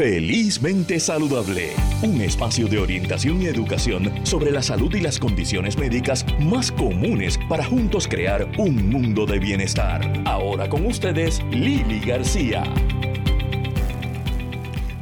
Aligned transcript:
Felizmente 0.00 0.98
Saludable, 0.98 1.74
un 2.00 2.22
espacio 2.22 2.68
de 2.68 2.78
orientación 2.78 3.42
y 3.42 3.48
educación 3.48 4.10
sobre 4.24 4.50
la 4.50 4.62
salud 4.62 4.94
y 4.94 5.00
las 5.02 5.18
condiciones 5.18 5.76
médicas 5.76 6.24
más 6.38 6.72
comunes 6.72 7.38
para 7.50 7.66
juntos 7.66 8.08
crear 8.08 8.48
un 8.56 8.88
mundo 8.88 9.26
de 9.26 9.38
bienestar. 9.38 10.10
Ahora 10.24 10.70
con 10.70 10.86
ustedes, 10.86 11.42
Lili 11.50 12.00
García. 12.00 12.64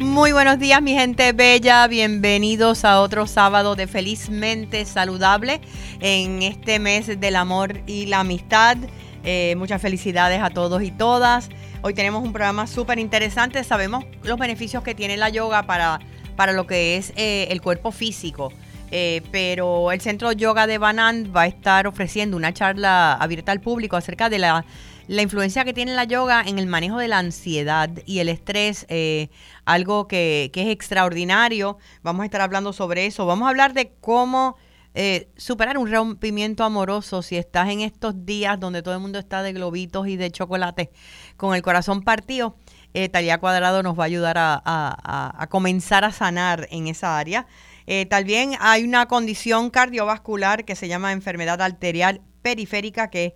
Muy 0.00 0.32
buenos 0.32 0.58
días 0.58 0.82
mi 0.82 0.94
gente 0.94 1.30
bella, 1.30 1.86
bienvenidos 1.86 2.84
a 2.84 3.00
otro 3.00 3.28
sábado 3.28 3.76
de 3.76 3.86
Felizmente 3.86 4.84
Saludable 4.84 5.60
en 6.00 6.42
este 6.42 6.80
mes 6.80 7.20
del 7.20 7.36
amor 7.36 7.82
y 7.86 8.06
la 8.06 8.18
amistad. 8.18 8.76
Eh, 9.22 9.54
muchas 9.58 9.80
felicidades 9.80 10.42
a 10.42 10.50
todos 10.50 10.82
y 10.82 10.90
todas. 10.90 11.50
Hoy 11.80 11.94
tenemos 11.94 12.24
un 12.24 12.32
programa 12.32 12.66
súper 12.66 12.98
interesante. 12.98 13.62
Sabemos 13.62 14.04
los 14.24 14.36
beneficios 14.36 14.82
que 14.82 14.96
tiene 14.96 15.16
la 15.16 15.28
yoga 15.28 15.62
para, 15.62 16.00
para 16.34 16.52
lo 16.52 16.66
que 16.66 16.96
es 16.96 17.12
eh, 17.14 17.46
el 17.50 17.62
cuerpo 17.62 17.92
físico. 17.92 18.52
Eh, 18.90 19.22
pero 19.30 19.92
el 19.92 20.00
Centro 20.00 20.32
Yoga 20.32 20.66
de 20.66 20.78
Banan 20.78 21.32
va 21.34 21.42
a 21.42 21.46
estar 21.46 21.86
ofreciendo 21.86 22.36
una 22.36 22.52
charla 22.52 23.12
abierta 23.14 23.52
al 23.52 23.60
público 23.60 23.96
acerca 23.96 24.28
de 24.28 24.38
la, 24.38 24.64
influencia 25.08 25.64
que 25.64 25.72
tiene 25.72 25.94
la 25.94 26.04
yoga 26.04 26.42
en 26.44 26.58
el 26.58 26.66
manejo 26.66 26.98
de 26.98 27.06
la 27.06 27.18
ansiedad 27.18 27.90
y 28.06 28.18
el 28.18 28.28
estrés, 28.28 28.84
eh, 28.88 29.28
algo 29.64 30.08
que, 30.08 30.50
que, 30.52 30.62
es 30.62 30.68
extraordinario. 30.68 31.78
Vamos 32.02 32.22
a 32.22 32.24
estar 32.24 32.40
hablando 32.40 32.72
sobre 32.72 33.06
eso. 33.06 33.24
Vamos 33.24 33.46
a 33.46 33.50
hablar 33.50 33.72
de 33.72 33.92
cómo 34.00 34.56
eh, 34.94 35.28
superar 35.36 35.78
un 35.78 35.90
rompimiento 35.90 36.64
amoroso 36.64 37.22
si 37.22 37.36
estás 37.36 37.68
en 37.68 37.80
estos 37.80 38.24
días 38.24 38.58
donde 38.58 38.82
todo 38.82 38.94
el 38.94 39.00
mundo 39.00 39.18
está 39.18 39.42
de 39.42 39.52
globitos 39.52 40.08
y 40.08 40.16
de 40.16 40.30
chocolate 40.30 40.90
con 41.36 41.54
el 41.54 41.62
corazón 41.62 42.02
partido. 42.02 42.56
Eh, 42.94 43.08
Talía 43.08 43.38
Cuadrado 43.38 43.82
nos 43.82 43.98
va 43.98 44.04
a 44.04 44.06
ayudar 44.06 44.36
a, 44.38 45.46
comenzar 45.50 46.04
a 46.04 46.12
sanar 46.12 46.66
en 46.70 46.88
esa 46.88 47.18
área. 47.18 47.46
Eh, 47.86 48.06
también 48.06 48.52
hay 48.60 48.84
una 48.84 49.06
condición 49.06 49.70
cardiovascular 49.70 50.64
que 50.64 50.74
se 50.74 50.88
llama 50.88 51.12
enfermedad 51.12 51.60
arterial 51.62 52.22
periférica 52.42 53.08
que 53.08 53.34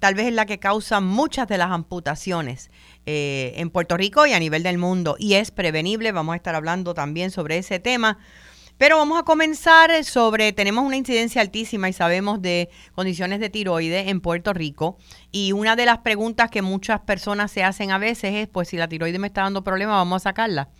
tal 0.00 0.14
vez 0.14 0.26
es 0.26 0.32
la 0.32 0.46
que 0.46 0.58
causa 0.58 1.00
muchas 1.00 1.48
de 1.48 1.58
las 1.58 1.70
amputaciones 1.70 2.70
eh, 3.06 3.52
en 3.56 3.70
Puerto 3.70 3.96
Rico 3.96 4.26
y 4.26 4.32
a 4.32 4.38
nivel 4.38 4.62
del 4.62 4.78
mundo 4.78 5.16
y 5.18 5.34
es 5.34 5.50
prevenible. 5.50 6.12
Vamos 6.12 6.34
a 6.34 6.36
estar 6.36 6.54
hablando 6.54 6.94
también 6.94 7.30
sobre 7.30 7.58
ese 7.58 7.78
tema. 7.78 8.18
Pero 8.76 8.96
vamos 8.98 9.20
a 9.20 9.22
comenzar 9.22 10.04
sobre, 10.04 10.52
tenemos 10.52 10.84
una 10.84 10.96
incidencia 10.96 11.40
altísima 11.40 11.88
y 11.88 11.92
sabemos 11.92 12.42
de 12.42 12.70
condiciones 12.94 13.38
de 13.38 13.48
tiroides 13.48 14.08
en 14.08 14.20
Puerto 14.20 14.52
Rico. 14.52 14.98
Y 15.30 15.52
una 15.52 15.76
de 15.76 15.86
las 15.86 15.98
preguntas 15.98 16.50
que 16.50 16.60
muchas 16.60 17.00
personas 17.00 17.52
se 17.52 17.62
hacen 17.62 17.92
a 17.92 17.98
veces 17.98 18.34
es, 18.34 18.48
pues 18.48 18.68
si 18.68 18.76
la 18.76 18.88
tiroides 18.88 19.20
me 19.20 19.28
está 19.28 19.42
dando 19.42 19.62
problemas, 19.62 19.94
vamos 19.94 20.22
a 20.22 20.30
sacarla. 20.30 20.70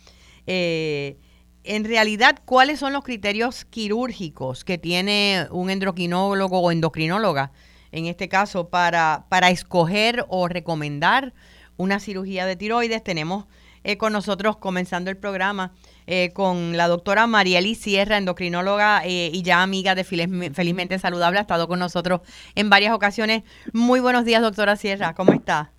Eh, 0.45 1.17
en 1.63 1.85
realidad, 1.85 2.39
¿cuáles 2.43 2.79
son 2.79 2.91
los 2.91 3.03
criterios 3.03 3.63
quirúrgicos 3.63 4.65
que 4.65 4.77
tiene 4.77 5.47
un 5.49 5.69
endocrinólogo 5.69 6.59
o 6.59 6.71
endocrinóloga, 6.71 7.53
en 7.93 8.07
este 8.07 8.27
caso, 8.27 8.69
para, 8.69 9.25
para 9.29 9.49
escoger 9.51 10.25
o 10.27 10.49
recomendar 10.49 11.33
una 11.77 12.01
cirugía 12.01 12.45
de 12.45 12.57
tiroides? 12.57 13.03
Tenemos 13.03 13.45
eh, 13.85 13.97
con 13.97 14.11
nosotros, 14.13 14.57
comenzando 14.57 15.11
el 15.11 15.17
programa, 15.17 15.71
eh, 16.07 16.31
con 16.33 16.75
la 16.75 16.87
doctora 16.87 17.27
Marieli 17.27 17.75
Sierra, 17.75 18.17
endocrinóloga 18.17 19.03
eh, 19.05 19.29
y 19.31 19.43
ya 19.43 19.61
amiga 19.61 19.93
de 19.93 20.03
Felizmente 20.03 20.97
Saludable, 20.97 21.37
ha 21.37 21.41
estado 21.41 21.67
con 21.67 21.77
nosotros 21.77 22.21
en 22.55 22.71
varias 22.71 22.95
ocasiones. 22.95 23.43
Muy 23.73 23.99
buenos 23.99 24.25
días, 24.25 24.41
doctora 24.41 24.75
Sierra, 24.75 25.13
¿cómo 25.13 25.33
está? 25.33 25.69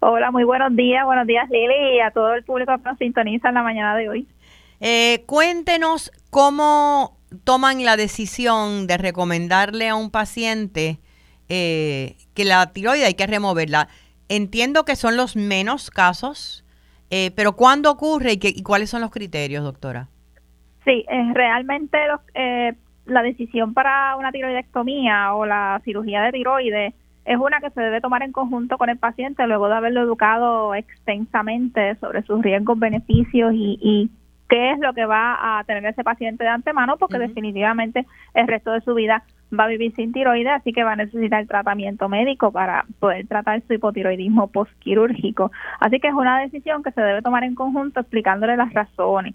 Hola, 0.00 0.30
muy 0.30 0.44
buenos 0.44 0.74
días, 0.74 1.04
buenos 1.04 1.26
días 1.26 1.46
Lili 1.50 1.96
y 1.96 2.00
a 2.00 2.10
todo 2.10 2.32
el 2.32 2.42
público 2.42 2.74
que 2.78 2.84
nos 2.84 2.96
sintoniza 2.96 3.48
en 3.48 3.54
la 3.54 3.62
mañana 3.62 3.94
de 3.96 4.08
hoy. 4.08 4.28
Eh, 4.80 5.22
cuéntenos 5.26 6.12
cómo 6.30 7.18
toman 7.44 7.84
la 7.84 7.98
decisión 7.98 8.86
de 8.86 8.96
recomendarle 8.96 9.90
a 9.90 9.94
un 9.94 10.10
paciente 10.10 11.00
que 11.48 12.44
la 12.44 12.72
tiroide 12.72 13.04
hay 13.04 13.14
que 13.14 13.26
removerla. 13.26 13.88
Entiendo 14.28 14.84
que 14.86 14.96
son 14.96 15.16
los 15.16 15.36
menos 15.36 15.90
casos, 15.90 16.65
eh, 17.10 17.30
pero 17.36 17.52
¿cuándo 17.52 17.90
ocurre 17.90 18.32
y, 18.32 18.38
y, 18.42 18.62
cuáles 18.62 18.90
son 18.90 19.00
los 19.00 19.10
criterios, 19.10 19.64
doctora? 19.64 20.08
Sí, 20.84 21.04
eh, 21.08 21.32
realmente 21.34 21.98
eh, 22.34 22.74
la 23.06 23.22
decisión 23.22 23.74
para 23.74 24.16
una 24.16 24.32
tiroidectomía 24.32 25.34
o 25.34 25.46
la 25.46 25.80
cirugía 25.84 26.22
de 26.22 26.32
tiroides 26.32 26.94
es 27.24 27.36
una 27.38 27.60
que 27.60 27.70
se 27.70 27.80
debe 27.80 28.00
tomar 28.00 28.22
en 28.22 28.32
conjunto 28.32 28.78
con 28.78 28.88
el 28.88 28.98
paciente 28.98 29.46
luego 29.46 29.68
de 29.68 29.74
haberlo 29.74 30.02
educado 30.02 30.74
extensamente 30.74 31.96
sobre 31.96 32.22
sus 32.22 32.40
riesgos, 32.40 32.78
beneficios 32.78 33.52
y, 33.52 33.78
y 33.82 34.10
qué 34.48 34.72
es 34.72 34.78
lo 34.78 34.92
que 34.92 35.06
va 35.06 35.58
a 35.58 35.64
tener 35.64 35.84
ese 35.86 36.04
paciente 36.04 36.44
de 36.44 36.50
antemano, 36.50 36.96
porque 36.96 37.18
definitivamente 37.18 38.06
el 38.34 38.46
resto 38.46 38.70
de 38.70 38.80
su 38.80 38.94
vida 38.94 39.24
va 39.52 39.64
a 39.64 39.68
vivir 39.68 39.94
sin 39.94 40.12
tiroides, 40.12 40.52
así 40.52 40.72
que 40.72 40.84
va 40.84 40.92
a 40.92 40.96
necesitar 40.96 41.46
tratamiento 41.46 42.08
médico 42.08 42.50
para 42.52 42.84
poder 42.98 43.26
tratar 43.26 43.62
su 43.66 43.74
hipotiroidismo 43.74 44.48
postquirúrgico. 44.48 45.50
Así 45.80 46.00
que 46.00 46.08
es 46.08 46.14
una 46.14 46.40
decisión 46.40 46.82
que 46.82 46.92
se 46.92 47.00
debe 47.00 47.22
tomar 47.22 47.44
en 47.44 47.54
conjunto 47.54 48.00
explicándole 48.00 48.56
las 48.56 48.72
razones. 48.72 49.34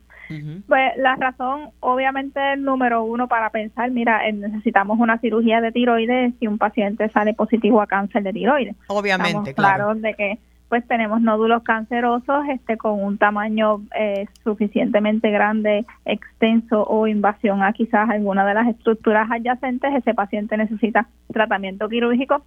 Pues 0.67 0.93
la 0.95 1.17
razón, 1.17 1.71
obviamente, 1.81 2.53
el 2.53 2.63
número 2.63 3.03
uno 3.03 3.27
para 3.27 3.49
pensar, 3.49 3.91
mira, 3.91 4.25
eh, 4.25 4.31
necesitamos 4.31 4.97
una 4.97 5.17
cirugía 5.17 5.59
de 5.59 5.73
tiroides 5.73 6.33
si 6.39 6.47
un 6.47 6.57
paciente 6.57 7.09
sale 7.09 7.33
positivo 7.33 7.81
a 7.81 7.87
cáncer 7.87 8.23
de 8.23 8.31
tiroides. 8.31 8.75
Obviamente, 8.87 9.53
claro. 9.53 9.93
de 9.93 10.13
que 10.13 10.39
pues 10.71 10.87
tenemos 10.87 11.21
nódulos 11.21 11.63
cancerosos 11.63 12.45
este 12.47 12.77
con 12.77 13.03
un 13.03 13.17
tamaño 13.17 13.81
eh, 13.93 14.25
suficientemente 14.41 15.29
grande, 15.29 15.85
extenso 16.05 16.85
o 16.87 17.07
invasión 17.07 17.61
a 17.61 17.73
quizás 17.73 18.09
alguna 18.09 18.45
de 18.45 18.53
las 18.53 18.69
estructuras 18.69 19.29
adyacentes, 19.29 19.93
ese 19.93 20.13
paciente 20.13 20.55
necesita 20.55 21.09
tratamiento 21.33 21.89
quirúrgico 21.89 22.45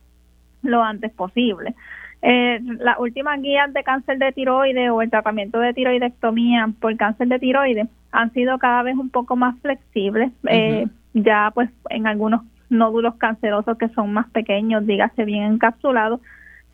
lo 0.62 0.82
antes 0.82 1.12
posible. 1.12 1.74
Eh, 2.22 2.60
las 2.78 2.98
últimas 2.98 3.42
guías 3.42 3.70
de 3.74 3.84
cáncer 3.84 4.16
de 4.16 4.32
tiroides 4.32 4.90
o 4.90 5.02
el 5.02 5.10
tratamiento 5.10 5.60
de 5.60 5.74
tiroidectomía 5.74 6.70
por 6.80 6.96
cáncer 6.96 7.28
de 7.28 7.38
tiroides 7.38 7.88
han 8.10 8.32
sido 8.32 8.56
cada 8.56 8.82
vez 8.84 8.96
un 8.96 9.10
poco 9.10 9.36
más 9.36 9.54
flexibles. 9.60 10.32
Eh, 10.48 10.86
ya 11.12 11.50
pues 11.52 11.68
en 11.90 12.06
algunos 12.06 12.40
nódulos 12.70 13.16
cancerosos 13.16 13.76
que 13.76 13.90
son 13.90 14.14
más 14.14 14.30
pequeños, 14.30 14.86
dígase 14.86 15.26
bien 15.26 15.42
encapsulados, 15.42 16.22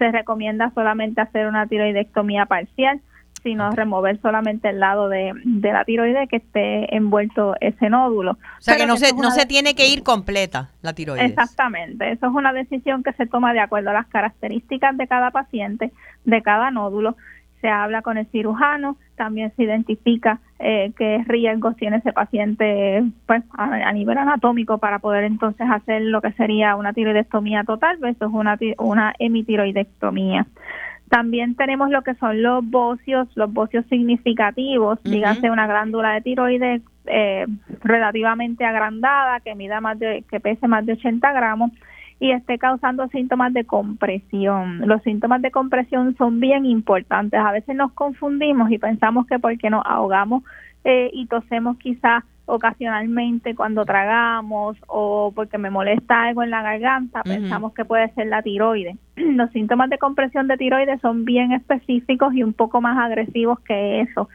se 0.01 0.11
recomienda 0.11 0.73
solamente 0.75 1.21
hacer 1.21 1.47
una 1.47 1.67
tiroidectomía 1.67 2.47
parcial, 2.47 3.03
sino 3.43 3.71
remover 3.71 4.19
solamente 4.23 4.71
el 4.71 4.81
lado 4.81 5.11
de, 5.11 5.33
la 5.45 5.85
tiroide 5.85 6.27
que 6.27 6.37
esté 6.37 6.97
envuelto 6.97 7.55
ese 7.61 7.91
nódulo. 7.91 8.33
O 8.33 8.61
sea 8.61 8.77
que 8.77 8.87
no 8.87 8.97
se, 8.97 9.13
no 9.13 9.31
se 9.31 9.45
tiene 9.45 9.75
que 9.75 9.89
ir 9.89 10.03
completa 10.03 10.71
la 10.81 10.95
tiroides. 10.95 11.31
Exactamente, 11.31 12.11
eso 12.13 12.27
es 12.27 12.33
una 12.33 12.55
decisión 12.55 13.03
que 13.03 13.13
se 13.13 13.27
toma 13.27 13.53
de 13.53 13.61
acuerdo 13.61 13.91
a 13.91 13.95
las 13.95 14.07
características 14.07 14.97
de 14.97 15.07
cada 15.07 15.31
paciente, 15.31 15.93
de 16.25 16.43
cada 16.43 16.71
nódulo 16.71 17.17
se 17.61 17.69
habla 17.69 18.01
con 18.01 18.17
el 18.17 18.27
cirujano, 18.29 18.97
también 19.17 19.53
se 19.55 19.65
identifica 19.65 20.41
eh, 20.63 20.93
qué 20.97 21.25
riesgos 21.27 21.75
tiene 21.77 21.97
ese 21.97 22.13
paciente 22.13 23.03
pues, 23.27 23.43
a, 23.57 23.93
nivel 23.93 24.19
anatómico 24.19 24.79
para 24.79 24.99
poder 24.99 25.25
entonces 25.25 25.67
hacer 25.71 26.03
lo 26.03 26.21
que 26.21 26.33
sería 26.33 26.77
una 26.77 26.93
tiroidectomía 26.93 27.65
total 27.65 27.97
versus 27.97 28.29
una, 28.31 28.59
una 28.79 29.15
hemitiroidectomía. 29.19 30.47
También 31.09 31.57
tenemos 31.57 31.91
lo 31.91 32.03
que 32.03 32.15
son 32.15 32.43
los 32.43 32.65
bocios, 32.65 33.27
los 33.35 33.53
bocios 33.53 33.85
significativos, 33.87 35.03
dígase 35.03 35.51
una 35.51 35.67
glándula 35.67 36.13
de 36.13 36.21
tiroides 36.21 36.83
eh, 37.07 37.47
relativamente 37.83 38.65
agrandada 38.65 39.41
que 39.41 39.55
mida 39.55 39.81
más 39.81 39.99
de, 39.99 40.25
que 40.31 40.41
pese 40.41 40.69
más 40.69 40.85
de 40.85 40.93
80 40.93 41.33
gramos 41.33 41.73
y 42.21 42.33
esté 42.33 42.59
causando 42.59 43.09
síntomas 43.09 43.53
de 43.55 43.65
compresión. 43.65 44.87
Los 44.87 45.03
síntomas 45.03 45.41
de 45.41 45.51
compresión 45.51 46.15
son 46.17 46.39
bien 46.39 46.67
importantes. 46.67 47.41
A 47.41 47.51
veces 47.51 47.75
nos 47.75 47.93
confundimos 47.93 48.71
y 48.71 48.79
pensamos 48.79 49.27
que 49.27 49.39
porque 49.39 49.71
nos 49.71 49.83
ahogamos 49.87 50.45
eh, 50.85 51.11
y 51.15 51.27
tosemos 51.27 51.79
quizás 51.79 52.23
ocasionalmente 52.45 53.55
cuando 53.55 53.85
tragamos 53.85 54.77
o 54.87 55.33
porque 55.35 55.57
me 55.57 55.71
molesta 55.71 56.25
algo 56.25 56.43
en 56.43 56.51
la 56.51 56.63
garganta, 56.63 57.23
pensamos 57.23 57.73
que 57.73 57.85
puede 57.85 58.13
ser 58.15 58.27
la 58.27 58.43
tiroides. 58.43 58.99
Los 59.17 59.51
síntomas 59.53 59.89
de 59.89 59.99
compresión 59.99 60.47
de 60.47 60.59
tiroides 60.59 61.01
son 61.01 61.25
bien 61.25 61.53
específicos 61.53 62.35
y 62.35 62.43
un 62.43 62.53
poco 62.53 62.81
más 62.81 62.99
agresivos 62.99 63.61
que 63.61 64.03
eso 64.03 64.29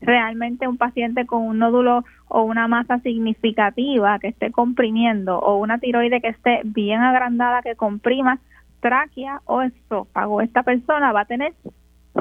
realmente 0.00 0.68
un 0.68 0.76
paciente 0.76 1.26
con 1.26 1.42
un 1.42 1.58
nódulo 1.58 2.04
o 2.28 2.42
una 2.42 2.68
masa 2.68 2.98
significativa 3.00 4.18
que 4.18 4.28
esté 4.28 4.50
comprimiendo 4.52 5.38
o 5.38 5.58
una 5.58 5.78
tiroide 5.78 6.20
que 6.20 6.28
esté 6.28 6.60
bien 6.64 7.00
agrandada 7.00 7.62
que 7.62 7.74
comprima 7.74 8.38
tráquea 8.80 9.40
o 9.44 9.62
esófago, 9.62 10.40
esta 10.40 10.62
persona 10.62 11.12
va 11.12 11.22
a 11.22 11.24
tener 11.24 11.52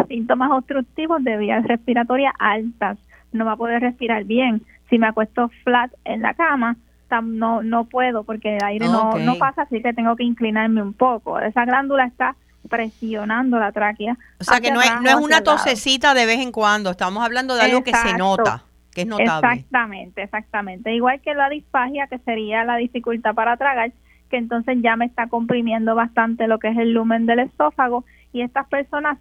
síntomas 0.08 0.52
obstructivos 0.52 1.24
de 1.24 1.38
vías 1.38 1.66
respiratorias 1.66 2.34
altas, 2.40 2.98
no 3.32 3.46
va 3.46 3.54
a 3.54 3.58
poder 3.58 3.82
respirar 3.82 4.24
bien. 4.24 4.62
Si 4.90 4.98
me 4.98 5.08
acuesto 5.08 5.50
flat 5.64 5.92
en 6.06 6.22
la 6.22 6.34
cama, 6.34 6.78
no 7.24 7.62
no 7.64 7.86
puedo 7.86 8.24
porque 8.24 8.58
el 8.58 8.64
aire 8.64 8.86
no, 8.88 9.18
no 9.18 9.36
pasa, 9.36 9.64
así 9.64 9.82
que 9.82 9.94
tengo 9.94 10.16
que 10.16 10.24
inclinarme 10.24 10.82
un 10.82 10.94
poco. 10.94 11.40
Esa 11.40 11.66
glándula 11.66 12.06
está 12.06 12.36
presionando 12.68 13.60
la 13.60 13.72
tráquea. 13.72 14.18
O 14.40 14.44
sea 14.44 14.60
que 14.60 14.72
no 14.72 14.82
es, 14.82 14.92
no 15.02 15.10
es 15.10 15.16
una 15.16 15.42
tosecita 15.42 16.14
de 16.14 16.26
vez 16.26 16.40
en 16.40 16.52
cuando, 16.52 16.92
estamos 16.92 17.24
hablando 17.24 17.56
de 17.56 17.62
algo 17.64 17.84
que 17.84 17.94
se 17.94 18.18
nota, 18.18 18.64
que 18.92 19.02
es 19.02 19.08
notable. 19.08 19.54
Exactamente, 19.54 20.24
exactamente. 20.24 20.94
Igual 20.94 21.22
que 21.22 21.34
la 21.34 21.50
disfagia, 21.50 22.08
que 22.08 22.20
sería 22.20 22.64
la 22.64 22.78
dificultad 22.78 23.34
para 23.34 23.58
tragar, 23.58 23.92
que 24.30 24.38
entonces 24.38 24.78
ya 24.82 24.96
me 24.96 25.06
está 25.06 25.28
comprimiendo 25.28 25.96
bastante 25.96 26.48
lo 26.48 26.60
que 26.60 26.70
es 26.70 26.78
el 26.78 26.94
lumen 26.94 27.26
del 27.26 27.40
esófago 27.40 28.06
y 28.34 28.42
estas 28.42 28.68
personas 28.68 29.18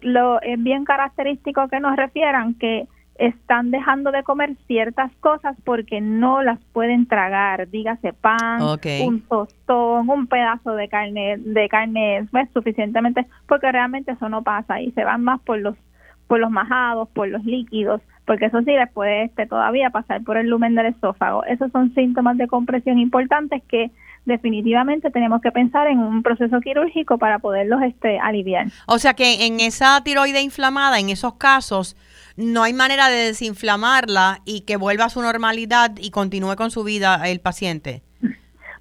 lo 0.00 0.40
es 0.40 0.62
bien 0.62 0.84
característico 0.84 1.68
que 1.68 1.80
nos 1.80 1.96
refieran 1.96 2.54
que 2.54 2.86
están 3.16 3.70
dejando 3.70 4.10
de 4.10 4.22
comer 4.22 4.56
ciertas 4.66 5.12
cosas 5.20 5.56
porque 5.64 6.00
no 6.00 6.42
las 6.42 6.58
pueden 6.72 7.06
tragar, 7.06 7.68
dígase 7.68 8.12
pan, 8.12 8.62
un 8.62 9.20
tostón, 9.28 10.08
un 10.08 10.26
pedazo 10.26 10.74
de 10.74 10.88
carne 10.88 11.36
de 11.38 11.68
carne 11.68 12.26
pues, 12.30 12.48
suficientemente 12.52 13.26
porque 13.46 13.70
realmente 13.70 14.12
eso 14.12 14.28
no 14.28 14.42
pasa 14.42 14.80
y 14.80 14.90
se 14.92 15.04
van 15.04 15.22
más 15.24 15.40
por 15.40 15.58
los 15.58 15.76
por 16.26 16.40
los 16.40 16.50
majados, 16.50 17.10
por 17.10 17.28
los 17.28 17.44
líquidos, 17.44 18.00
porque 18.24 18.46
eso 18.46 18.60
sí 18.60 18.72
les 18.72 18.90
puede 18.90 19.24
este, 19.24 19.46
todavía 19.46 19.90
pasar 19.90 20.22
por 20.22 20.38
el 20.38 20.48
lumen 20.48 20.74
del 20.74 20.86
esófago. 20.86 21.44
Esos 21.44 21.70
son 21.72 21.92
síntomas 21.94 22.38
de 22.38 22.46
compresión 22.46 22.98
importantes 22.98 23.62
que 23.68 23.90
definitivamente 24.24 25.10
tenemos 25.10 25.42
que 25.42 25.52
pensar 25.52 25.88
en 25.88 25.98
un 25.98 26.22
proceso 26.22 26.60
quirúrgico 26.60 27.18
para 27.18 27.40
poderlos 27.40 27.82
este, 27.82 28.18
aliviar. 28.18 28.68
O 28.86 28.98
sea 28.98 29.12
que 29.14 29.46
en 29.46 29.60
esa 29.60 30.02
tiroide 30.04 30.40
inflamada, 30.40 30.98
en 31.00 31.10
esos 31.10 31.34
casos, 31.34 31.96
no 32.36 32.62
hay 32.62 32.72
manera 32.72 33.08
de 33.08 33.26
desinflamarla 33.26 34.40
y 34.44 34.62
que 34.62 34.76
vuelva 34.76 35.06
a 35.06 35.10
su 35.10 35.22
normalidad 35.22 35.92
y 35.98 36.10
continúe 36.10 36.56
con 36.56 36.70
su 36.70 36.84
vida 36.84 37.20
el 37.28 37.40
paciente. 37.40 38.02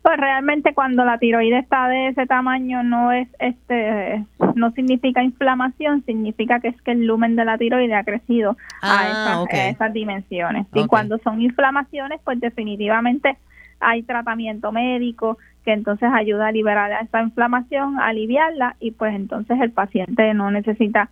Pues 0.02 0.18
realmente 0.18 0.74
cuando 0.74 1.06
la 1.06 1.20
tiroides 1.20 1.64
está 1.64 1.88
de 1.88 2.08
ese 2.08 2.26
tamaño 2.26 2.82
no 2.82 3.12
es 3.12 3.28
este 3.38 4.26
no 4.56 4.72
significa 4.72 5.22
inflamación, 5.22 6.04
significa 6.06 6.60
que 6.60 6.70
es 6.70 6.82
que 6.82 6.92
el 6.92 7.06
lumen 7.06 7.36
de 7.36 7.46
la 7.46 7.58
tiroides 7.60 7.96
ha 7.96 8.04
crecido 8.04 8.58
a, 8.82 9.44
ah, 9.44 9.46
esas, 9.52 9.94
dimensiones. 9.94 10.66
Y 10.74 10.88
cuando 10.88 11.20
son 11.20 11.40
inflamaciones, 11.42 12.20
pues 12.24 12.40
definitivamente 12.40 13.38
hay 13.80 14.02
tratamiento 14.02 14.72
médico 14.72 15.38
que 15.64 15.74
entonces 15.74 16.10
ayuda 16.12 16.48
a 16.48 16.52
liberar 16.52 16.92
esa 17.04 17.22
inflamación, 17.22 18.00
a 18.00 18.08
aliviarla 18.08 18.76
y 18.80 18.92
pues 18.92 19.14
entonces 19.14 19.60
el 19.62 19.72
paciente 19.72 20.34
no 20.34 20.50
necesita 20.50 21.10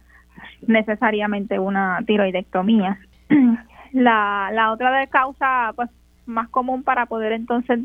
necesariamente 0.68 1.60
una 1.60 2.00
tiroidectomía. 2.06 3.00
La, 3.92 4.52
la 4.54 4.72
otra 4.72 4.92
de 5.00 5.08
causa 5.08 5.74
pues 5.76 5.90
más 6.28 6.48
común 6.50 6.84
para 6.84 7.08
poder 7.08 7.32
entonces 7.32 7.80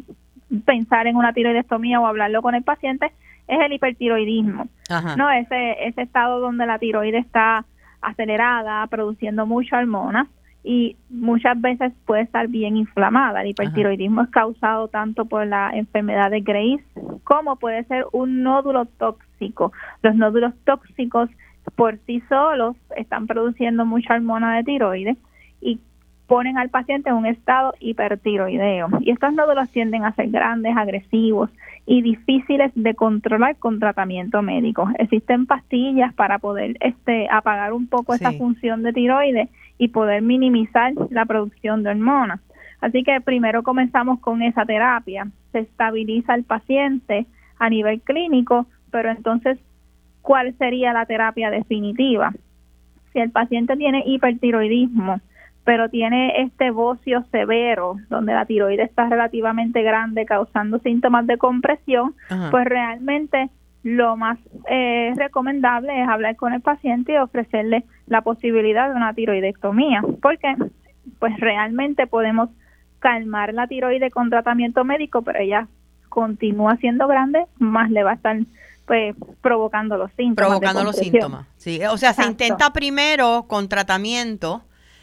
pensar 0.67 1.07
en 1.07 1.17
una 1.17 1.33
tiroidectomía 1.33 1.99
o 1.99 2.07
hablarlo 2.07 2.43
con 2.43 2.55
el 2.55 2.63
paciente 2.63 3.11
es 3.49 3.59
el 3.61 3.73
hipertiroidismo. 3.73 4.69
No, 5.17 5.31
ese 5.31 5.87
ese 5.87 6.03
estado 6.03 6.41
donde 6.41 6.67
la 6.67 6.79
tiroides 6.79 7.25
está 7.25 7.65
acelerada, 8.01 8.87
produciendo 8.89 9.47
mucha 9.47 9.79
hormona 9.79 10.29
y 10.63 10.97
muchas 11.11 11.61
veces 11.61 11.93
puede 12.07 12.23
estar 12.23 12.49
bien 12.49 12.77
inflamada. 12.77 13.43
El 13.43 13.49
hipertiroidismo 13.49 14.23
es 14.23 14.31
causado 14.31 14.89
tanto 14.89 15.27
por 15.27 15.47
la 15.47 15.71
enfermedad 15.75 16.31
de 16.31 16.41
Graves 16.41 16.83
como 17.25 17.57
puede 17.57 17.85
ser 17.85 18.07
un 18.13 18.43
nódulo 18.43 18.87
tóxico. 18.87 19.73
Los 20.03 20.15
nódulos 20.15 20.55
tóxicos 20.65 21.29
por 21.77 21.99
sí 22.07 22.23
solos 22.29 22.77
están 22.97 23.27
produciendo 23.27 23.85
mucha 23.85 24.15
hormona 24.15 24.57
de 24.57 24.65
tiroides 24.65 25.17
y 25.61 25.81
ponen 26.27 26.57
al 26.57 26.71
paciente 26.71 27.11
en 27.11 27.17
un 27.17 27.27
estado 27.27 27.75
hipertiroideo. 27.81 28.89
Y 29.01 29.11
estos 29.11 29.33
nódulos 29.35 29.69
tienden 29.71 30.05
a 30.05 30.15
ser 30.15 30.31
grandes, 30.31 30.77
agresivos 30.77 31.51
y 31.87 32.03
difíciles 32.03 32.73
de 32.75 32.95
controlar 32.95 33.57
con 33.57 33.79
tratamiento 33.79 34.41
médico. 34.41 34.89
Existen 34.99 35.47
pastillas 35.47 36.15
para 36.15 36.39
poder 36.39 36.77
este, 36.81 37.29
apagar 37.31 37.73
un 37.73 37.87
poco 37.87 38.15
esa 38.15 38.33
función 38.33 38.83
de 38.83 38.93
tiroides 38.93 39.51
y 39.77 39.89
poder 39.89 40.23
minimizar 40.23 40.93
la 41.11 41.27
producción 41.27 41.83
de 41.83 41.91
hormonas. 41.91 42.41
Así 42.81 43.03
que 43.03 43.21
primero 43.21 43.63
comenzamos 43.63 44.21
con 44.21 44.43
esa 44.43 44.65
terapia, 44.65 45.29
se 45.53 45.61
estabiliza 45.61 46.35
el 46.35 46.45
paciente 46.45 47.27
a 47.59 47.69
nivel 47.71 48.01
clínico, 48.03 48.67
pero 48.91 49.11
entonces, 49.11 49.59
¿cuál 50.25 50.55
sería 50.57 50.93
la 50.95 51.05
terapia 51.05 51.51
definitiva? 51.51 52.33
Si 53.13 53.21
el 53.21 53.31
paciente 53.31 53.77
tiene 53.77 54.03
hipertiroidismo, 54.07 55.21
pero 55.65 55.89
tiene 55.91 56.43
este 56.43 56.71
bocio 56.71 57.25
severo, 57.31 57.97
donde 58.09 58.33
la 58.33 58.47
tiroides 58.47 58.89
está 58.89 59.09
relativamente 59.09 59.83
grande, 59.83 60.25
causando 60.25 60.79
síntomas 60.79 61.27
de 61.27 61.37
compresión, 61.37 62.15
pues 62.51 62.65
realmente 62.65 63.51
lo 63.83 64.17
más 64.17 64.39
eh, 64.69 65.13
recomendable 65.15 66.03
es 66.03 66.09
hablar 66.09 66.37
con 66.37 66.55
el 66.55 66.63
paciente 66.63 67.13
y 67.13 67.17
ofrecerle 67.19 67.85
la 68.07 68.23
posibilidad 68.23 68.89
de 68.89 68.97
una 68.97 69.13
tiroidectomía, 69.13 70.03
porque 70.23 70.57
pues 71.19 71.39
realmente 71.39 72.07
podemos 72.07 72.49
calmar 72.99 73.53
la 73.53 73.67
tiroide 73.67 74.11
con 74.11 74.31
tratamiento 74.31 74.85
médico, 74.85 75.21
pero 75.21 75.39
ella 75.39 75.69
continúa 76.09 76.77
siendo 76.77 77.07
grande, 77.09 77.45
más 77.59 77.91
le 77.91 78.05
va 78.05 78.13
a 78.13 78.15
estar 78.15 78.39
pues 78.87 79.15
provocando 79.41 79.97
los 79.97 80.11
síntomas. 80.13 80.49
Provocando 80.49 80.85
los 80.85 80.97
síntomas, 80.97 81.47
sí. 81.57 81.81
O 81.85 81.97
sea, 81.97 82.13
se 82.13 82.25
intenta 82.25 82.73
primero 82.73 83.47
con 83.49 83.69
tratamiento 83.69 84.63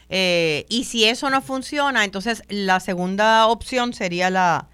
eh, 0.10 0.66
y 0.69 0.83
si 0.83 1.06
eso 1.06 1.30
no 1.30 1.42
funciona, 1.42 2.04
entonces 2.04 2.44
la 2.50 2.81
segunda 2.81 3.48
opción 3.48 3.94
sería 3.94 4.30
la, 4.30 4.68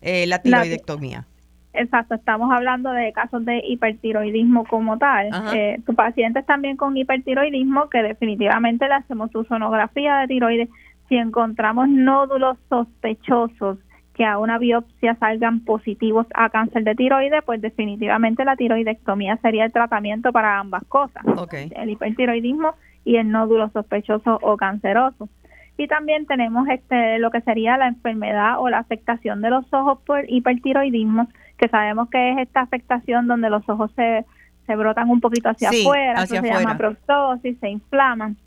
eh, 0.00 0.26
la 0.28 0.40
tiroidectomía. 0.40 1.26
Exacto, 1.72 2.14
estamos 2.14 2.50
hablando 2.50 2.90
de 2.92 3.12
casos 3.12 3.44
de 3.44 3.60
hipertiroidismo 3.66 4.64
como 4.64 4.96
tal. 4.96 5.28
Eh, 5.54 5.80
tu 5.84 5.94
paciente 5.94 6.42
también 6.42 6.76
con 6.76 6.96
hipertiroidismo 6.96 7.90
que 7.90 8.02
definitivamente 8.02 8.88
le 8.88 8.94
hacemos 8.94 9.30
su 9.32 9.44
sonografía 9.44 10.18
de 10.18 10.28
tiroides. 10.28 10.68
Si 11.08 11.16
encontramos 11.16 11.88
nódulos 11.88 12.56
sospechosos 12.68 13.78
que 14.16 14.24
a 14.24 14.38
una 14.38 14.56
biopsia 14.56 15.14
salgan 15.16 15.60
positivos 15.60 16.26
a 16.34 16.48
cáncer 16.48 16.84
de 16.84 16.94
tiroides, 16.94 17.44
pues 17.44 17.60
definitivamente 17.60 18.46
la 18.46 18.56
tiroidectomía 18.56 19.36
sería 19.42 19.66
el 19.66 19.72
tratamiento 19.72 20.32
para 20.32 20.58
ambas 20.58 20.84
cosas, 20.84 21.22
el 21.52 21.90
hipertiroidismo 21.90 22.74
y 23.04 23.16
el 23.16 23.30
nódulo 23.30 23.68
sospechoso 23.68 24.38
o 24.40 24.56
canceroso. 24.56 25.28
Y 25.76 25.86
también 25.86 26.24
tenemos 26.24 26.66
este 26.68 27.18
lo 27.18 27.30
que 27.30 27.42
sería 27.42 27.76
la 27.76 27.88
enfermedad 27.88 28.58
o 28.58 28.70
la 28.70 28.78
afectación 28.78 29.42
de 29.42 29.50
los 29.50 29.70
ojos 29.74 29.98
por 30.06 30.24
hipertiroidismo, 30.26 31.28
que 31.58 31.68
sabemos 31.68 32.08
que 32.08 32.32
es 32.32 32.38
esta 32.38 32.62
afectación 32.62 33.26
donde 33.26 33.50
los 33.50 33.68
ojos 33.68 33.90
se, 33.96 34.24
se 34.66 34.76
brotan 34.76 35.10
un 35.10 35.20
poquito 35.20 35.50
hacia 35.50 35.68
afuera, 35.68 36.26
se 36.26 36.40
llama 36.40 36.78
proptosis, 36.78 37.58
se 37.60 37.68
inflaman. 37.68 38.38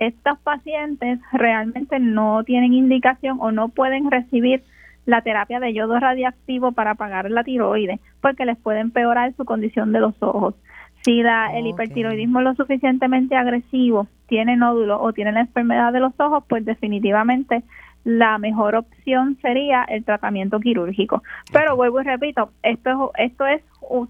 Estos 0.00 0.36
pacientes 0.40 1.20
realmente 1.32 2.00
no 2.00 2.42
tienen 2.42 2.74
indicación 2.74 3.38
o 3.40 3.52
no 3.52 3.68
pueden 3.68 4.10
recibir 4.10 4.64
la 5.06 5.22
terapia 5.22 5.60
de 5.60 5.72
yodo 5.72 5.98
radiactivo 5.98 6.72
para 6.72 6.92
apagar 6.92 7.30
la 7.30 7.44
tiroides, 7.44 8.00
porque 8.20 8.44
les 8.44 8.58
puede 8.58 8.80
empeorar 8.80 9.32
su 9.34 9.44
condición 9.44 9.92
de 9.92 10.00
los 10.00 10.14
ojos. 10.20 10.54
Si 11.02 11.22
la, 11.22 11.56
el 11.56 11.68
hipertiroidismo 11.68 12.40
es 12.40 12.44
lo 12.44 12.54
suficientemente 12.54 13.36
agresivo, 13.36 14.08
tiene 14.26 14.56
nódulos 14.56 14.98
o 15.00 15.12
tiene 15.12 15.32
la 15.32 15.40
enfermedad 15.40 15.92
de 15.92 16.00
los 16.00 16.12
ojos, 16.18 16.44
pues 16.48 16.64
definitivamente 16.64 17.62
la 18.06 18.38
mejor 18.38 18.76
opción 18.76 19.36
sería 19.42 19.84
el 19.84 20.04
tratamiento 20.04 20.60
quirúrgico. 20.60 21.22
Pero 21.52 21.74
vuelvo 21.74 22.00
y 22.00 22.04
repito, 22.04 22.50
esto 22.62 22.90
es, 22.90 23.26
esto 23.30 23.46
es 23.46 23.62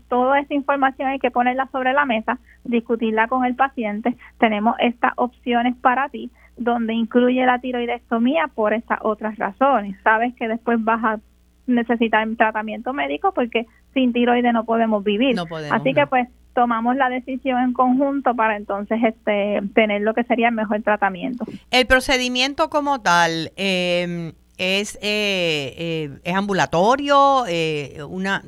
toda 0.09 0.41
esa 0.41 0.53
información 0.53 1.09
hay 1.09 1.19
que 1.19 1.31
ponerla 1.31 1.67
sobre 1.73 1.95
la 1.95 2.05
mesa, 2.05 2.39
discutirla 2.65 3.27
con 3.27 3.45
el 3.45 3.55
paciente. 3.55 4.15
Tenemos 4.39 4.77
estas 4.81 5.13
opciones 5.17 5.77
para 5.77 6.11
ti, 6.11 6.31
donde 6.57 6.95
incluye 6.95 7.45
la 7.45 7.59
tiroidectomía 7.61 8.49
por 8.55 8.73
estas 8.73 8.99
otras 9.03 9.37
razones. 9.37 9.97
Sabes 10.03 10.35
que 10.35 10.49
después 10.49 10.83
vas 10.83 11.05
a 11.05 11.21
necesitar 11.67 12.27
tratamiento 12.37 12.93
médico 12.93 13.33
porque 13.33 13.67
sin 13.93 14.13
tiroides 14.13 14.53
no 14.53 14.65
podemos 14.65 15.05
vivir. 15.05 15.37
Así 15.71 15.93
que 15.93 16.07
pues 16.07 16.29
tomamos 16.55 16.97
la 16.97 17.11
decisión 17.11 17.61
en 17.61 17.73
conjunto 17.73 18.35
para 18.35 18.57
entonces 18.57 18.99
este 19.03 19.61
tener 19.75 20.01
lo 20.03 20.15
que 20.15 20.25
sería 20.25 20.49
el 20.49 20.55
mejor 20.55 20.83
tratamiento. 20.83 21.45
El 21.71 21.87
procedimiento 21.87 22.71
como 22.71 23.01
tal 23.01 23.53
em, 23.57 24.33
es 24.57 24.97
eh, 25.03 25.75
eh, 25.77 26.11
es 26.25 26.35
ambulatorio, 26.35 27.45
eh, 27.47 27.99
una 28.09 28.43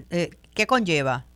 ¿qué 0.54 0.66
conlleva? 0.66 1.27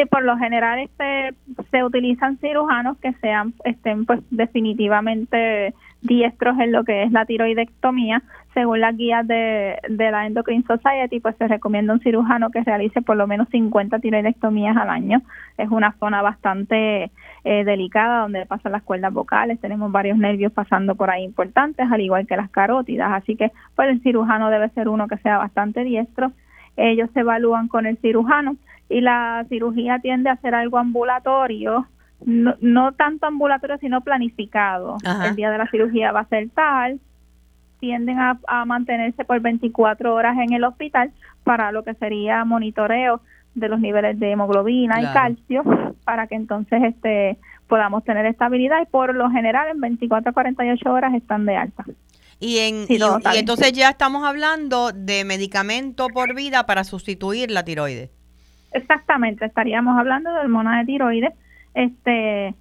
Sí, 0.00 0.06
por 0.06 0.22
lo 0.22 0.38
general 0.38 0.78
este 0.78 1.34
se 1.70 1.84
utilizan 1.84 2.38
cirujanos 2.38 2.96
que 2.98 3.12
sean 3.20 3.52
estén 3.64 4.06
pues 4.06 4.20
definitivamente 4.30 5.74
diestros 6.00 6.58
en 6.58 6.72
lo 6.72 6.84
que 6.84 7.02
es 7.02 7.12
la 7.12 7.26
tiroidectomía. 7.26 8.22
Según 8.54 8.80
las 8.80 8.96
guías 8.96 9.26
de, 9.28 9.78
la 9.90 10.26
Endocrine 10.26 10.64
Society, 10.66 11.20
pues 11.20 11.36
se 11.36 11.46
recomienda 11.48 11.92
un 11.92 12.00
cirujano 12.00 12.50
que 12.50 12.64
realice 12.64 13.02
por 13.02 13.16
lo 13.16 13.26
menos 13.26 13.48
50 13.50 13.98
tiroidectomías 13.98 14.74
al 14.76 14.88
año. 14.88 15.20
Es 15.58 15.68
una 15.68 15.92
zona 16.00 16.22
bastante 16.22 17.10
eh, 17.44 17.64
delicada 17.64 18.22
donde 18.22 18.46
pasan 18.46 18.72
las 18.72 18.82
cuerdas 18.82 19.12
vocales, 19.12 19.60
tenemos 19.60 19.92
varios 19.92 20.16
nervios 20.16 20.52
pasando 20.52 20.94
por 20.94 21.10
ahí 21.10 21.24
importantes, 21.24 21.86
al 21.92 22.00
igual 22.00 22.26
que 22.26 22.36
las 22.36 22.50
carótidas. 22.50 23.12
Así 23.12 23.36
que 23.36 23.52
pues 23.76 23.90
el 23.90 24.02
cirujano 24.02 24.48
debe 24.48 24.70
ser 24.70 24.88
uno 24.88 25.08
que 25.08 25.18
sea 25.18 25.36
bastante 25.36 25.84
diestro 25.84 26.32
ellos 26.80 27.10
se 27.12 27.20
evalúan 27.20 27.68
con 27.68 27.86
el 27.86 27.98
cirujano 27.98 28.56
y 28.88 29.00
la 29.00 29.44
cirugía 29.48 29.98
tiende 30.00 30.30
a 30.30 30.36
ser 30.36 30.54
algo 30.54 30.78
ambulatorio, 30.78 31.86
no, 32.24 32.54
no 32.60 32.92
tanto 32.92 33.26
ambulatorio, 33.26 33.78
sino 33.78 34.00
planificado. 34.00 34.96
El 35.24 35.36
día 35.36 35.50
de 35.50 35.58
la 35.58 35.70
cirugía 35.70 36.12
va 36.12 36.20
a 36.20 36.28
ser 36.28 36.48
tal, 36.50 37.00
tienden 37.78 38.18
a, 38.18 38.64
mantenerse 38.66 39.24
por 39.24 39.40
24 39.40 40.14
horas 40.14 40.36
en 40.38 40.52
el 40.52 40.64
hospital 40.64 41.12
para 41.44 41.72
lo 41.72 41.82
que 41.82 41.94
sería 41.94 42.44
monitoreo 42.44 43.20
de 43.54 43.68
los 43.68 43.80
niveles 43.80 44.18
de 44.20 44.32
hemoglobina 44.32 45.00
y 45.00 45.06
calcio 45.06 45.64
para 46.04 46.26
que 46.26 46.36
entonces 46.36 46.82
este 46.82 47.38
podamos 47.66 48.04
tener 48.04 48.26
estabilidad 48.26 48.82
y 48.82 48.86
por 48.86 49.14
lo 49.14 49.30
general 49.30 49.68
en 49.68 49.80
24 49.80 50.30
a 50.30 50.32
48 50.32 50.92
horas 50.92 51.14
están 51.14 51.46
de 51.46 51.56
alta. 51.56 51.84
Y, 52.40 52.58
en, 52.58 52.86
y, 52.88 52.98
entonces 53.38 53.72
ya 53.72 53.90
estamos 53.90 54.24
hablando 54.24 54.92
de 54.92 55.24
medicamento 55.24 56.08
por 56.08 56.34
vida 56.34 56.64
para 56.64 56.84
sustituir 56.84 57.50
la 57.50 57.64
tiroides. 57.64 58.10
Exactamente, 58.72 59.44
estaríamos 59.44 59.98
hablando 59.98 60.32
de 60.32 60.40
hormona 60.40 60.78
de 60.78 60.86
tiroides, 60.86 61.34
este 61.74 62.54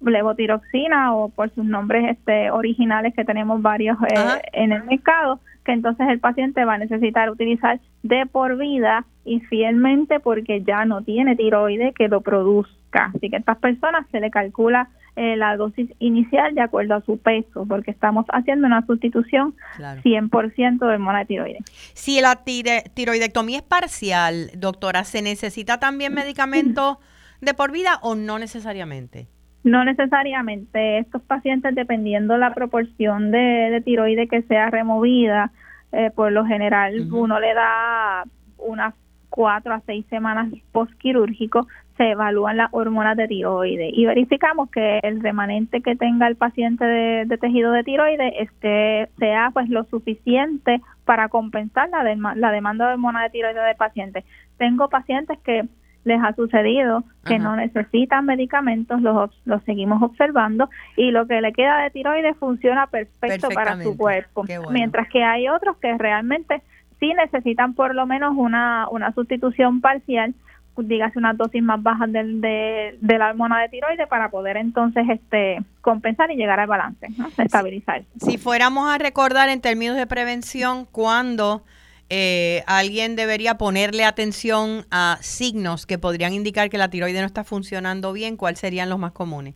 levotiroxina 0.00 1.14
o 1.14 1.28
por 1.28 1.50
sus 1.54 1.64
nombres 1.64 2.10
este 2.10 2.50
originales 2.50 3.14
que 3.14 3.24
tenemos 3.24 3.60
varios 3.60 3.98
eh, 4.02 4.40
en 4.52 4.72
el 4.72 4.84
mercado, 4.84 5.40
que 5.64 5.72
entonces 5.72 6.08
el 6.08 6.20
paciente 6.20 6.64
va 6.64 6.74
a 6.74 6.78
necesitar 6.78 7.30
utilizar 7.30 7.80
de 8.02 8.26
por 8.26 8.56
vida 8.56 9.04
y 9.24 9.40
fielmente 9.40 10.18
porque 10.18 10.62
ya 10.62 10.84
no 10.86 11.02
tiene 11.02 11.36
tiroides 11.36 11.94
que 11.94 12.08
lo 12.08 12.22
produzca. 12.22 13.12
Así 13.14 13.28
que 13.28 13.36
a 13.36 13.38
estas 13.40 13.58
personas 13.58 14.06
se 14.10 14.20
le 14.20 14.30
calcula 14.30 14.88
eh, 15.16 15.36
la 15.36 15.56
dosis 15.56 15.90
inicial 15.98 16.54
de 16.54 16.60
acuerdo 16.60 16.94
a 16.94 17.00
su 17.02 17.18
peso, 17.18 17.66
porque 17.66 17.90
estamos 17.90 18.26
haciendo 18.28 18.66
una 18.66 18.84
sustitución 18.86 19.54
100% 19.78 20.78
de 20.78 20.86
hormona 20.86 21.20
de 21.20 21.24
tiroides. 21.26 21.64
Si 21.94 22.20
la 22.20 22.42
tiroidectomía 22.44 23.58
es 23.58 23.62
parcial, 23.62 24.50
doctora, 24.56 25.04
¿se 25.04 25.22
necesita 25.22 25.78
también 25.78 26.14
medicamento 26.14 27.00
de 27.40 27.54
por 27.54 27.72
vida 27.72 27.98
o 28.02 28.14
no 28.14 28.38
necesariamente? 28.38 29.28
No 29.62 29.84
necesariamente. 29.84 30.98
Estos 30.98 31.22
pacientes, 31.22 31.74
dependiendo 31.74 32.38
la 32.38 32.54
proporción 32.54 33.30
de, 33.30 33.82
tiroides 33.84 34.28
que 34.28 34.42
sea 34.42 34.70
removida, 34.70 35.52
eh, 35.92 36.10
por 36.14 36.32
lo 36.32 36.46
general 36.46 37.12
uno 37.12 37.40
le 37.40 37.52
da 37.52 38.24
unas 38.58 38.94
cuatro 39.28 39.72
a 39.72 39.80
seis 39.86 40.04
semanas 40.08 40.52
postquirúrgico, 40.72 41.66
se 42.00 42.12
evalúan 42.12 42.56
las 42.56 42.70
hormonas 42.72 43.14
de 43.14 43.28
tiroides 43.28 43.90
y 43.92 44.06
verificamos 44.06 44.70
que 44.70 45.00
el 45.02 45.20
remanente 45.20 45.82
que 45.82 45.96
tenga 45.96 46.28
el 46.28 46.36
paciente 46.36 46.82
de, 46.82 47.36
tejido 47.38 47.72
de 47.72 47.84
tiroides 47.84 48.32
este, 48.38 49.10
sea 49.18 49.50
pues 49.52 49.68
lo 49.68 49.84
suficiente 49.84 50.80
para 51.04 51.28
compensar 51.28 51.90
la, 51.90 52.02
la 52.36 52.52
demanda 52.52 52.86
de 52.86 52.94
hormonas 52.94 53.24
de 53.24 53.28
tiroides 53.28 53.62
del 53.62 53.76
paciente. 53.76 54.24
Tengo 54.56 54.88
pacientes 54.88 55.38
que 55.40 55.68
les 56.04 56.18
ha 56.22 56.32
sucedido 56.32 57.04
que 57.26 57.38
no 57.38 57.54
necesitan 57.54 58.24
medicamentos, 58.24 59.02
los, 59.02 59.30
los 59.44 59.62
seguimos 59.64 60.02
observando 60.02 60.70
y 60.96 61.10
lo 61.10 61.26
que 61.26 61.42
le 61.42 61.52
queda 61.52 61.82
de 61.82 61.90
tiroides 61.90 62.34
funciona 62.38 62.86
perfecto 62.86 63.50
para 63.50 63.76
su 63.82 63.98
cuerpo. 63.98 64.46
Mientras 64.70 65.06
que 65.10 65.22
hay 65.22 65.50
otros 65.50 65.76
que 65.76 65.98
realmente 65.98 66.62
sí 66.98 67.12
necesitan 67.12 67.74
por 67.74 67.94
lo 67.94 68.06
menos 68.06 68.34
una, 68.38 68.88
una 68.88 69.12
sustitución 69.12 69.82
parcial 69.82 70.34
dígase 70.86 71.18
unas 71.18 71.36
dosis 71.36 71.62
más 71.62 71.82
bajas 71.82 72.10
de, 72.12 72.96
de, 73.00 73.18
la 73.18 73.30
hormona 73.30 73.60
de 73.60 73.68
tiroides 73.68 74.08
para 74.08 74.30
poder 74.30 74.56
entonces 74.56 75.04
este 75.08 75.58
compensar 75.80 76.30
y 76.30 76.36
llegar 76.36 76.60
al 76.60 76.66
balance, 76.66 77.08
¿no? 77.16 77.28
estabilizar. 77.38 78.02
Si, 78.20 78.32
si 78.32 78.38
fuéramos 78.38 78.92
a 78.92 78.98
recordar 78.98 79.48
en 79.48 79.60
términos 79.60 79.96
de 79.96 80.06
prevención, 80.06 80.86
cuando 80.90 81.64
eh, 82.12 82.64
alguien 82.66 83.14
debería 83.14 83.56
ponerle 83.56 84.04
atención 84.04 84.84
a 84.90 85.18
signos 85.20 85.86
que 85.86 85.96
podrían 85.96 86.32
indicar 86.32 86.68
que 86.68 86.76
la 86.76 86.90
tiroide 86.90 87.20
no 87.20 87.26
está 87.26 87.44
funcionando 87.44 88.12
bien, 88.12 88.36
¿cuáles 88.36 88.58
serían 88.58 88.90
los 88.90 88.98
más 88.98 89.12
comunes? 89.12 89.54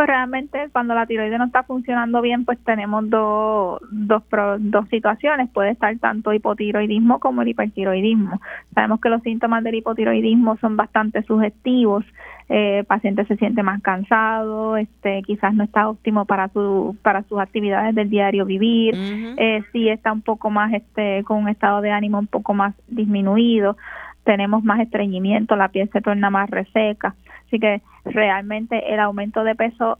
Pues 0.00 0.08
realmente 0.08 0.70
cuando 0.72 0.94
la 0.94 1.04
tiroide 1.04 1.36
no 1.36 1.44
está 1.44 1.62
funcionando 1.62 2.22
bien, 2.22 2.46
pues 2.46 2.58
tenemos 2.64 3.10
dos, 3.10 3.82
dos, 3.90 4.22
dos 4.58 4.88
situaciones. 4.88 5.50
Puede 5.50 5.72
estar 5.72 5.94
tanto 5.98 6.32
hipotiroidismo 6.32 7.18
como 7.20 7.42
el 7.42 7.48
hipertiroidismo. 7.48 8.40
Sabemos 8.74 9.02
que 9.02 9.10
los 9.10 9.22
síntomas 9.22 9.62
del 9.62 9.74
hipotiroidismo 9.74 10.56
son 10.56 10.78
bastante 10.78 11.22
sugestivos 11.24 12.02
eh, 12.48 12.78
el 12.78 12.84
paciente 12.86 13.26
se 13.26 13.36
siente 13.36 13.62
más 13.62 13.82
cansado, 13.82 14.78
este, 14.78 15.20
quizás 15.22 15.52
no 15.52 15.64
está 15.64 15.90
óptimo 15.90 16.24
para 16.24 16.48
su 16.48 16.96
para 17.02 17.22
sus 17.24 17.38
actividades 17.38 17.94
del 17.94 18.08
diario 18.08 18.46
vivir, 18.46 18.94
eh, 18.96 19.62
sí 19.70 19.90
está 19.90 20.12
un 20.12 20.22
poco 20.22 20.48
más 20.48 20.72
este 20.72 21.22
con 21.24 21.42
un 21.42 21.48
estado 21.50 21.82
de 21.82 21.90
ánimo 21.90 22.18
un 22.18 22.26
poco 22.26 22.54
más 22.54 22.74
disminuido, 22.88 23.76
tenemos 24.24 24.64
más 24.64 24.80
estreñimiento, 24.80 25.54
la 25.56 25.68
piel 25.68 25.90
se 25.92 26.00
torna 26.00 26.30
más 26.30 26.50
reseca, 26.50 27.14
así 27.50 27.58
que 27.58 27.82
realmente 28.04 28.94
el 28.94 29.00
aumento 29.00 29.42
de 29.42 29.56
peso 29.56 29.98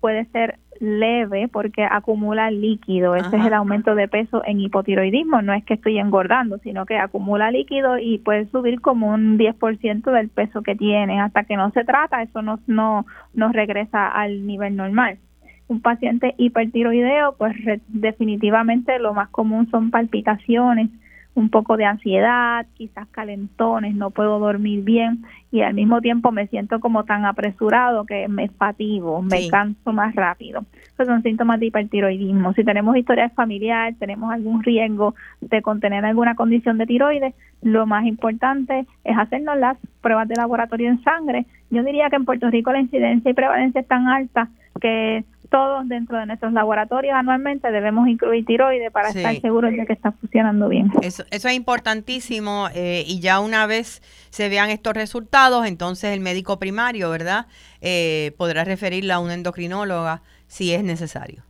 puede 0.00 0.26
ser 0.26 0.58
leve 0.80 1.48
porque 1.48 1.84
acumula 1.84 2.50
líquido. 2.50 3.16
Ese 3.16 3.36
es 3.36 3.46
el 3.46 3.54
aumento 3.54 3.94
de 3.94 4.06
peso 4.06 4.42
en 4.44 4.60
hipotiroidismo. 4.60 5.42
No 5.42 5.52
es 5.52 5.64
que 5.64 5.74
estoy 5.74 5.98
engordando, 5.98 6.58
sino 6.58 6.86
que 6.86 6.98
acumula 6.98 7.50
líquido 7.50 7.98
y 7.98 8.18
puede 8.18 8.46
subir 8.46 8.80
como 8.80 9.08
un 9.08 9.38
10% 9.38 10.12
del 10.12 10.28
peso 10.28 10.62
que 10.62 10.76
tiene. 10.76 11.20
Hasta 11.20 11.44
que 11.44 11.56
no 11.56 11.70
se 11.70 11.84
trata, 11.84 12.22
eso 12.22 12.42
no, 12.42 12.60
no, 12.66 13.06
no 13.34 13.52
regresa 13.52 14.08
al 14.08 14.46
nivel 14.46 14.76
normal. 14.76 15.18
Un 15.66 15.80
paciente 15.80 16.34
hipertiroideo, 16.36 17.36
pues 17.36 17.56
definitivamente 17.88 18.98
lo 18.98 19.14
más 19.14 19.30
común 19.30 19.68
son 19.70 19.90
palpitaciones, 19.90 20.90
un 21.34 21.48
poco 21.48 21.76
de 21.76 21.84
ansiedad, 21.84 22.66
quizás 22.74 23.08
calentones, 23.08 23.94
no 23.94 24.10
puedo 24.10 24.38
dormir 24.38 24.84
bien 24.84 25.24
y 25.50 25.62
al 25.62 25.74
mismo 25.74 26.00
tiempo 26.00 26.30
me 26.32 26.46
siento 26.46 26.80
como 26.80 27.04
tan 27.04 27.24
apresurado 27.24 28.04
que 28.06 28.28
me 28.28 28.48
fatigo, 28.48 29.20
me 29.22 29.48
canso 29.48 29.92
más 29.92 30.14
rápido. 30.14 30.64
Esos 30.94 31.06
son 31.06 31.22
síntomas 31.22 31.58
de 31.58 31.66
hipertiroidismo. 31.66 32.52
Si 32.54 32.62
tenemos 32.64 32.96
historia 32.96 33.30
familiar, 33.30 33.94
tenemos 33.98 34.32
algún 34.32 34.62
riesgo 34.62 35.14
de 35.40 35.60
contener 35.60 36.04
alguna 36.04 36.34
condición 36.36 36.78
de 36.78 36.86
tiroides, 36.86 37.34
lo 37.62 37.86
más 37.86 38.04
importante 38.04 38.86
es 39.04 39.16
hacernos 39.16 39.58
las 39.58 39.78
pruebas 40.02 40.28
de 40.28 40.36
laboratorio 40.36 40.88
en 40.88 41.02
sangre. 41.02 41.46
Yo 41.70 41.82
diría 41.82 42.10
que 42.10 42.16
en 42.16 42.24
Puerto 42.24 42.50
Rico 42.50 42.72
la 42.72 42.80
incidencia 42.80 43.30
y 43.30 43.34
prevalencia 43.34 43.80
es 43.80 43.88
tan 43.88 44.06
alta 44.06 44.48
que 44.80 45.24
todos 45.54 45.86
dentro 45.86 46.18
de 46.18 46.26
nuestros 46.26 46.52
laboratorios 46.52 47.14
anualmente 47.14 47.70
debemos 47.70 48.08
incluir 48.08 48.44
tiroides 48.44 48.90
para 48.90 49.10
estar 49.10 49.36
seguros 49.36 49.70
de 49.70 49.86
que 49.86 49.92
está 49.92 50.10
funcionando 50.10 50.68
bien. 50.68 50.90
Eso, 51.00 51.22
eso 51.30 51.46
es 51.46 51.54
importantísimo 51.54 52.66
eh, 52.74 53.04
y 53.06 53.20
ya 53.20 53.38
una 53.38 53.64
vez 53.66 54.02
se 54.30 54.48
vean 54.48 54.70
estos 54.70 54.94
resultados, 54.94 55.64
entonces 55.64 56.12
el 56.12 56.18
médico 56.18 56.58
primario, 56.58 57.08
¿verdad? 57.08 57.46
Eh, 57.80 58.32
podrá 58.36 58.64
referirla 58.64 59.14
a 59.14 59.18
una 59.20 59.34
endocrinóloga 59.34 60.22
si 60.48 60.74
es 60.74 60.82
necesario. 60.82 61.44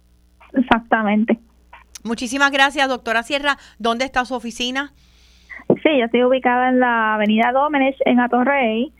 Exactamente. 0.53 1.39
Muchísimas 2.03 2.51
gracias, 2.51 2.87
doctora 2.87 3.23
Sierra. 3.23 3.57
¿Dónde 3.79 4.05
está 4.05 4.27
su 4.27 4.35
oficina? 4.35 4.93
Sí, 5.83 5.99
yo 5.99 6.05
estoy 6.05 6.25
ubicada 6.25 6.69
en 6.69 6.79
la 6.79 7.15
avenida 7.15 7.53
Domenech, 7.53 7.97
en 8.05 8.21
Atorrey 8.21 8.93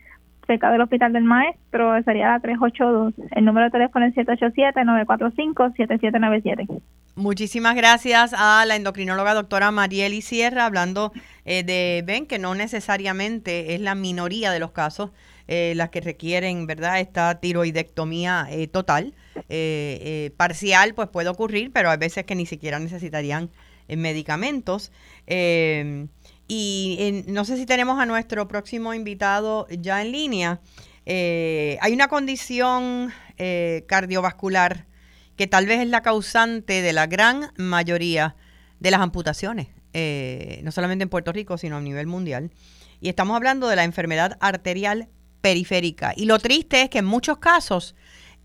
cerca 0.45 0.71
del 0.71 0.81
Hospital 0.81 1.13
del 1.13 1.23
Maestro, 1.23 2.03
sería 2.03 2.31
la 2.31 2.39
382. 2.39 3.13
El 3.31 3.45
número 3.45 3.65
de 3.65 3.71
teléfono 3.71 4.05
es 4.05 4.13
787-945-7797. 4.15 6.81
Muchísimas 7.15 7.75
gracias 7.75 8.33
a 8.37 8.65
la 8.65 8.75
endocrinóloga 8.75 9.33
doctora 9.33 9.71
Marieli 9.71 10.21
Sierra, 10.21 10.65
hablando 10.65 11.13
eh, 11.45 11.63
de, 11.63 12.03
ven 12.05 12.25
que 12.25 12.39
no 12.39 12.55
necesariamente 12.55 13.73
es 13.73 13.79
la 13.79 13.95
minoría 13.95 14.51
de 14.51 14.59
los 14.59 14.71
casos 14.71 15.11
eh, 15.47 15.71
las 15.77 15.91
que 15.91 16.01
requieren, 16.01 16.67
¿verdad?, 16.67 16.99
esta 16.99 17.39
tiroidectomía 17.39 18.47
eh, 18.49 18.67
total. 18.67 19.13
parcial, 20.35 20.93
pues 20.93 21.07
puede 21.07 21.29
ocurrir, 21.29 21.71
pero 21.71 21.89
hay 21.89 21.97
veces 21.97 22.25
que 22.25 22.35
ni 22.35 22.45
siquiera 22.45 22.79
necesitarían 22.79 23.49
medicamentos. 23.87 24.91
Y 26.47 27.23
no 27.27 27.43
sé 27.45 27.57
si 27.57 27.65
tenemos 27.65 27.99
a 27.99 28.05
nuestro 28.05 28.47
próximo 28.47 28.93
invitado 28.93 29.67
ya 29.69 30.01
en 30.01 30.11
línea. 30.11 30.61
Eh, 31.05 31.77
hay 31.81 31.93
una 31.93 32.07
condición 32.07 33.11
eh, 33.37 33.83
cardiovascular 33.87 34.85
que 35.35 35.47
tal 35.47 35.65
vez 35.65 35.81
es 35.81 35.87
la 35.87 36.01
causante 36.01 36.81
de 36.81 36.93
la 36.93 37.07
gran 37.07 37.51
mayoría 37.57 38.35
de 38.79 38.91
las 38.91 39.01
amputaciones, 39.01 39.67
eh, 39.93 40.61
no 40.63 40.71
solamente 40.71 41.03
en 41.03 41.09
Puerto 41.09 41.31
Rico, 41.31 41.57
sino 41.57 41.77
a 41.77 41.81
nivel 41.81 42.07
mundial. 42.07 42.51
Y 43.01 43.09
estamos 43.09 43.35
hablando 43.35 43.67
de 43.67 43.75
la 43.75 43.83
enfermedad 43.83 44.37
arterial 44.39 45.09
periférica. 45.41 46.13
Y 46.15 46.25
lo 46.25 46.39
triste 46.39 46.81
es 46.81 46.89
que 46.89 46.99
en 46.99 47.05
muchos 47.05 47.39
casos 47.39 47.95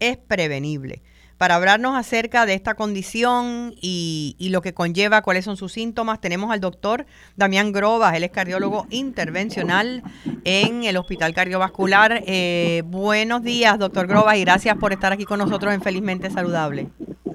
es 0.00 0.16
prevenible 0.16 1.02
para 1.40 1.54
hablarnos 1.54 1.96
acerca 1.96 2.44
de 2.44 2.52
esta 2.52 2.74
condición 2.74 3.72
y, 3.80 4.36
lo 4.52 4.60
que 4.60 4.74
conlleva, 4.74 5.22
cuáles 5.22 5.46
son 5.46 5.56
sus 5.56 5.72
síntomas, 5.72 6.20
tenemos 6.20 6.50
al 6.50 6.60
doctor 6.60 7.06
Damián 7.34 7.72
Grobas, 7.72 8.14
él 8.14 8.24
es 8.24 8.30
cardiólogo 8.30 8.86
intervencional 8.90 10.02
en 10.44 10.84
el 10.84 10.98
Hospital 10.98 11.32
Cardiovascular. 11.32 12.24
Eh, 12.26 12.82
buenos 12.84 13.42
días, 13.42 13.78
doctor 13.78 14.06
Grobas, 14.06 14.36
y 14.36 14.44
gracias 14.44 14.76
por 14.76 14.92
estar 14.92 15.14
aquí 15.14 15.24
con 15.24 15.38
nosotros 15.38 15.72
en 15.72 15.80
Felizmente 15.80 16.28
Saludable. 16.28 16.88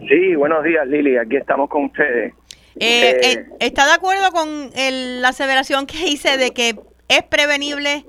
Sí, 0.07 0.35
buenos 0.35 0.63
días, 0.63 0.85
Lili, 0.87 1.17
aquí 1.17 1.37
estamos 1.37 1.67
con 1.67 1.85
ustedes. 1.85 2.31
Eh, 2.79 3.19
eh, 3.23 3.45
¿Está 3.59 3.87
de 3.87 3.93
acuerdo 3.93 4.29
con 4.29 4.69
la 4.75 5.29
aseveración 5.29 5.87
que 5.87 6.09
hice 6.09 6.37
de 6.37 6.51
que 6.51 6.75
es 7.07 7.23
prevenible 7.23 8.05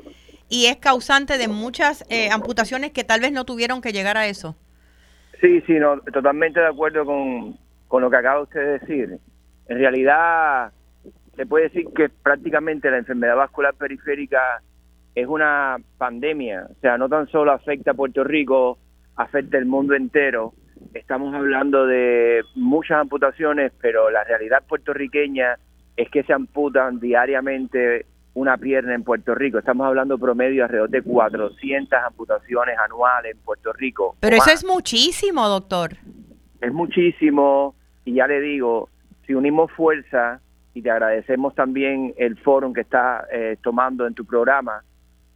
y 0.50 0.66
es 0.66 0.76
causante 0.76 1.38
de 1.38 1.48
muchas 1.48 2.04
eh, 2.10 2.28
amputaciones 2.30 2.90
que 2.90 3.02
tal 3.02 3.20
vez 3.20 3.32
no 3.32 3.46
tuvieron 3.46 3.80
que 3.80 3.94
llegar 3.94 4.18
a 4.18 4.26
eso? 4.26 4.56
Sí, 5.40 5.60
sí, 5.66 5.74
no, 5.74 6.00
totalmente 6.00 6.60
de 6.60 6.66
acuerdo 6.66 7.04
con, 7.04 7.56
con 7.88 8.02
lo 8.02 8.10
que 8.10 8.16
acaba 8.16 8.42
usted 8.42 8.60
de 8.60 8.78
decir. 8.78 9.18
En 9.68 9.78
realidad, 9.78 10.72
se 11.36 11.46
puede 11.46 11.64
decir 11.64 11.86
que 11.94 12.08
prácticamente 12.08 12.90
la 12.90 12.98
enfermedad 12.98 13.36
vascular 13.36 13.74
periférica 13.74 14.62
es 15.14 15.26
una 15.26 15.76
pandemia, 15.98 16.66
o 16.70 16.74
sea, 16.80 16.98
no 16.98 17.08
tan 17.08 17.26
solo 17.28 17.52
afecta 17.52 17.92
a 17.92 17.94
Puerto 17.94 18.22
Rico, 18.22 18.78
afecta 19.16 19.58
el 19.58 19.66
mundo 19.66 19.94
entero. 19.94 20.52
Estamos 20.92 21.34
hablando 21.34 21.86
de 21.86 22.42
muchas 22.54 22.98
amputaciones, 22.98 23.72
pero 23.80 24.10
la 24.10 24.24
realidad 24.24 24.62
puertorriqueña 24.68 25.56
es 25.96 26.10
que 26.10 26.22
se 26.22 26.32
amputan 26.32 27.00
diariamente 27.00 28.04
una 28.36 28.58
pierna 28.58 28.94
en 28.94 29.02
Puerto 29.02 29.34
Rico. 29.34 29.58
Estamos 29.58 29.86
hablando 29.86 30.18
promedio 30.18 30.64
alrededor 30.64 30.90
de 30.90 31.00
400 31.00 31.98
amputaciones 32.06 32.78
anuales 32.78 33.32
en 33.34 33.38
Puerto 33.38 33.72
Rico. 33.72 34.14
Pero 34.20 34.36
eso 34.36 34.50
es 34.50 34.62
muchísimo, 34.62 35.48
doctor. 35.48 35.96
Es 36.60 36.72
muchísimo 36.72 37.74
y 38.04 38.12
ya 38.12 38.26
le 38.26 38.40
digo, 38.42 38.90
si 39.26 39.32
unimos 39.32 39.72
fuerza 39.72 40.40
y 40.74 40.82
te 40.82 40.90
agradecemos 40.90 41.54
también 41.54 42.12
el 42.18 42.36
foro 42.36 42.74
que 42.74 42.82
está 42.82 43.26
eh, 43.32 43.56
tomando 43.62 44.06
en 44.06 44.12
tu 44.12 44.26
programa, 44.26 44.82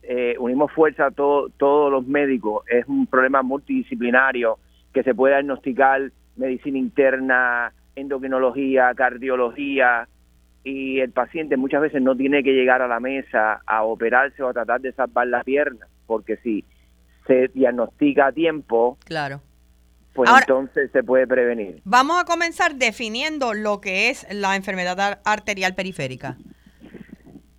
eh, 0.02 0.36
unimos 0.38 0.70
fuerza 0.70 1.06
a 1.06 1.10
todos 1.10 1.90
los 1.90 2.06
médicos. 2.06 2.64
Es 2.68 2.86
un 2.86 3.06
problema 3.06 3.42
multidisciplinario 3.42 4.58
que 4.92 5.02
se 5.02 5.14
puede 5.14 5.36
diagnosticar 5.36 6.12
medicina 6.36 6.76
interna, 6.76 7.72
endocrinología, 7.96 8.92
cardiología, 8.94 10.06
y 10.64 11.00
el 11.00 11.10
paciente 11.12 11.56
muchas 11.56 11.80
veces 11.80 12.02
no 12.02 12.16
tiene 12.16 12.42
que 12.42 12.52
llegar 12.52 12.82
a 12.82 12.88
la 12.88 13.00
mesa 13.00 13.60
a 13.66 13.82
operarse 13.84 14.42
o 14.42 14.48
a 14.48 14.52
tratar 14.52 14.80
de 14.80 14.92
salvar 14.92 15.26
las 15.26 15.44
piernas, 15.44 15.88
porque 16.06 16.36
si 16.38 16.64
se 17.26 17.48
diagnostica 17.48 18.26
a 18.26 18.32
tiempo, 18.32 18.98
claro. 19.04 19.40
pues 20.12 20.30
entonces 20.40 20.90
se 20.92 21.02
puede 21.02 21.26
prevenir. 21.26 21.80
Vamos 21.84 22.20
a 22.20 22.24
comenzar 22.24 22.74
definiendo 22.74 23.54
lo 23.54 23.80
que 23.80 24.10
es 24.10 24.26
la 24.32 24.56
enfermedad 24.56 25.20
arterial 25.24 25.74
periférica. 25.74 26.36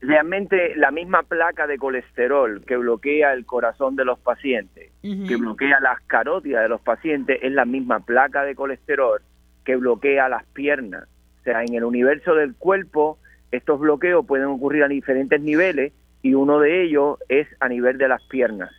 Realmente 0.01 0.75
la 0.75 0.91
misma 0.91 1.23
placa 1.23 1.67
de 1.67 1.77
colesterol 1.77 2.63
que 2.65 2.75
bloquea 2.75 3.33
el 3.33 3.45
corazón 3.45 3.95
de 3.95 4.03
los 4.03 4.19
pacientes, 4.19 4.91
que 5.01 5.35
bloquea 5.35 5.79
las 5.79 6.01
carótidas 6.07 6.63
de 6.63 6.69
los 6.69 6.81
pacientes, 6.81 7.39
es 7.41 7.51
la 7.51 7.65
misma 7.65 7.99
placa 7.99 8.43
de 8.43 8.55
colesterol 8.55 9.21
que 9.63 9.75
bloquea 9.75 10.27
las 10.27 10.43
piernas 10.47 11.07
o 11.41 11.43
sea, 11.43 11.63
en 11.63 11.73
el 11.73 11.83
universo 11.83 12.35
del 12.35 12.55
cuerpo, 12.55 13.17
estos 13.51 13.79
bloqueos 13.79 14.25
pueden 14.25 14.45
ocurrir 14.45 14.83
a 14.83 14.87
diferentes 14.87 15.41
niveles 15.41 15.91
y 16.21 16.35
uno 16.35 16.59
de 16.59 16.83
ellos 16.83 17.17
es 17.29 17.47
a 17.59 17.67
nivel 17.67 17.97
de 17.97 18.07
las 18.07 18.21
piernas. 18.23 18.69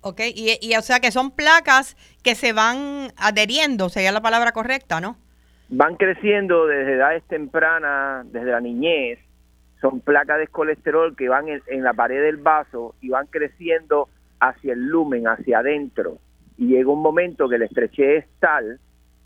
Ok, 0.00 0.20
y, 0.34 0.74
o 0.76 0.82
sea 0.82 1.00
que 1.00 1.10
son 1.10 1.30
placas 1.30 1.96
que 2.22 2.34
se 2.34 2.52
van 2.52 3.12
adheriendo, 3.16 3.88
sería 3.88 4.12
la 4.12 4.20
palabra 4.20 4.52
correcta, 4.52 5.00
¿no? 5.00 5.16
Van 5.68 5.96
creciendo 5.96 6.66
desde 6.66 6.94
edades 6.94 7.22
tempranas, 7.24 8.30
desde 8.32 8.50
la 8.50 8.60
niñez, 8.60 9.18
son 9.80 10.00
placas 10.00 10.38
de 10.38 10.48
colesterol 10.48 11.14
que 11.14 11.28
van 11.28 11.46
en, 11.48 11.84
la 11.84 11.92
pared 11.92 12.20
del 12.20 12.38
vaso 12.38 12.94
y 13.00 13.10
van 13.10 13.26
creciendo 13.26 14.08
hacia 14.40 14.72
el 14.72 14.86
lumen, 14.86 15.28
hacia 15.28 15.60
adentro. 15.60 16.18
Y 16.56 16.68
llega 16.68 16.90
un 16.90 17.02
momento 17.02 17.48
que 17.48 17.58
la 17.58 17.66
estrechez 17.66 18.24
es 18.24 18.26
tal 18.40 18.80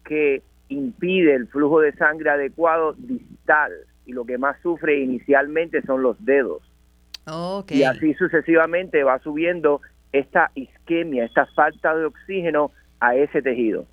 que 0.04 0.42
impide 0.73 1.35
el 1.35 1.49
flujo 1.49 1.81
de 1.81 1.93
sangre 1.93 2.31
adecuado 2.31 2.95
distal 2.99 3.73
y 4.07 4.12
lo 4.12 4.25
que 4.25 4.38
más 4.38 4.61
sufre 4.62 5.00
inicialmente 5.00 5.83
son 5.83 6.02
los 6.02 6.23
dedos. 6.25 6.62
Y 7.69 7.85
así 7.85 8.14
sucesivamente 8.14 9.05
va 9.05 9.19
subiendo 9.21 9.81
esta 10.12 10.50
isquemia, 10.55 11.25
esta 11.25 11.47
falta 11.47 11.95
de 11.95 12.07
oxígeno 12.07 12.73
a 13.00 13.14
ese 13.14 13.43
tejido. 13.43 13.87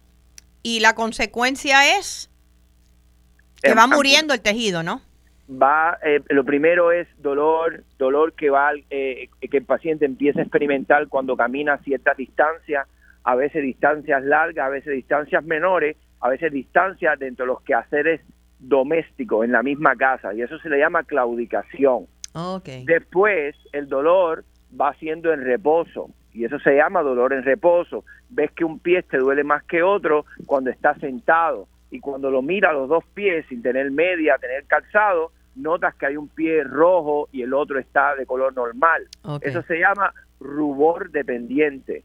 Y 0.63 0.79
la 0.79 0.93
consecuencia 0.93 1.98
es 1.98 2.29
que 3.62 3.74
va 3.74 3.88
muriendo 3.88 4.33
el 4.33 4.41
tejido, 4.41 4.83
¿no? 4.83 5.01
Va, 5.49 5.97
eh, 6.03 6.21
lo 6.30 6.43
primero 6.43 6.91
es 6.91 7.08
dolor, 7.17 7.84
dolor 7.97 8.34
que 8.34 8.49
va, 8.49 8.71
eh, 8.89 9.30
que 9.39 9.58
el 9.58 9.65
paciente 9.65 10.06
empieza 10.06 10.39
a 10.39 10.43
experimentar 10.43 11.08
cuando 11.08 11.36
camina 11.36 11.73
a 11.73 11.77
ciertas 11.80 12.17
distancias, 12.17 12.88
a 13.23 13.36
veces 13.36 13.63
distancias 13.63 14.23
largas, 14.23 14.67
a 14.67 14.69
veces 14.69 14.93
distancias 14.93 15.43
menores, 15.43 15.97
a 16.19 16.29
veces 16.29 16.51
distancia 16.51 17.15
dentro 17.17 17.45
de 17.45 17.53
los 17.53 17.62
quehaceres 17.62 18.21
domésticos 18.60 19.45
en 19.45 19.53
la 19.53 19.63
misma 19.63 19.95
casa 19.95 20.34
y 20.34 20.41
eso 20.41 20.60
se 20.60 20.69
le 20.69 20.79
llama 20.79 21.03
claudicación. 21.03 22.08
Después 22.86 23.55
el 23.71 23.88
dolor 23.88 24.43
va 24.79 24.93
siendo 24.95 25.34
en 25.34 25.43
reposo 25.43 26.10
y 26.34 26.45
eso 26.45 26.60
se 26.60 26.75
llama 26.75 27.01
dolor 27.01 27.34
en 27.34 27.43
reposo. 27.43 28.03
Ves 28.29 28.51
que 28.51 28.65
un 28.65 28.79
pie 28.79 29.03
te 29.03 29.17
duele 29.17 29.43
más 29.43 29.63
que 29.63 29.82
otro 29.82 30.25
cuando 30.45 30.69
estás 30.69 30.97
sentado 30.99 31.67
y 31.89 31.99
cuando 31.99 32.29
lo 32.29 32.41
mira 32.41 32.71
los 32.73 32.88
dos 32.88 33.03
pies 33.13 33.45
sin 33.49 33.62
tener 33.62 33.89
media, 33.91 34.38
tener 34.38 34.65
calzado, 34.65 35.32
notas 35.55 35.95
que 35.95 36.05
hay 36.05 36.17
un 36.17 36.27
pie 36.27 36.63
rojo 36.63 37.27
y 37.32 37.41
el 37.41 37.53
otro 37.53 37.79
está 37.79 38.15
de 38.15 38.25
color 38.25 38.53
normal. 38.55 39.08
Eso 39.41 39.63
se 39.63 39.79
llama 39.79 40.13
rubor 40.39 41.12
dependiente. 41.12 42.03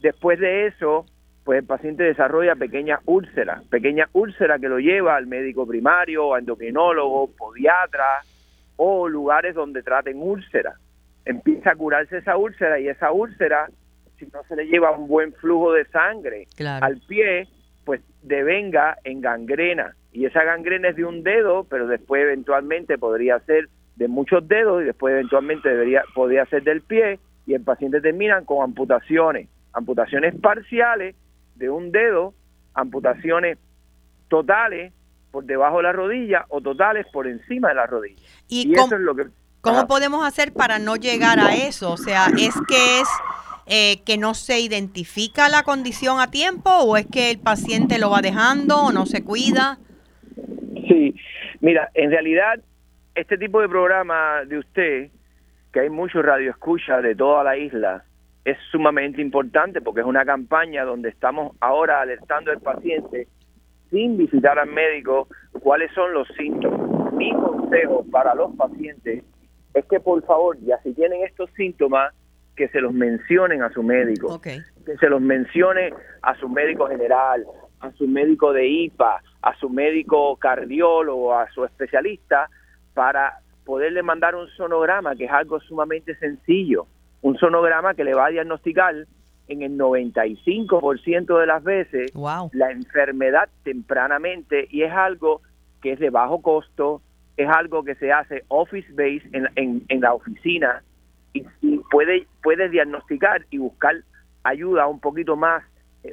Después 0.00 0.38
de 0.40 0.66
eso, 0.66 1.04
pues 1.44 1.58
el 1.60 1.66
paciente 1.66 2.04
desarrolla 2.04 2.54
pequeñas 2.54 3.00
úlceras, 3.06 3.62
pequeñas 3.64 4.08
úlceras 4.12 4.60
que 4.60 4.68
lo 4.68 4.78
lleva 4.78 5.16
al 5.16 5.26
médico 5.26 5.66
primario, 5.66 6.34
a 6.34 6.38
endocrinólogo, 6.38 7.30
podiatra 7.36 8.22
o 8.76 9.08
lugares 9.08 9.54
donde 9.54 9.82
traten 9.82 10.20
úlceras. 10.20 10.74
Empieza 11.24 11.72
a 11.72 11.76
curarse 11.76 12.18
esa 12.18 12.36
úlcera 12.36 12.78
y 12.78 12.88
esa 12.88 13.12
úlcera, 13.12 13.68
si 14.18 14.26
no 14.26 14.42
se 14.48 14.56
le 14.56 14.66
lleva 14.66 14.96
un 14.96 15.08
buen 15.08 15.32
flujo 15.34 15.72
de 15.72 15.86
sangre 15.86 16.46
al 16.66 16.98
pie, 17.08 17.48
pues 17.84 18.00
devenga 18.22 18.98
en 19.04 19.20
gangrena. 19.20 19.94
Y 20.12 20.26
esa 20.26 20.44
gangrena 20.44 20.88
es 20.88 20.96
de 20.96 21.04
un 21.04 21.22
dedo, 21.22 21.64
pero 21.64 21.86
después 21.86 22.22
eventualmente 22.22 22.98
podría 22.98 23.38
ser 23.40 23.68
de 23.96 24.08
muchos 24.08 24.46
dedos 24.48 24.82
y 24.82 24.86
después 24.86 25.12
eventualmente 25.12 25.68
debería, 25.68 26.02
podría 26.14 26.44
ser 26.46 26.62
del 26.62 26.82
pie 26.82 27.18
y 27.46 27.54
el 27.54 27.62
paciente 27.62 28.00
termina 28.00 28.42
con 28.42 28.62
amputaciones, 28.62 29.48
amputaciones 29.72 30.34
parciales 30.40 31.14
de 31.60 31.68
un 31.70 31.92
dedo, 31.92 32.34
amputaciones 32.74 33.58
totales 34.28 34.92
por 35.30 35.44
debajo 35.44 35.76
de 35.76 35.82
la 35.84 35.92
rodilla 35.92 36.46
o 36.48 36.60
totales 36.60 37.06
por 37.12 37.26
encima 37.26 37.68
de 37.68 37.74
la 37.74 37.86
rodilla. 37.86 38.20
Y, 38.48 38.72
eso 38.74 38.96
es 38.96 39.00
lo 39.00 39.14
que... 39.14 39.26
¿Cómo 39.60 39.86
podemos 39.86 40.26
hacer 40.26 40.54
para 40.54 40.78
no 40.78 40.96
llegar 40.96 41.38
a 41.38 41.54
eso? 41.54 41.92
O 41.92 41.96
sea, 41.98 42.28
¿es 42.38 42.54
que 42.66 43.00
es 43.00 43.08
eh, 43.66 44.02
que 44.06 44.16
no 44.16 44.32
se 44.32 44.58
identifica 44.58 45.50
la 45.50 45.62
condición 45.62 46.18
a 46.18 46.30
tiempo 46.30 46.70
o 46.70 46.96
es 46.96 47.06
que 47.06 47.30
el 47.30 47.38
paciente 47.38 47.98
lo 47.98 48.10
va 48.10 48.22
dejando 48.22 48.84
o 48.84 48.92
no 48.92 49.04
se 49.04 49.22
cuida? 49.22 49.78
Sí, 50.88 51.14
mira, 51.60 51.90
en 51.92 52.10
realidad 52.10 52.58
este 53.14 53.36
tipo 53.36 53.60
de 53.60 53.68
programa 53.68 54.46
de 54.46 54.58
usted, 54.58 55.10
que 55.74 55.80
hay 55.80 55.90
muchos 55.90 56.24
radioescuchas 56.24 57.02
de 57.02 57.14
toda 57.14 57.44
la 57.44 57.58
isla, 57.58 58.04
es 58.44 58.56
sumamente 58.70 59.20
importante 59.20 59.80
porque 59.80 60.00
es 60.00 60.06
una 60.06 60.24
campaña 60.24 60.84
donde 60.84 61.10
estamos 61.10 61.56
ahora 61.60 62.00
alertando 62.00 62.50
al 62.50 62.60
paciente 62.60 63.28
sin 63.90 64.16
visitar 64.16 64.58
al 64.58 64.70
médico 64.70 65.28
cuáles 65.60 65.92
son 65.92 66.12
los 66.14 66.28
síntomas. 66.36 67.12
Mi 67.14 67.32
consejo 67.32 68.04
para 68.10 68.34
los 68.34 68.54
pacientes 68.56 69.24
es 69.74 69.84
que 69.86 70.00
por 70.00 70.24
favor, 70.24 70.56
ya 70.60 70.78
si 70.82 70.94
tienen 70.94 71.22
estos 71.24 71.50
síntomas, 71.52 72.14
que 72.56 72.68
se 72.68 72.80
los 72.80 72.92
mencionen 72.92 73.62
a 73.62 73.72
su 73.72 73.82
médico, 73.82 74.38
que 74.40 74.60
se 75.00 75.08
los 75.08 75.20
mencione 75.20 75.94
a 76.20 76.34
su 76.34 76.48
médico 76.48 76.88
general, 76.88 77.46
a 77.80 77.90
su 77.92 78.06
médico 78.06 78.52
de 78.52 78.66
IPA, 78.66 79.22
a 79.40 79.54
su 79.56 79.70
médico 79.70 80.36
cardiólogo, 80.36 81.34
a 81.34 81.50
su 81.52 81.64
especialista, 81.64 82.50
para 82.92 83.38
poderle 83.64 84.02
mandar 84.02 84.34
un 84.34 84.46
sonograma, 84.48 85.16
que 85.16 85.24
es 85.24 85.30
algo 85.30 85.58
sumamente 85.60 86.14
sencillo 86.16 86.86
un 87.22 87.36
sonograma 87.38 87.94
que 87.94 88.04
le 88.04 88.14
va 88.14 88.26
a 88.26 88.30
diagnosticar 88.30 88.94
en 89.48 89.62
el 89.62 89.76
95% 89.76 91.38
de 91.38 91.46
las 91.46 91.62
veces 91.64 92.12
la 92.52 92.70
enfermedad 92.70 93.48
tempranamente 93.64 94.68
y 94.70 94.82
es 94.82 94.92
algo 94.92 95.42
que 95.82 95.92
es 95.92 95.98
de 95.98 96.10
bajo 96.10 96.40
costo, 96.40 97.02
es 97.36 97.48
algo 97.48 97.82
que 97.82 97.94
se 97.96 98.12
hace 98.12 98.44
office 98.48 98.90
base 98.92 99.22
en, 99.32 99.82
en, 99.88 100.00
la 100.00 100.14
oficina 100.14 100.82
y, 101.32 101.42
puede, 101.90 102.26
puede 102.42 102.68
diagnosticar 102.68 103.44
y 103.50 103.58
buscar 103.58 103.96
ayuda 104.44 104.86
un 104.86 105.00
poquito 105.00 105.36
más 105.36 105.64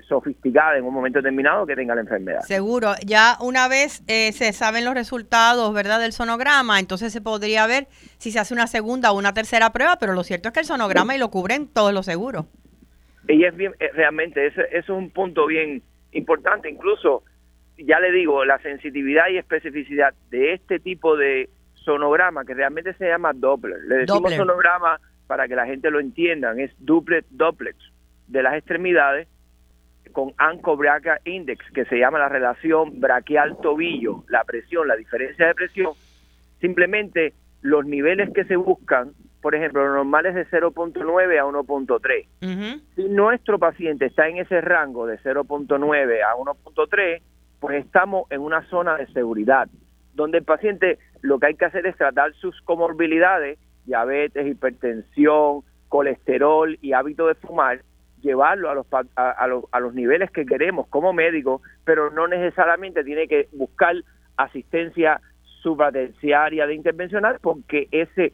sofisticada 0.08 0.78
en 0.78 0.84
un 0.84 0.94
momento 0.94 1.20
determinado 1.20 1.66
que 1.66 1.76
tenga 1.76 1.96
la 1.96 2.02
enfermedad. 2.02 2.42
Seguro, 2.42 2.94
ya 3.06 3.38
una 3.40 3.68
vez 3.68 4.04
eh, 4.08 4.32
se 4.34 4.52
saben 4.54 4.86
los 4.86 4.94
resultados, 4.94 5.74
¿verdad?, 5.74 6.00
del 6.00 6.12
sonograma, 6.12 6.80
entonces 6.80 7.14
se 7.14 7.22
podría 7.22 7.68
ver 7.68 7.88
si 8.18 8.32
se 8.32 8.40
hace 8.40 8.54
una 8.54 8.68
segunda 8.68 9.12
o 9.12 9.18
una 9.18 9.34
tercera 9.34 9.72
prueba, 9.72 9.98
pero 10.00 10.14
lo 10.14 10.24
cierto 10.24 10.50
es 10.50 10.54
que 10.54 10.60
el 10.60 10.66
sonograma 10.66 11.16
y 11.16 11.20
lo 11.20 11.30
cubren 11.30 11.68
todos 11.68 11.94
los 11.94 12.06
seguros. 12.06 12.46
Y 13.28 13.44
es 13.44 13.56
bien, 13.56 13.74
eh, 13.80 13.90
realmente, 13.94 14.48
ese, 14.48 14.66
es 14.72 14.90
un 14.90 15.10
punto 15.10 15.46
bien 15.48 15.82
importante, 16.12 16.70
incluso 16.70 17.24
ya 17.78 18.00
le 18.00 18.12
digo, 18.12 18.44
la 18.44 18.60
sensitividad 18.60 19.30
y 19.30 19.38
especificidad 19.38 20.14
de 20.30 20.54
este 20.54 20.80
tipo 20.80 21.16
de 21.16 21.50
sonograma, 21.74 22.44
que 22.44 22.54
realmente 22.54 22.94
se 22.96 23.08
llama 23.08 23.34
Doppler. 23.34 23.80
Le 23.88 23.96
decimos 23.98 24.34
sonograma 24.34 25.00
para 25.28 25.48
que 25.48 25.56
la 25.56 25.66
gente 25.66 25.92
lo 25.92 26.00
entienda, 26.00 26.54
es 26.58 26.72
duplex 26.80 27.26
duplex 27.30 27.78
de 28.28 28.44
las 28.44 28.56
extremidades 28.56 29.28
con 30.18 30.34
Anco 30.40 30.76
Brachial 30.76 31.20
Index, 31.26 31.64
que 31.76 31.86
se 31.86 32.00
llama 32.00 32.18
la 32.18 32.28
relación 32.28 33.00
braquial-tobillo, 33.00 34.24
la 34.30 34.44
presión, 34.46 34.88
la 34.88 34.96
diferencia 34.96 35.46
de 35.46 35.54
presión, 35.54 35.94
simplemente 36.60 37.36
los 37.62 37.86
niveles 37.86 38.34
que 38.34 38.44
se 38.46 38.56
buscan, 38.56 39.12
por 39.44 39.54
ejemplo, 39.54 39.86
los 39.86 39.94
normales 39.94 40.34
de 40.34 40.48
0.9 40.48 41.40
a 41.40 41.46
1.3. 41.46 42.82
Si 42.96 43.04
nuestro 43.10 43.60
paciente 43.60 44.08
está 44.08 44.28
en 44.28 44.38
ese 44.38 44.60
rango 44.60 45.06
de 45.06 45.20
0.9 45.20 46.22
a 46.24 46.36
1.3, 46.36 47.22
pues 47.60 47.86
estamos 47.86 48.24
en 48.32 48.42
una 48.42 48.68
zona 48.72 48.98
de 48.98 49.06
seguridad, 49.14 49.70
donde 50.16 50.40
el 50.40 50.46
paciente 50.46 50.98
lo 51.22 51.38
que 51.38 51.46
hay 51.46 51.54
que 51.54 51.66
hacer 51.66 51.86
es 51.86 51.96
tratar 51.96 52.34
sus 52.34 52.60
comorbilidades, 52.62 53.60
diabetes, 53.86 54.48
hipertensión, 54.48 55.62
colesterol 55.90 56.76
y 56.82 56.94
hábito 56.94 57.28
de 57.28 57.36
fumar, 57.36 57.82
llevarlo 58.28 58.70
a 58.70 58.76
los, 58.76 58.86
a, 59.16 59.48
los, 59.48 59.64
a 59.72 59.80
los 59.80 59.94
niveles 59.94 60.30
que 60.32 60.46
queremos 60.46 60.88
como 60.88 61.14
médico, 61.14 61.62
pero 61.86 62.12
no 62.12 62.28
necesariamente 62.28 63.04
tiene 63.04 63.28
que 63.28 63.48
buscar 63.54 63.96
asistencia 64.36 65.22
supraterciaria 65.62 66.68
de 66.68 66.76
intervencional 66.76 67.40
porque 67.42 67.88
ese 67.92 68.34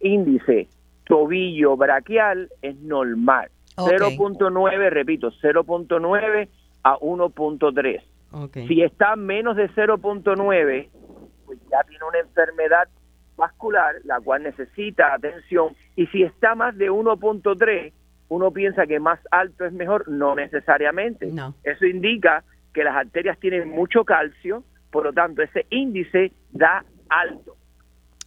índice 0.00 0.68
tobillo 1.04 1.76
braquial 1.76 2.48
es 2.62 2.76
normal. 2.76 3.50
0.9, 3.76 4.90
repito, 4.90 5.32
0.9 5.42 6.48
a 6.84 6.96
1.3. 6.98 8.68
Si 8.68 8.82
está 8.82 9.16
menos 9.16 9.56
de 9.56 9.68
0.9, 9.70 10.88
pues 11.46 11.58
ya 11.70 11.82
tiene 11.88 12.04
una 12.04 12.18
enfermedad 12.20 12.88
vascular, 13.36 13.96
la 14.04 14.20
cual 14.20 14.44
necesita 14.44 15.14
atención. 15.14 15.74
Y 15.96 16.06
si 16.08 16.22
está 16.22 16.54
más 16.54 16.76
de 16.76 16.90
1.3, 16.90 17.92
uno 18.30 18.52
piensa 18.52 18.86
que 18.86 18.98
más 18.98 19.18
alto 19.30 19.66
es 19.66 19.72
mejor, 19.72 20.08
no 20.08 20.34
necesariamente. 20.34 21.26
No. 21.26 21.54
Eso 21.64 21.84
indica 21.84 22.44
que 22.72 22.84
las 22.84 22.96
arterias 22.96 23.38
tienen 23.38 23.68
mucho 23.68 24.04
calcio, 24.04 24.64
por 24.90 25.04
lo 25.04 25.12
tanto 25.12 25.42
ese 25.42 25.66
índice 25.68 26.32
da 26.52 26.84
alto. 27.08 27.56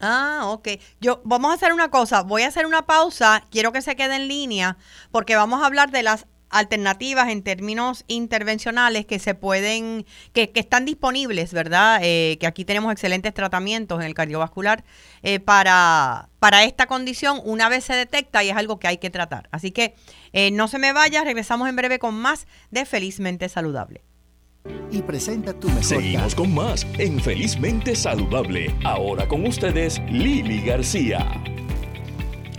Ah, 0.01 0.41
ok. 0.47 0.67
Yo 0.99 1.21
vamos 1.23 1.51
a 1.51 1.53
hacer 1.53 1.71
una 1.71 1.89
cosa, 1.89 2.21
voy 2.23 2.41
a 2.41 2.49
hacer 2.49 2.65
una 2.65 2.81
pausa, 2.81 3.43
quiero 3.49 3.71
que 3.71 3.81
se 3.81 3.95
quede 3.95 4.17
en 4.17 4.27
línea 4.27 4.75
porque 5.11 5.37
vamos 5.37 5.63
a 5.63 5.65
hablar 5.65 5.91
de 5.91 6.03
las 6.03 6.27
alternativas 6.53 7.29
en 7.29 7.43
términos 7.43 8.05
intervencionales 8.07 9.05
que 9.05 9.19
se 9.19 9.35
pueden, 9.35 10.05
que, 10.33 10.51
que 10.51 10.59
están 10.59 10.85
disponibles, 10.85 11.51
¿verdad? 11.51 11.99
Eh, 12.03 12.37
que 12.39 12.47
aquí 12.47 12.63
tenemos 12.63 12.91
excelentes 12.91 13.33
tratamientos 13.33 13.99
en 13.99 14.05
el 14.05 14.13
cardiovascular 14.13 14.83
eh, 15.23 15.39
para, 15.39 16.29
para 16.39 16.63
esta 16.63 16.85
condición 16.85 17.41
una 17.43 17.69
vez 17.69 17.83
se 17.83 17.93
detecta 17.93 18.43
y 18.43 18.49
es 18.49 18.55
algo 18.55 18.79
que 18.79 18.87
hay 18.87 18.97
que 18.97 19.09
tratar. 19.09 19.49
Así 19.51 19.71
que 19.71 19.95
eh, 20.31 20.51
no 20.51 20.67
se 20.67 20.79
me 20.79 20.93
vaya, 20.93 21.23
regresamos 21.23 21.67
en 21.67 21.75
breve 21.75 21.99
con 21.99 22.15
más 22.15 22.47
de 22.71 22.85
Felizmente 22.85 23.49
Saludable. 23.49 24.03
Y 24.91 25.01
presenta 25.01 25.53
tu 25.53 25.67
mejor 25.67 25.83
Seguimos 25.83 26.35
con 26.35 26.53
más 26.53 26.87
en 26.97 27.19
Felizmente 27.19 27.95
Saludable. 27.95 28.73
Ahora 28.85 29.27
con 29.27 29.45
ustedes, 29.45 30.01
Lili 30.09 30.61
García. 30.61 31.25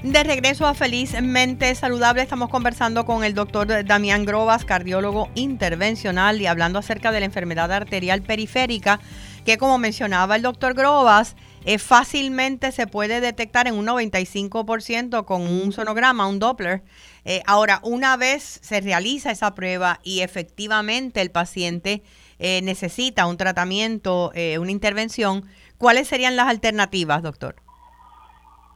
De 0.05 0.23
regreso 0.23 0.67
a 0.67 0.75
Felizmente 0.75 1.75
Saludable, 1.75 2.21
estamos 2.21 2.51
conversando 2.51 3.07
con 3.07 3.25
el 3.25 3.33
doctor 3.33 3.87
Damián 3.87 4.27
Grobas, 4.27 4.67
cardiólogo 4.67 5.31
intervencional, 5.35 6.43
y 6.43 6.47
hablando 6.47 6.79
acerca 6.79 7.11
de 7.11 7.21
la 7.21 7.27
enfermedad 7.27 7.73
arterial 7.73 8.21
periférica, 8.21 9.01
que 9.47 9.57
como 9.57 9.79
mencionaba 9.79 10.37
el 10.37 10.43
doctor 10.43 10.75
Grobas, 10.75 11.37
eh, 11.64 11.79
fácilmente 11.79 12.71
se 12.71 12.87
puede 12.87 13.23
detectar 13.23 13.67
en 13.67 13.77
un 13.77 13.87
95% 13.87 15.25
con 15.25 15.40
un 15.40 15.73
sonograma, 15.73 16.27
un 16.27 16.38
Doppler. 16.38 16.83
Eh, 17.25 17.40
ahora, 17.47 17.81
una 17.83 18.19
vez 18.19 18.61
se 18.61 18.83
realiza 18.83 19.31
esa 19.31 19.55
prueba 19.55 20.01
y 20.03 20.21
efectivamente 20.21 21.23
el 21.23 21.31
paciente 21.31 22.03
eh, 22.38 22.61
necesita 22.62 23.25
un 23.25 23.38
tratamiento, 23.38 24.33
una 24.61 24.71
intervención, 24.71 25.47
¿cuáles 25.79 26.09
serían 26.09 26.37
las 26.37 26.49
alternativas, 26.49 27.23
doctor? 27.23 27.63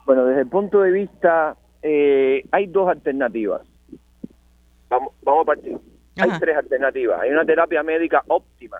Bueno, 0.08 0.24
desde 0.24 0.40
el 0.40 0.48
punto 0.48 0.80
de 0.80 0.90
vista, 0.90 1.54
eh, 1.82 2.42
hay 2.50 2.66
dos 2.68 2.88
alternativas. 2.88 3.60
Vamos, 4.88 5.12
vamos 5.22 5.42
a 5.42 5.44
partir. 5.44 5.76
Hay 6.16 6.30
tres 6.40 6.56
alternativas. 6.56 7.20
Hay 7.20 7.30
una 7.30 7.44
terapia 7.44 7.82
médica 7.82 8.22
óptima, 8.26 8.78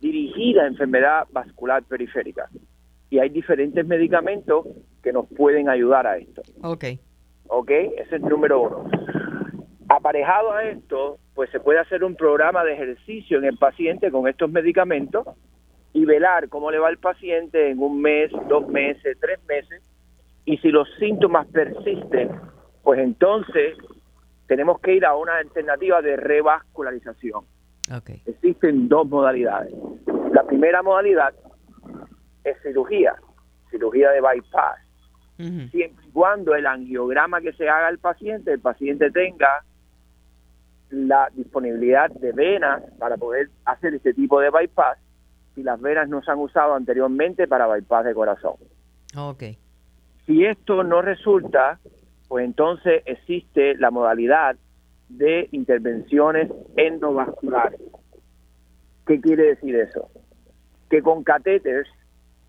dirigida 0.00 0.64
a 0.64 0.66
enfermedad 0.66 1.28
vascular 1.30 1.84
periférica. 1.84 2.48
Y 3.10 3.20
hay 3.20 3.28
diferentes 3.28 3.86
medicamentos 3.86 4.66
que 5.04 5.12
nos 5.12 5.28
pueden 5.36 5.68
ayudar 5.68 6.04
a 6.04 6.16
esto. 6.16 6.42
Ok. 6.62 6.84
Ok, 7.46 7.70
ese 7.70 8.02
es 8.02 8.12
el 8.14 8.22
número 8.22 8.62
uno. 8.62 8.90
Aparejado 9.88 10.50
a 10.50 10.64
esto, 10.64 11.20
pues 11.36 11.48
se 11.50 11.60
puede 11.60 11.78
hacer 11.78 12.02
un 12.02 12.16
programa 12.16 12.64
de 12.64 12.72
ejercicio 12.72 13.38
en 13.38 13.44
el 13.44 13.56
paciente 13.56 14.10
con 14.10 14.26
estos 14.26 14.50
medicamentos 14.50 15.28
y 15.92 16.04
velar 16.06 16.48
cómo 16.48 16.72
le 16.72 16.80
va 16.80 16.88
al 16.88 16.98
paciente 16.98 17.70
en 17.70 17.78
un 17.78 18.02
mes, 18.02 18.32
dos 18.48 18.66
meses, 18.66 19.16
tres 19.20 19.38
meses, 19.46 19.80
y 20.46 20.56
si 20.58 20.68
los 20.68 20.88
síntomas 20.98 21.46
persisten, 21.48 22.30
pues 22.82 23.00
entonces 23.00 23.76
tenemos 24.46 24.80
que 24.80 24.94
ir 24.94 25.04
a 25.04 25.14
una 25.16 25.38
alternativa 25.38 26.00
de 26.00 26.16
revascularización. 26.16 27.44
Existen 28.24 28.88
dos 28.88 29.08
modalidades. 29.08 29.74
La 30.32 30.44
primera 30.44 30.82
modalidad 30.82 31.34
es 32.44 32.56
cirugía, 32.62 33.16
cirugía 33.70 34.10
de 34.10 34.20
bypass. 34.20 34.78
Siempre 35.36 36.06
y 36.06 36.10
cuando 36.12 36.54
el 36.54 36.66
angiograma 36.66 37.40
que 37.40 37.52
se 37.52 37.68
haga 37.68 37.88
al 37.88 37.98
paciente, 37.98 38.52
el 38.52 38.60
paciente 38.60 39.10
tenga 39.10 39.64
la 40.90 41.28
disponibilidad 41.34 42.08
de 42.10 42.32
venas 42.32 42.82
para 42.98 43.16
poder 43.16 43.50
hacer 43.64 43.94
este 43.94 44.14
tipo 44.14 44.40
de 44.40 44.50
bypass 44.50 44.98
si 45.54 45.62
las 45.62 45.80
venas 45.80 46.08
no 46.08 46.22
se 46.22 46.30
han 46.30 46.38
usado 46.38 46.74
anteriormente 46.74 47.48
para 47.48 47.66
bypass 47.66 48.04
de 48.04 48.14
corazón. 48.14 48.54
Okay. 49.14 49.58
Si 50.26 50.44
esto 50.44 50.82
no 50.82 51.02
resulta, 51.02 51.78
pues 52.28 52.44
entonces 52.44 53.02
existe 53.06 53.76
la 53.76 53.90
modalidad 53.90 54.56
de 55.08 55.48
intervenciones 55.52 56.50
endovasculares. 56.76 57.80
¿Qué 59.06 59.20
quiere 59.20 59.44
decir 59.44 59.76
eso? 59.76 60.10
Que 60.90 61.00
con 61.00 61.22
catéteres 61.22 61.86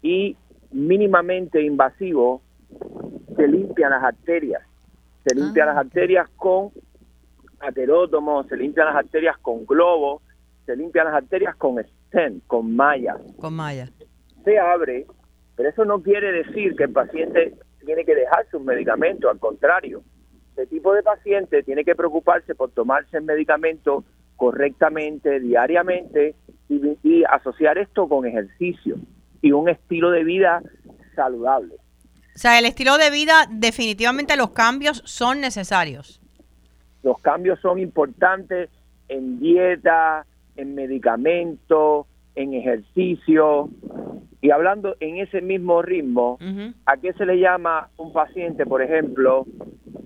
y 0.01 0.35
mínimamente 0.71 1.61
invasivos 1.61 2.41
se 3.35 3.47
limpian 3.47 3.91
las 3.91 4.03
arterias. 4.03 4.63
Se 5.27 5.35
limpian 5.35 5.69
ah, 5.69 5.73
las 5.73 5.85
arterias 5.85 6.29
con 6.35 6.71
aterótomos, 7.59 8.47
se 8.47 8.57
limpian 8.57 8.87
las 8.87 8.95
arterias 8.95 9.37
con 9.39 9.65
globos, 9.65 10.23
se 10.65 10.75
limpian 10.75 11.05
las 11.05 11.15
arterias 11.15 11.55
con 11.57 11.83
stent, 11.83 12.43
con 12.47 12.75
malla. 12.75 13.17
Con 13.39 13.53
malla. 13.53 13.89
Se 14.43 14.57
abre, 14.57 15.05
pero 15.55 15.69
eso 15.69 15.85
no 15.85 16.01
quiere 16.01 16.31
decir 16.31 16.75
que 16.75 16.85
el 16.85 16.91
paciente 16.91 17.53
tiene 17.87 18.03
que 18.03 18.15
dejar 18.15 18.45
sus 18.51 18.61
medicamentos, 18.61 19.31
al 19.31 19.39
contrario, 19.39 20.03
este 20.49 20.67
tipo 20.67 20.93
de 20.93 21.01
paciente 21.03 21.63
tiene 21.63 21.85
que 21.85 21.95
preocuparse 21.95 22.53
por 22.53 22.71
tomarse 22.71 23.15
el 23.17 23.23
medicamento 23.23 24.03
correctamente, 24.35 25.39
diariamente, 25.39 26.35
y, 26.67 27.23
asociar 27.23 27.77
esto 27.77 28.09
con 28.09 28.25
ejercicio 28.25 28.97
y 29.41 29.53
un 29.53 29.69
estilo 29.69 30.11
de 30.11 30.25
vida 30.25 30.61
saludable. 31.15 31.75
O 31.75 32.39
sea, 32.39 32.59
el 32.59 32.65
estilo 32.65 32.97
de 32.97 33.09
vida, 33.09 33.47
definitivamente 33.49 34.35
los 34.35 34.51
cambios 34.51 35.01
son 35.05 35.39
necesarios. 35.39 36.19
Los 37.03 37.19
cambios 37.21 37.59
son 37.61 37.79
importantes 37.79 38.69
en 39.07 39.39
dieta, 39.39 40.25
en 40.57 40.75
medicamentos, 40.75 42.05
en 42.37 42.53
ejercicio, 42.53 43.69
y 44.41 44.51
hablando 44.51 44.95
en 44.99 45.17
ese 45.17 45.41
mismo 45.41 45.81
ritmo, 45.81 46.37
¿a 46.85 46.97
qué 46.97 47.11
se 47.13 47.25
le 47.25 47.39
llama 47.39 47.89
un 47.97 48.13
paciente, 48.13 48.65
por 48.65 48.81
ejemplo, 48.81 49.45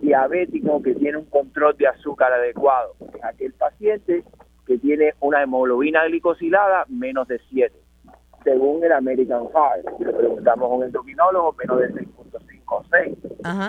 diabético 0.01 0.81
que 0.81 0.95
tiene 0.95 1.17
un 1.17 1.25
control 1.25 1.75
de 1.77 1.87
azúcar 1.87 2.31
adecuado? 2.31 2.95
Es 3.13 3.23
aquel 3.23 3.53
paciente 3.53 4.23
que 4.65 4.77
tiene 4.77 5.13
una 5.19 5.43
hemoglobina 5.43 6.05
glicosilada 6.05 6.85
menos 6.87 7.27
de 7.27 7.39
7, 7.49 7.75
según 8.45 8.83
el 8.83 8.93
American 8.93 9.49
Heart. 9.49 9.97
Si 9.97 10.05
le 10.05 10.13
preguntamos 10.13 10.71
a 10.71 10.73
un 10.73 10.83
endocrinólogo, 10.85 11.53
menos 11.59 11.79
de 11.79 11.89
6.5 11.89 12.61
o 12.67 12.83
6. 12.89 13.17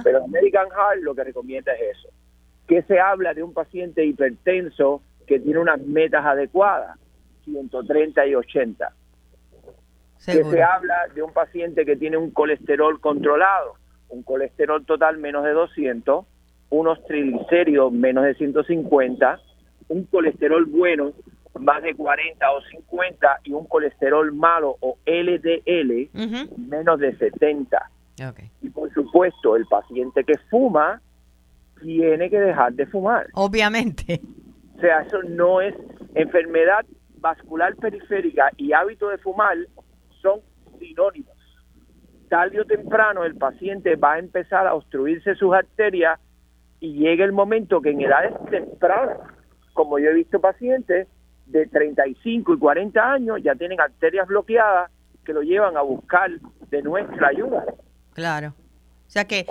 Pero 0.05 0.19
el 0.19 0.25
American 0.25 0.69
Heart 0.69 1.03
lo 1.03 1.15
que 1.17 1.25
recomienda 1.25 1.73
es 1.73 1.99
eso. 1.99 2.09
Que 2.69 2.83
se 2.83 3.01
habla 3.01 3.35
de 3.35 3.43
un 3.43 3.53
paciente 3.53 4.05
hipertenso 4.05 5.03
que 5.27 5.41
tiene 5.41 5.59
unas 5.59 5.81
metas 5.81 6.25
adecuadas, 6.25 6.99
130 7.45 8.27
y 8.27 8.35
80 8.35 8.93
que 10.27 10.45
se 10.45 10.63
habla 10.63 10.95
de 11.15 11.23
un 11.23 11.33
paciente 11.33 11.85
que 11.85 11.97
tiene 11.97 12.17
un 12.17 12.31
colesterol 12.31 13.01
controlado, 13.01 13.75
un 14.09 14.23
colesterol 14.23 14.85
total 14.85 15.19
menos 15.19 15.45
de 15.45 15.53
200, 15.53 16.25
unos 16.71 17.05
triglicéridos 17.07 17.93
menos 17.93 18.25
de 18.25 18.35
150, 18.35 19.41
un 19.89 20.05
colesterol 20.05 20.65
bueno 20.67 21.13
más 21.59 21.83
de 21.83 21.95
40 21.95 22.51
o 22.51 22.63
50 22.63 23.41
y 23.45 23.53
un 23.53 23.67
colesterol 23.67 24.33
malo 24.33 24.77
o 24.81 24.97
LDL 25.05 26.11
menos 26.57 26.99
de 26.99 27.17
70. 27.17 27.91
Y 28.61 28.71
por 28.71 28.93
supuesto, 28.95 29.57
el 29.57 29.67
paciente 29.67 30.23
que 30.25 30.39
fuma 30.51 31.01
tiene 31.81 32.31
que 32.31 32.41
dejar 32.41 32.73
de 32.75 32.87
fumar. 32.87 33.27
Obviamente. 33.35 34.21
O 34.77 34.81
sea, 34.81 35.01
eso 35.01 35.21
no 35.25 35.61
es 35.61 35.75
enfermedad 36.15 36.85
vascular 37.23 37.75
periférica 37.77 38.51
y 38.59 38.73
hábito 38.73 39.09
de 39.09 39.17
fumar 39.19 39.57
son 40.21 40.41
sinónimos. 40.79 41.37
Tarde 42.29 42.61
o 42.61 42.65
temprano 42.65 43.25
el 43.25 43.37
paciente 43.37 43.97
va 43.97 44.15
a 44.15 44.19
empezar 44.19 44.67
a 44.67 44.75
obstruirse 44.75 45.35
sus 45.37 45.55
arterias 45.55 46.21
y 46.81 46.95
llega 46.95 47.25
el 47.25 47.33
momento 47.33 47.81
que 47.81 47.91
en 47.91 48.01
edades 48.01 48.35
tempranas, 48.51 49.19
como 49.73 49.99
yo 49.99 50.11
he 50.11 50.15
visto 50.15 50.41
pacientes 50.41 51.07
de 51.47 51.67
35 51.67 52.55
y 52.55 52.59
40 52.59 53.13
años, 53.13 53.39
ya 53.43 53.55
tienen 53.55 53.81
arterias 53.81 54.27
bloqueadas 54.27 54.91
que 55.25 55.33
lo 55.33 55.43
llevan 55.43 55.77
a 55.77 55.83
buscar 55.83 56.31
de 56.71 56.83
nuestra 56.83 57.29
ayuda. 57.29 57.65
Claro. 58.15 58.55
O 59.07 59.11
sea 59.13 59.27
que, 59.27 59.47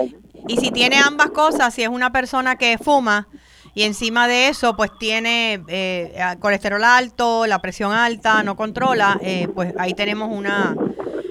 y 0.47 0.57
si 0.57 0.71
tiene 0.71 0.97
ambas 0.97 1.29
cosas, 1.29 1.73
si 1.73 1.83
es 1.83 1.89
una 1.89 2.11
persona 2.11 2.55
que 2.55 2.77
fuma 2.79 3.27
y 3.73 3.83
encima 3.83 4.27
de 4.27 4.49
eso, 4.49 4.75
pues 4.75 4.91
tiene 4.99 5.63
eh, 5.67 6.13
colesterol 6.39 6.83
alto, 6.83 7.45
la 7.47 7.59
presión 7.59 7.93
alta, 7.93 8.43
no 8.43 8.55
controla, 8.55 9.17
eh, 9.21 9.47
pues 9.53 9.73
ahí 9.77 9.93
tenemos 9.93 10.29
una, 10.29 10.75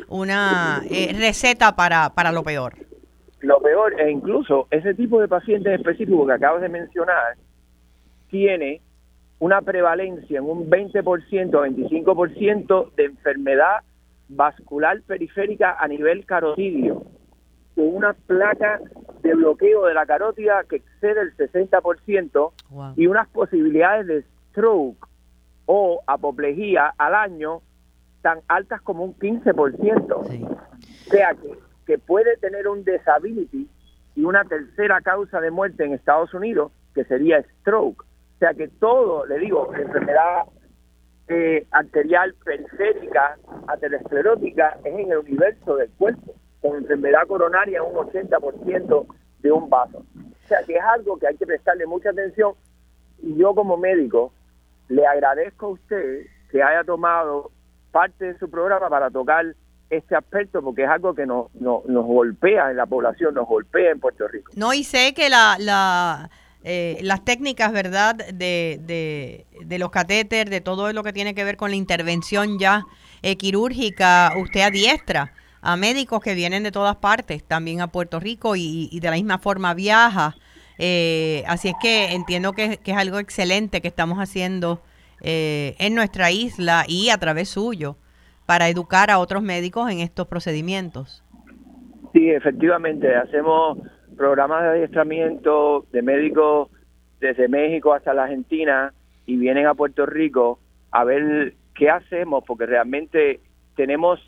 una 0.09 0.83
eh, 0.91 1.13
receta 1.19 1.77
para, 1.77 2.11
para 2.11 2.33
lo 2.33 2.43
peor. 2.43 2.75
Lo 3.41 3.61
peor, 3.61 4.01
e 4.01 4.11
incluso 4.11 4.69
ese 4.71 4.95
tipo 4.95 5.21
de 5.21 5.29
pacientes 5.29 5.75
específico 5.75 6.27
que 6.27 6.33
acabas 6.33 6.63
de 6.63 6.69
mencionar, 6.69 7.37
tiene 8.31 8.81
una 9.39 9.61
prevalencia 9.63 10.39
en 10.39 10.45
un 10.45 10.71
20%, 10.71 11.03
25% 11.03 12.95
de 12.95 13.05
enfermedad 13.05 13.79
vascular 14.29 15.03
periférica 15.03 15.77
a 15.79 15.89
nivel 15.89 16.25
carotidio, 16.25 17.05
con 17.75 17.95
una 17.95 18.13
placa 18.13 18.81
de 19.23 19.35
bloqueo 19.35 19.87
de 19.87 19.95
la 19.95 20.07
carótida 20.07 20.65
que 20.69 20.77
excede 20.77 21.21
el 21.21 21.37
60% 21.37 22.53
y 22.97 23.07
unas 23.07 23.29
posibilidades 23.29 24.07
de 24.07 24.25
stroke 24.51 25.07
o 25.67 26.03
apoplejía 26.07 26.93
al 26.99 27.15
año 27.15 27.63
tan 28.23 28.41
altas 28.49 28.81
como 28.83 29.05
un 29.05 29.15
15%. 29.19 30.13
O 30.13 30.25
sea 31.11 31.35
que, 31.35 31.59
que 31.87 31.99
puede 31.99 32.37
tener 32.39 32.69
un 32.69 32.85
disability 32.85 33.69
y 34.17 34.25
una 34.25 34.45
tercera 34.45 35.01
causa 35.01 35.41
de 35.41 35.51
muerte 35.51 35.85
en 35.85 35.95
Estados 35.95 36.35
Unidos, 36.35 36.73
que 36.95 37.05
sería 37.05 37.43
stroke. 37.61 38.03
O 38.03 38.39
sea 38.39 38.55
que 38.55 38.69
todo, 38.69 39.27
le 39.27 39.39
digo, 39.39 39.73
enfermedad 39.75 40.45
eh, 41.29 41.67
arterial 41.71 42.35
periférica, 42.45 43.39
aterosclerótica, 43.69 44.79
es 44.85 44.95
en 44.95 45.13
el 45.13 45.19
universo 45.19 45.77
del 45.77 45.91
cuerpo, 45.91 46.35
con 46.61 46.77
enfermedad 46.77 47.27
coronaria 47.27 47.83
un 47.83 47.95
80% 47.95 49.07
de 49.41 49.53
un 49.53 49.69
vaso. 49.71 49.99
O 49.99 50.49
sea 50.49 50.59
que 50.67 50.75
es 50.75 50.83
algo 50.83 51.19
que 51.19 51.29
hay 51.29 51.37
que 51.37 51.47
prestarle 51.47 51.87
mucha 51.87 52.11
atención 52.11 52.55
y 53.23 53.37
yo 53.37 53.55
como 53.55 53.77
médico 53.77 54.33
le 54.89 55.07
agradezco 55.07 55.67
a 55.67 55.71
usted 55.71 56.27
que 56.51 56.63
haya 56.63 56.85
tomado 56.85 57.51
parte 57.93 58.27
de 58.27 58.39
su 58.39 58.51
programa 58.51 58.89
para 58.89 59.11
tocar 59.11 59.55
este 59.89 60.15
aspecto 60.15 60.63
porque 60.63 60.85
es 60.85 60.89
algo 60.89 61.15
que 61.15 61.27
nos, 61.27 61.53
nos, 61.55 61.83
golpea 61.87 62.71
en 62.71 62.77
la 62.77 62.87
población, 62.87 63.35
nos 63.35 63.47
golpea 63.47 63.91
en 63.91 64.01
Puerto 64.01 64.27
Rico. 64.29 64.53
No, 64.55 64.73
y 64.73 64.85
sé 64.85 65.15
que 65.15 65.29
la, 65.29 65.57
la, 65.59 66.31
eh, 66.63 66.99
las 67.03 67.25
técnicas, 67.25 67.73
¿verdad?, 67.73 68.15
de, 68.15 68.81
de, 68.83 69.47
de 69.65 69.79
los 69.79 69.91
catéteres, 69.91 70.51
de 70.51 70.61
todo 70.61 70.93
lo 70.93 71.03
que 71.03 71.13
tiene 71.13 71.35
que 71.35 71.45
ver 71.45 71.57
con 71.57 71.71
la 71.71 71.77
intervención 71.77 72.59
ya 72.59 72.85
eh, 73.23 73.37
quirúrgica, 73.37 74.33
usted 74.37 74.61
adiestra 74.61 75.33
a 75.63 75.77
médicos 75.77 76.21
que 76.21 76.35
vienen 76.35 76.63
de 76.63 76.73
todas 76.73 76.97
partes, 76.97 77.45
también 77.45 77.81
a 77.81 77.89
Puerto 77.89 78.21
Rico 78.21 78.55
y, 78.57 78.99
de 79.01 79.11
la 79.11 79.17
misma 79.17 79.39
forma 79.39 79.75
viaja. 79.75 80.35
Eh, 80.79 81.45
así 81.47 81.69
es 81.69 81.75
que 81.81 82.13
entiendo 82.15 82.53
que, 82.53 82.79
es 82.85 82.97
algo 82.97 83.19
excelente 83.19 83.81
que 83.81 83.89
estamos 83.89 84.19
haciendo 84.19 84.81
eh, 85.21 85.75
en 85.79 85.95
nuestra 85.95 86.31
isla 86.31 86.85
y 86.89 87.11
a 87.11 87.19
través 87.19 87.51
suyo 87.51 87.97
para 88.47 88.69
educar 88.69 89.11
a 89.11 89.19
otros 89.19 89.43
médicos 89.43 89.91
en 89.91 90.01
estos 90.01 90.27
procedimientos. 90.27 91.23
Sí, 92.13 92.31
efectivamente, 92.31 93.15
hacemos 93.15 93.79
programas 94.17 94.63
de 94.63 94.69
adiestramiento 94.71 95.87
de 95.93 96.03
médicos 96.03 96.69
desde 97.21 97.49
México 97.49 97.93
hasta 97.93 98.15
la 98.15 98.25
Argentina 98.25 98.93
y 99.27 99.37
vienen 99.37 99.67
a 99.67 99.75
Puerto 99.75 100.07
Rico 100.07 100.59
a 100.91 101.05
ver 101.05 101.55
qué 101.75 101.91
hacemos, 101.91 102.43
porque 102.45 102.67
realmente 102.67 103.41
tenemos 103.77 104.19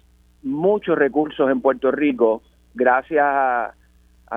muchos 0.42 0.98
recursos 0.98 1.50
en 1.50 1.60
Puerto 1.60 1.90
Rico, 1.90 2.42
gracias 2.74 3.24
a, 3.24 3.74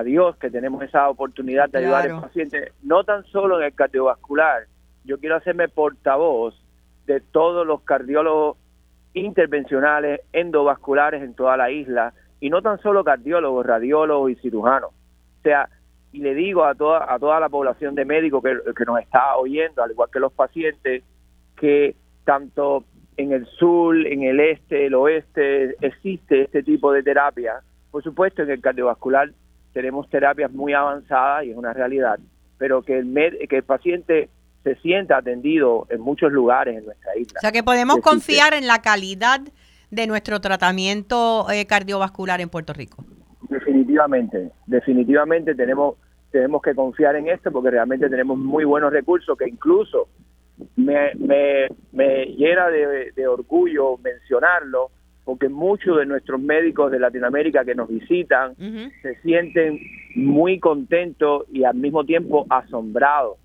Dios 0.03 0.35
que 0.35 0.51
tenemos 0.51 0.83
esa 0.83 1.09
oportunidad 1.09 1.69
de 1.69 1.77
ayudar 1.77 2.11
al 2.11 2.19
paciente, 2.19 2.73
no 2.83 3.05
tan 3.05 3.23
solo 3.27 3.61
en 3.61 3.67
el 3.67 3.73
cardiovascular, 3.73 4.63
yo 5.05 5.17
quiero 5.19 5.37
hacerme 5.37 5.69
portavoz 5.69 6.53
de 7.05 7.21
todos 7.21 7.65
los 7.65 7.81
cardiólogos 7.83 8.57
intervencionales, 9.13 10.19
endovasculares 10.33 11.23
en 11.23 11.33
toda 11.33 11.55
la 11.55 11.71
isla, 11.71 12.13
y 12.41 12.49
no 12.49 12.61
tan 12.61 12.77
solo 12.79 13.05
cardiólogos, 13.05 13.65
radiólogos 13.65 14.31
y 14.31 14.35
cirujanos. 14.35 14.89
O 14.89 15.41
sea, 15.43 15.69
y 16.11 16.19
le 16.19 16.33
digo 16.33 16.65
a 16.65 16.75
toda, 16.75 17.13
a 17.13 17.17
toda 17.17 17.39
la 17.39 17.47
población 17.47 17.95
de 17.95 18.03
médicos 18.03 18.43
que, 18.43 18.73
que 18.75 18.83
nos 18.83 18.99
está 18.99 19.37
oyendo, 19.37 19.81
al 19.81 19.91
igual 19.91 20.09
que 20.11 20.19
los 20.19 20.33
pacientes, 20.33 21.03
que 21.55 21.95
tanto 22.25 22.83
en 23.17 23.31
el 23.31 23.45
sur, 23.45 23.95
en 24.05 24.23
el 24.23 24.39
este, 24.39 24.85
el 24.85 24.93
oeste, 24.93 25.75
existe 25.81 26.43
este 26.43 26.63
tipo 26.63 26.91
de 26.91 27.03
terapia. 27.03 27.61
Por 27.91 28.03
supuesto, 28.03 28.43
en 28.43 28.49
el 28.49 28.61
cardiovascular 28.61 29.31
tenemos 29.73 30.09
terapias 30.09 30.51
muy 30.51 30.73
avanzadas 30.73 31.45
y 31.45 31.51
es 31.51 31.57
una 31.57 31.73
realidad, 31.73 32.19
pero 32.57 32.81
que 32.81 32.99
el, 32.99 33.13
que 33.49 33.57
el 33.57 33.63
paciente 33.63 34.29
se 34.63 34.75
sienta 34.77 35.17
atendido 35.17 35.85
en 35.89 36.01
muchos 36.01 36.31
lugares 36.31 36.77
en 36.77 36.85
nuestra 36.85 37.15
isla. 37.17 37.39
O 37.39 37.41
sea 37.41 37.51
que 37.51 37.63
podemos 37.63 37.97
confiar 37.97 38.53
en 38.53 38.67
la 38.67 38.81
calidad 38.81 39.41
de 39.91 40.07
nuestro 40.07 40.41
tratamiento 40.41 41.45
eh, 41.51 41.65
cardiovascular 41.65 42.41
en 42.41 42.49
Puerto 42.49 42.73
Rico. 42.73 43.03
Definitivamente, 43.49 44.51
definitivamente 44.65 45.53
tenemos 45.55 45.95
tenemos 46.31 46.61
que 46.61 46.75
confiar 46.75 47.15
en 47.15 47.29
esto 47.29 47.49
porque 47.49 47.71
realmente 47.71 48.09
tenemos 48.09 48.37
muy 48.37 48.65
buenos 48.65 48.91
recursos 48.91 49.37
que 49.37 49.47
incluso 49.47 50.09
me, 50.75 51.13
me, 51.15 51.67
me 51.91 52.25
llena 52.25 52.69
de, 52.69 53.27
orgullo 53.27 53.97
mencionarlo 53.97 54.91
porque 55.23 55.49
muchos 55.49 55.97
de 55.97 56.05
nuestros 56.05 56.39
médicos 56.39 56.91
de 56.91 56.99
Latinoamérica 56.99 57.65
que 57.65 57.73
nos 57.73 57.89
visitan 57.89 58.55
se 59.01 59.15
sienten 59.21 59.79
muy 60.15 60.59
contentos 60.59 61.45
y 61.51 61.63
al 61.63 61.75
mismo 61.75 62.03
tiempo 62.05 62.45
asombrados 62.49 63.37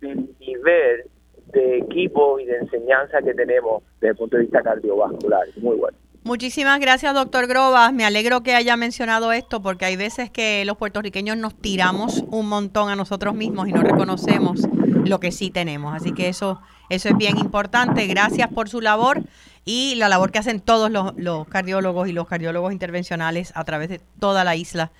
del 0.00 0.28
nivel 0.40 1.04
de 1.52 1.78
equipo 1.78 2.40
y 2.40 2.46
de 2.46 2.56
enseñanza 2.56 3.22
que 3.22 3.32
tenemos 3.32 3.84
desde 4.00 4.08
el 4.08 4.16
punto 4.16 4.36
de 4.36 4.42
vista 4.42 4.60
cardiovascular. 4.62 5.46
Muy 5.60 5.76
bueno. 5.76 5.96
Muchísimas 6.24 6.80
gracias, 6.80 7.12
doctor 7.12 7.46
Grobas. 7.46 7.92
Me 7.92 8.06
alegro 8.06 8.42
que 8.42 8.54
haya 8.54 8.78
mencionado 8.78 9.30
esto 9.30 9.60
porque 9.60 9.84
hay 9.84 9.96
veces 9.96 10.30
que 10.30 10.64
los 10.64 10.78
puertorriqueños 10.78 11.36
nos 11.36 11.54
tiramos 11.54 12.24
un 12.28 12.48
montón 12.48 12.88
a 12.88 12.96
nosotros 12.96 13.34
mismos 13.34 13.68
y 13.68 13.72
no 13.72 13.82
reconocemos 13.82 14.62
lo 15.04 15.20
que 15.20 15.30
sí 15.32 15.50
tenemos. 15.50 15.94
Así 15.94 16.12
que 16.12 16.30
eso, 16.30 16.62
eso 16.88 17.10
es 17.10 17.16
bien 17.18 17.36
importante. 17.36 18.06
Gracias 18.06 18.48
por 18.48 18.70
su 18.70 18.80
labor 18.80 19.22
y 19.66 19.96
la 19.96 20.08
labor 20.08 20.32
que 20.32 20.38
hacen 20.38 20.60
todos 20.60 20.90
los, 20.90 21.46
cardiólogos 21.48 22.08
y 22.08 22.12
los 22.12 22.26
cardiólogos 22.26 22.72
intervencionales 22.72 23.52
a 23.54 23.64
través 23.64 23.90
de 23.90 24.00
toda 24.18 24.44
la 24.44 24.56
isla. 24.56 24.92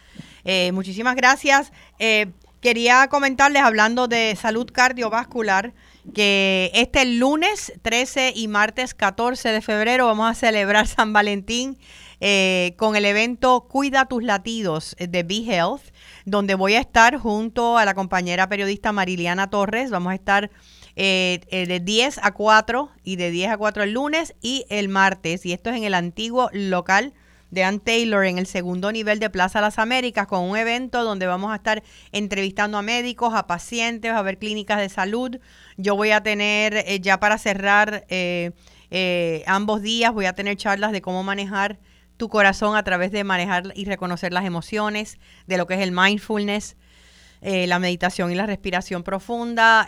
Eh, 0.44 0.72
muchísimas 0.72 1.16
gracias. 1.16 1.72
Eh, 1.98 2.32
Quería 2.64 3.08
comentarles, 3.08 3.62
hablando 3.62 4.08
de 4.08 4.34
salud 4.40 4.66
cardiovascular, 4.72 5.74
que 6.12 6.70
este 6.74 7.04
lunes 7.04 7.72
13 7.82 8.32
y 8.36 8.48
martes 8.48 8.94
14 8.94 9.50
de 9.50 9.62
febrero 9.62 10.06
vamos 10.06 10.30
a 10.30 10.34
celebrar 10.34 10.86
San 10.86 11.12
Valentín 11.12 11.78
eh, 12.20 12.74
con 12.76 12.96
el 12.96 13.04
evento 13.04 13.66
Cuida 13.68 14.06
tus 14.06 14.22
latidos 14.22 14.96
de 14.98 15.22
Be 15.22 15.44
Health, 15.46 15.82
donde 16.24 16.54
voy 16.54 16.74
a 16.74 16.80
estar 16.80 17.18
junto 17.18 17.78
a 17.78 17.84
la 17.84 17.94
compañera 17.94 18.48
periodista 18.48 18.92
Mariliana 18.92 19.50
Torres. 19.50 19.90
Vamos 19.90 20.12
a 20.12 20.14
estar 20.14 20.50
eh, 20.96 21.40
eh, 21.48 21.66
de 21.66 21.80
10 21.80 22.20
a 22.22 22.32
4 22.32 22.90
y 23.02 23.16
de 23.16 23.30
10 23.30 23.52
a 23.52 23.56
4 23.56 23.82
el 23.82 23.92
lunes 23.92 24.34
y 24.40 24.64
el 24.68 24.88
martes. 24.88 25.44
Y 25.44 25.52
esto 25.52 25.70
es 25.70 25.76
en 25.76 25.84
el 25.84 25.94
antiguo 25.94 26.50
local 26.52 27.14
de 27.54 27.64
Ann 27.64 27.80
Taylor 27.80 28.24
en 28.26 28.38
el 28.38 28.46
segundo 28.46 28.90
nivel 28.92 29.20
de 29.20 29.30
Plaza 29.30 29.60
Las 29.60 29.78
Américas 29.78 30.26
con 30.26 30.40
un 30.40 30.56
evento 30.56 31.04
donde 31.04 31.26
vamos 31.26 31.52
a 31.52 31.56
estar 31.56 31.82
entrevistando 32.12 32.76
a 32.76 32.82
médicos, 32.82 33.32
a 33.32 33.46
pacientes, 33.46 34.12
a 34.12 34.20
ver 34.22 34.38
clínicas 34.38 34.80
de 34.80 34.88
salud. 34.88 35.38
Yo 35.76 35.94
voy 35.96 36.10
a 36.10 36.22
tener, 36.22 36.74
eh, 36.74 37.00
ya 37.00 37.20
para 37.20 37.38
cerrar 37.38 38.04
eh, 38.08 38.50
eh, 38.90 39.44
ambos 39.46 39.82
días, 39.82 40.12
voy 40.12 40.26
a 40.26 40.34
tener 40.34 40.56
charlas 40.56 40.92
de 40.92 41.00
cómo 41.00 41.22
manejar 41.22 41.78
tu 42.16 42.28
corazón 42.28 42.76
a 42.76 42.82
través 42.82 43.12
de 43.12 43.24
manejar 43.24 43.72
y 43.74 43.84
reconocer 43.84 44.32
las 44.32 44.44
emociones, 44.44 45.18
de 45.46 45.56
lo 45.56 45.66
que 45.66 45.74
es 45.74 45.80
el 45.80 45.92
mindfulness, 45.92 46.76
la 47.40 47.78
meditación 47.78 48.30
y 48.32 48.36
la 48.36 48.46
respiración 48.46 49.02
profunda. 49.02 49.86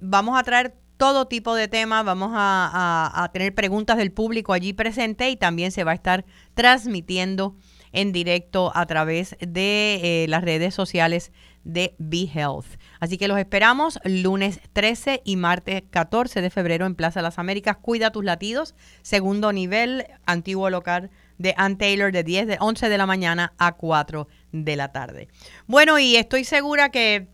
vamos 0.00 0.38
a 0.38 0.42
traer 0.42 0.74
todo 0.96 1.26
tipo 1.26 1.54
de 1.54 1.68
temas. 1.68 2.04
Vamos 2.04 2.32
a, 2.34 3.30
tener 3.32 3.54
preguntas 3.54 3.96
del 3.96 4.12
público 4.12 4.52
allí 4.52 4.72
presente 4.72 5.30
y 5.30 5.36
también 5.36 5.72
se 5.72 5.84
va 5.84 5.92
a 5.92 5.94
estar 5.94 6.24
transmitiendo 6.54 7.56
en 7.92 8.12
directo 8.12 8.72
a 8.74 8.86
través 8.86 9.36
de 9.40 10.24
eh, 10.24 10.26
las 10.28 10.42
redes 10.42 10.74
sociales 10.74 11.32
de 11.64 11.94
BeHealth. 11.98 12.78
Así 13.00 13.18
que 13.18 13.28
los 13.28 13.38
esperamos 13.38 13.98
lunes 14.04 14.60
13 14.72 15.22
y 15.24 15.36
martes 15.36 15.82
14 15.90 16.40
de 16.40 16.50
febrero 16.50 16.86
en 16.86 16.94
Plaza 16.94 17.22
Las 17.22 17.38
Américas. 17.38 17.76
Cuida 17.76 18.10
tus 18.10 18.24
latidos, 18.24 18.74
segundo 19.02 19.52
nivel, 19.52 20.06
antiguo 20.26 20.70
local 20.70 21.10
de 21.38 21.54
Ann 21.56 21.76
Taylor 21.76 22.12
de 22.12 22.22
10 22.22 22.46
de 22.46 22.56
11 22.60 22.88
de 22.88 22.98
la 22.98 23.06
mañana 23.06 23.52
a 23.58 23.72
4 23.72 24.28
de 24.52 24.76
la 24.76 24.92
tarde. 24.92 25.28
Bueno, 25.66 25.98
y 25.98 26.16
estoy 26.16 26.44
segura 26.44 26.90
que 26.90 27.28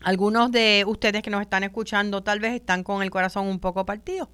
algunos 0.00 0.52
de 0.52 0.84
ustedes 0.86 1.22
que 1.22 1.30
nos 1.30 1.40
están 1.40 1.64
escuchando 1.64 2.22
tal 2.22 2.40
vez 2.40 2.54
están 2.54 2.84
con 2.84 3.02
el 3.02 3.10
corazón 3.10 3.46
un 3.46 3.58
poco 3.58 3.84
partido. 3.84 4.30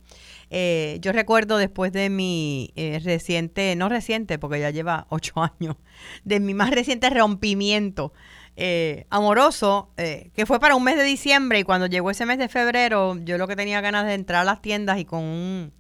Eh, 0.50 0.98
yo 1.00 1.12
recuerdo 1.12 1.56
después 1.56 1.92
de 1.92 2.10
mi 2.10 2.72
eh, 2.76 3.00
reciente, 3.02 3.74
no 3.76 3.88
reciente 3.88 4.38
porque 4.38 4.60
ya 4.60 4.70
lleva 4.70 5.06
ocho 5.10 5.34
años, 5.42 5.76
de 6.24 6.40
mi 6.40 6.54
más 6.54 6.70
reciente 6.70 7.08
rompimiento 7.10 8.12
eh, 8.56 9.06
amoroso, 9.10 9.90
que 9.96 10.46
fue 10.46 10.60
para 10.60 10.76
un 10.76 10.84
mes 10.84 10.96
de 10.96 11.02
diciembre 11.02 11.58
y 11.58 11.64
cuando 11.64 11.86
llegó 11.86 12.10
ese 12.10 12.26
mes 12.26 12.38
de 12.38 12.48
febrero, 12.48 13.16
yo 13.24 13.38
lo 13.38 13.48
que 13.48 13.56
tenía 13.56 13.80
ganas 13.80 14.06
de 14.06 14.14
entrar 14.14 14.42
a 14.42 14.44
las 14.44 14.62
tiendas 14.62 14.98
y 14.98 15.04
con 15.04 15.24
un, 15.24 15.72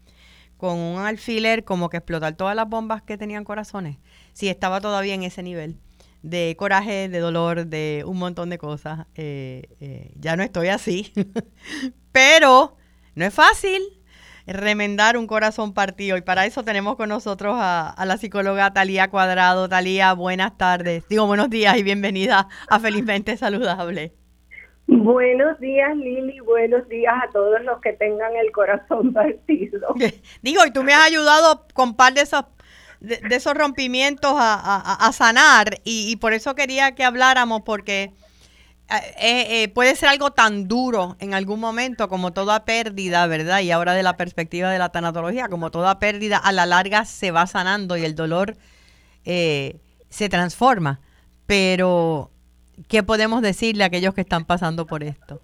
con 0.56 0.78
un 0.78 0.98
alfiler 1.00 1.64
como 1.64 1.88
que 1.88 1.98
explotar 1.98 2.34
todas 2.34 2.56
las 2.56 2.68
bombas 2.68 3.02
que 3.02 3.16
tenían 3.16 3.44
corazones, 3.44 3.98
si 4.32 4.48
estaba 4.48 4.80
todavía 4.80 5.14
en 5.14 5.22
ese 5.22 5.42
nivel 5.44 5.78
de 6.24 6.56
coraje, 6.58 7.10
de 7.10 7.18
dolor, 7.18 7.66
de 7.66 8.02
un 8.06 8.18
montón 8.18 8.48
de 8.48 8.56
cosas. 8.56 9.06
Eh, 9.14 9.68
eh, 9.80 10.10
ya 10.18 10.36
no 10.36 10.42
estoy 10.42 10.68
así. 10.68 11.12
Pero 12.12 12.76
no 13.14 13.26
es 13.26 13.34
fácil 13.34 13.82
remendar 14.46 15.18
un 15.18 15.26
corazón 15.26 15.74
partido. 15.74 16.16
Y 16.16 16.22
para 16.22 16.46
eso 16.46 16.64
tenemos 16.64 16.96
con 16.96 17.10
nosotros 17.10 17.56
a, 17.58 17.94
la 18.06 18.16
psicóloga 18.16 18.72
Talía 18.72 19.10
Cuadrado. 19.10 19.68
Talía, 19.68 20.14
buenas 20.14 20.56
tardes. 20.56 21.06
Digo 21.08 21.26
buenos 21.26 21.50
días 21.50 21.76
y 21.76 21.82
bienvenida 21.82 22.48
a 22.70 22.80
Felizmente 22.80 23.36
Saludable. 23.36 24.14
Buenos 24.86 25.58
días, 25.60 25.96
Lili. 25.96 26.40
Buenos 26.40 26.86
días 26.88 27.14
a 27.22 27.30
todos 27.32 27.62
los 27.64 27.80
que 27.80 27.92
tengan 27.94 28.34
el 28.36 28.50
corazón 28.50 29.12
partido. 29.14 29.94
Digo, 30.42 30.62
y 30.66 30.72
tú 30.72 30.82
me 30.82 30.94
has 30.94 31.06
ayudado 31.06 31.66
con 31.74 31.96
par 31.96 32.14
de 32.14 32.22
esos 32.22 32.44
de, 33.04 33.20
esos 33.30 33.54
rompimientos 33.54 34.34
a, 34.36 35.10
sanar 35.12 35.80
y, 35.84 36.16
por 36.16 36.32
eso 36.32 36.54
quería 36.54 36.94
que 36.94 37.04
habláramos 37.04 37.62
porque 37.62 38.12
eh, 38.90 39.14
eh, 39.18 39.62
eh, 39.62 39.68
puede 39.68 39.96
ser 39.96 40.08
algo 40.08 40.32
tan 40.32 40.68
duro 40.68 41.16
en 41.20 41.34
algún 41.34 41.60
momento 41.60 42.08
como 42.08 42.32
toda 42.32 42.64
pérdida, 42.64 43.26
¿verdad? 43.26 43.60
Y 43.60 43.70
ahora 43.70 43.94
de 43.94 44.02
la 44.02 44.16
perspectiva 44.16 44.70
de 44.70 44.78
la 44.78 44.90
tanatología, 44.90 45.48
como 45.48 45.70
toda 45.70 45.98
pérdida 45.98 46.36
a 46.38 46.52
la 46.52 46.66
larga 46.66 47.04
se 47.04 47.30
va 47.30 47.46
sanando 47.46 47.96
y 47.96 48.04
el 48.04 48.14
dolor 48.14 48.56
se 49.24 50.28
transforma. 50.28 51.00
Pero, 51.46 52.30
¿qué 52.88 53.02
podemos 53.02 53.42
decirle 53.42 53.84
a 53.84 53.86
aquellos 53.88 54.14
que 54.14 54.20
están 54.22 54.44
pasando 54.44 54.86
por 54.86 55.02
esto? 55.02 55.40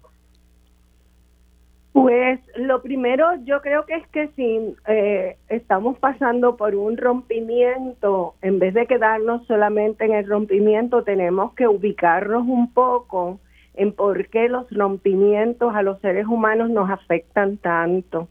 Pues 1.93 2.39
lo 2.55 2.81
primero 2.81 3.27
yo 3.43 3.61
creo 3.61 3.85
que 3.85 3.95
es 3.95 4.07
que 4.07 4.29
si 4.35 4.75
eh, 4.87 5.37
estamos 5.49 5.97
pasando 5.99 6.55
por 6.55 6.73
un 6.73 6.95
rompimiento, 6.95 8.35
en 8.41 8.59
vez 8.59 8.73
de 8.73 8.87
quedarnos 8.87 9.45
solamente 9.45 10.05
en 10.05 10.13
el 10.13 10.27
rompimiento, 10.27 11.03
tenemos 11.03 11.53
que 11.53 11.67
ubicarnos 11.67 12.47
un 12.47 12.73
poco 12.73 13.39
en 13.73 13.91
por 13.91 14.27
qué 14.27 14.47
los 14.47 14.69
rompimientos 14.71 15.75
a 15.75 15.81
los 15.81 15.99
seres 15.99 16.27
humanos 16.27 16.69
nos 16.69 16.89
afectan 16.89 17.57
tanto. 17.57 18.29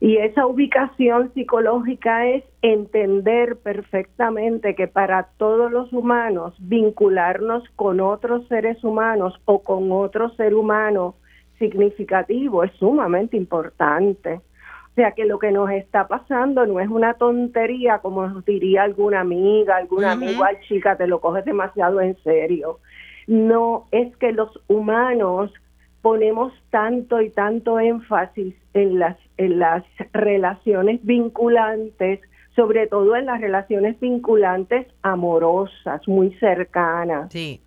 Y 0.00 0.16
esa 0.18 0.46
ubicación 0.46 1.32
psicológica 1.34 2.26
es 2.28 2.44
entender 2.62 3.56
perfectamente 3.56 4.76
que 4.76 4.86
para 4.86 5.24
todos 5.38 5.72
los 5.72 5.92
humanos 5.92 6.54
vincularnos 6.60 7.64
con 7.74 8.00
otros 8.00 8.46
seres 8.46 8.82
humanos 8.84 9.34
o 9.44 9.60
con 9.62 9.90
otro 9.90 10.30
ser 10.36 10.54
humano 10.54 11.16
significativo, 11.58 12.64
es 12.64 12.72
sumamente 12.72 13.36
importante. 13.36 14.34
O 14.34 14.94
sea 14.94 15.12
que 15.12 15.26
lo 15.26 15.38
que 15.38 15.52
nos 15.52 15.70
está 15.70 16.08
pasando 16.08 16.66
no 16.66 16.80
es 16.80 16.88
una 16.88 17.14
tontería, 17.14 17.98
como 17.98 18.40
diría 18.42 18.82
alguna 18.82 19.20
amiga, 19.20 19.76
alguna 19.76 20.12
amigo, 20.12 20.42
al 20.42 20.58
chica, 20.60 20.96
te 20.96 21.06
lo 21.06 21.20
coges 21.20 21.44
demasiado 21.44 22.00
en 22.00 22.16
serio. 22.24 22.80
No, 23.28 23.86
es 23.92 24.16
que 24.16 24.32
los 24.32 24.60
humanos 24.66 25.52
ponemos 26.02 26.52
tanto 26.70 27.20
y 27.20 27.30
tanto 27.30 27.78
énfasis 27.78 28.54
en 28.74 28.98
las, 28.98 29.16
en 29.36 29.58
las 29.58 29.84
relaciones 30.12 31.04
vinculantes, 31.04 32.20
sobre 32.56 32.86
todo 32.86 33.14
en 33.14 33.26
las 33.26 33.40
relaciones 33.40 34.00
vinculantes 34.00 34.86
amorosas, 35.02 36.06
muy 36.08 36.32
cercanas. 36.40 37.32
Sí. 37.32 37.60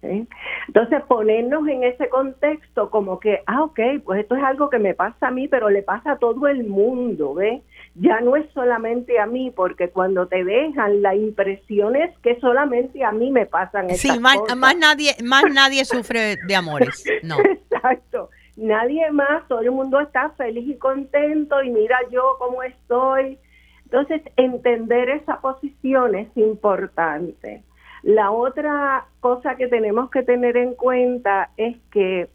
Entonces, 0.00 1.02
ponernos 1.08 1.66
en 1.66 1.82
ese 1.82 2.08
contexto 2.08 2.88
como 2.90 3.18
que, 3.18 3.42
ah, 3.46 3.64
ok, 3.64 3.80
pues 4.04 4.20
esto 4.20 4.36
es 4.36 4.44
algo 4.44 4.70
que 4.70 4.78
me 4.78 4.94
pasa 4.94 5.28
a 5.28 5.30
mí, 5.30 5.48
pero 5.48 5.70
le 5.70 5.82
pasa 5.82 6.12
a 6.12 6.18
todo 6.18 6.46
el 6.46 6.64
mundo, 6.64 7.34
¿ves? 7.34 7.62
Ya 7.94 8.20
no 8.20 8.36
es 8.36 8.48
solamente 8.52 9.18
a 9.18 9.26
mí, 9.26 9.50
porque 9.54 9.90
cuando 9.90 10.26
te 10.26 10.44
dejan, 10.44 11.02
la 11.02 11.16
impresión 11.16 11.96
es 11.96 12.16
que 12.18 12.38
solamente 12.38 13.02
a 13.04 13.10
mí 13.10 13.32
me 13.32 13.46
pasan 13.46 13.90
sí, 13.90 14.20
más, 14.20 14.38
más 14.56 14.76
nadie, 14.76 15.16
más 15.24 15.44
nadie 15.52 15.84
sufre 15.84 16.36
de 16.46 16.54
amores, 16.54 17.04
no. 17.24 17.36
Exacto, 17.44 18.30
nadie 18.56 19.10
más, 19.10 19.46
todo 19.48 19.60
el 19.60 19.72
mundo 19.72 19.98
está 19.98 20.30
feliz 20.30 20.68
y 20.68 20.76
contento 20.76 21.60
y 21.62 21.70
mira 21.70 21.98
yo 22.12 22.36
cómo 22.38 22.62
estoy. 22.62 23.38
Entonces, 23.84 24.22
entender 24.36 25.08
esa 25.08 25.40
posición 25.40 26.14
es 26.14 26.28
importante. 26.36 27.64
La 28.02 28.30
otra 28.30 29.06
cosa 29.20 29.56
que 29.56 29.68
tenemos 29.68 30.10
que 30.10 30.22
tener 30.22 30.56
en 30.56 30.74
cuenta 30.74 31.50
es 31.56 31.76
que 31.90 32.28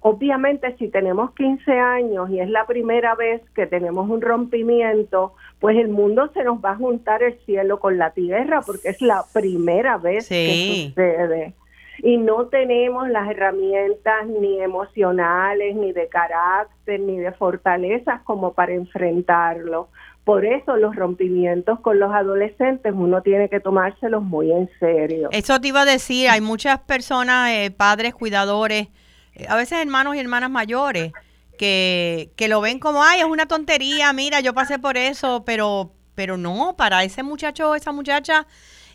obviamente 0.00 0.76
si 0.78 0.88
tenemos 0.88 1.34
15 1.34 1.72
años 1.72 2.30
y 2.30 2.40
es 2.40 2.48
la 2.48 2.66
primera 2.66 3.14
vez 3.14 3.42
que 3.54 3.66
tenemos 3.66 4.08
un 4.08 4.20
rompimiento, 4.20 5.34
pues 5.58 5.76
el 5.76 5.88
mundo 5.88 6.30
se 6.34 6.44
nos 6.44 6.64
va 6.64 6.72
a 6.72 6.76
juntar 6.76 7.22
el 7.22 7.38
cielo 7.44 7.80
con 7.80 7.98
la 7.98 8.10
tierra 8.10 8.60
porque 8.64 8.90
es 8.90 9.02
la 9.02 9.24
primera 9.32 9.98
vez 9.98 10.28
que 10.28 10.88
sucede. 10.88 11.54
Y 11.98 12.16
no 12.16 12.46
tenemos 12.46 13.08
las 13.08 13.30
herramientas 13.30 14.26
ni 14.26 14.60
emocionales, 14.60 15.76
ni 15.76 15.92
de 15.92 16.08
carácter, 16.08 16.98
ni 16.98 17.18
de 17.18 17.32
fortalezas 17.32 18.22
como 18.22 18.54
para 18.54 18.72
enfrentarlo. 18.72 19.88
Por 20.24 20.44
eso 20.44 20.76
los 20.76 20.94
rompimientos 20.94 21.80
con 21.80 21.98
los 21.98 22.12
adolescentes 22.12 22.92
uno 22.94 23.22
tiene 23.22 23.48
que 23.48 23.58
tomárselos 23.58 24.22
muy 24.22 24.52
en 24.52 24.70
serio. 24.78 25.28
Eso 25.32 25.60
te 25.60 25.68
iba 25.68 25.82
a 25.82 25.84
decir, 25.84 26.28
hay 26.28 26.40
muchas 26.40 26.78
personas, 26.80 27.50
eh, 27.50 27.72
padres, 27.76 28.14
cuidadores, 28.14 28.88
eh, 29.34 29.46
a 29.48 29.56
veces 29.56 29.78
hermanos 29.80 30.14
y 30.14 30.20
hermanas 30.20 30.50
mayores, 30.50 31.12
que, 31.58 32.30
que 32.36 32.48
lo 32.48 32.60
ven 32.60 32.78
como, 32.78 33.02
ay, 33.02 33.20
es 33.20 33.26
una 33.26 33.46
tontería, 33.46 34.12
mira, 34.12 34.40
yo 34.40 34.54
pasé 34.54 34.78
por 34.78 34.96
eso, 34.96 35.42
pero, 35.44 35.90
pero 36.14 36.36
no, 36.36 36.76
para 36.76 37.02
ese 37.02 37.24
muchacho 37.24 37.70
o 37.70 37.74
esa 37.74 37.90
muchacha, 37.90 38.46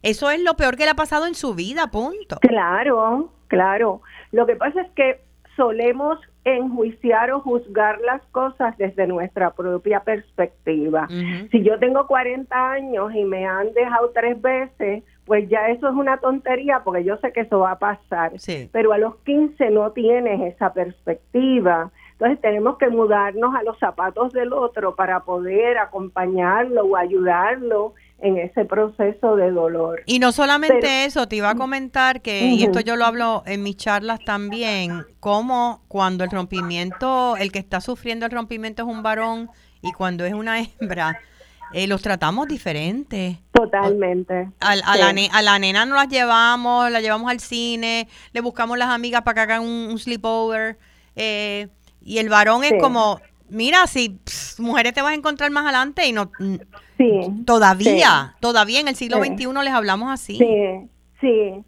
eso 0.02 0.32
es 0.32 0.42
lo 0.42 0.56
peor 0.56 0.78
que 0.78 0.86
le 0.86 0.92
ha 0.92 0.96
pasado 0.96 1.28
en 1.28 1.36
su 1.36 1.56
vida, 1.56 1.92
punto. 1.92 2.38
Claro, 2.40 3.34
claro. 3.48 4.02
Lo 4.32 4.46
que 4.46 4.56
pasa 4.56 4.82
es 4.82 4.92
que 4.92 5.22
solemos 5.58 6.20
enjuiciar 6.56 7.32
o 7.32 7.42
juzgar 7.42 8.00
las 8.02 8.22
cosas 8.28 8.78
desde 8.78 9.08
nuestra 9.08 9.52
propia 9.52 10.00
perspectiva. 10.02 11.08
Si 11.52 11.64
yo 11.64 11.78
tengo 11.80 12.08
40 12.08 12.72
años 12.72 13.14
y 13.14 13.24
me 13.26 13.46
han 13.46 13.74
dejado 13.74 14.12
tres 14.14 14.42
veces, 14.42 15.04
pues 15.26 15.50
ya 15.50 15.68
eso 15.70 15.90
es 15.90 15.94
una 15.94 16.18
tontería 16.18 16.82
porque 16.84 17.04
yo 17.04 17.18
sé 17.18 17.34
que 17.34 17.42
eso 17.42 17.60
va 17.60 17.72
a 17.72 17.80
pasar. 17.80 18.34
Pero 18.72 18.94
a 18.94 18.98
los 18.98 19.16
15 19.18 19.70
no 19.72 19.92
tienes 19.92 20.54
esa 20.54 20.72
perspectiva. 20.74 21.92
Entonces 22.14 22.42
tenemos 22.42 22.78
que 22.78 22.90
mudarnos 22.90 23.54
a 23.54 23.64
los 23.64 23.78
zapatos 23.78 24.34
del 24.34 24.54
otro 24.54 24.96
para 24.96 25.20
poder 25.20 25.78
acompañarlo 25.78 26.86
o 26.86 26.96
ayudarlo 26.96 27.94
en 28.20 28.38
ese 28.38 28.66
proceso 28.66 29.36
de 29.36 29.52
dolor. 29.52 30.02
Y 30.06 30.20
no 30.20 30.32
solamente 30.32 31.06
eso, 31.06 31.28
te 31.28 31.36
iba 31.36 31.52
a 31.52 31.56
comentar 31.56 32.22
que, 32.22 32.46
y 32.46 32.64
esto 32.64 32.80
yo 32.80 32.96
lo 32.96 33.06
hablo 33.06 33.44
en 33.46 33.64
mis 33.64 33.78
charlas 33.78 34.20
también, 34.26 35.06
como 35.20 35.84
cuando 35.88 36.24
el 36.24 36.32
rompimiento, 36.32 37.38
el 37.38 37.52
que 37.52 37.60
está 37.60 37.80
sufriendo 37.82 38.26
el 38.26 38.32
rompimiento 38.32 38.84
es 38.84 38.88
un 38.88 39.04
varón 39.04 39.50
y 39.82 39.92
cuando 39.92 40.26
es 40.26 40.34
una 40.34 40.60
hembra, 40.62 41.20
eh, 41.74 41.86
los 41.88 42.02
tratamos 42.02 42.48
diferente. 42.48 43.40
Totalmente. 43.52 44.50
A, 44.60 44.76
la 44.76 44.86
a, 44.86 45.42
la 45.42 45.60
nena 45.60 45.86
nos 45.86 45.98
las 45.98 46.08
llevamos, 46.08 46.90
la 46.90 47.02
llevamos 47.02 47.30
al 47.30 47.40
cine, 47.40 48.08
le 48.34 48.42
buscamos 48.42 48.78
las 48.78 48.90
amigas 48.90 49.22
para 49.24 49.36
que 49.36 49.54
hagan 49.54 49.64
un, 49.64 49.98
sleepover. 50.00 50.78
Eh, 51.16 51.68
y 52.02 52.20
el 52.20 52.30
varón 52.30 52.64
es 52.64 52.74
como, 52.80 53.20
mira, 53.50 53.88
si 53.88 54.20
mujeres 54.60 54.94
te 54.94 55.02
vas 55.02 55.12
a 55.12 55.16
encontrar 55.16 55.52
más 55.52 55.64
adelante 55.64 56.08
y 56.08 56.14
no... 56.14 56.32
Sí. 56.98 57.22
Todavía, 57.46 58.36
todavía 58.40 58.80
en 58.80 58.88
el 58.88 58.96
siglo 58.96 59.18
XXI 59.18 59.48
les 59.64 59.74
hablamos 59.74 60.12
así. 60.12 60.38
Sí, 60.38 60.90
sí. 61.22 61.64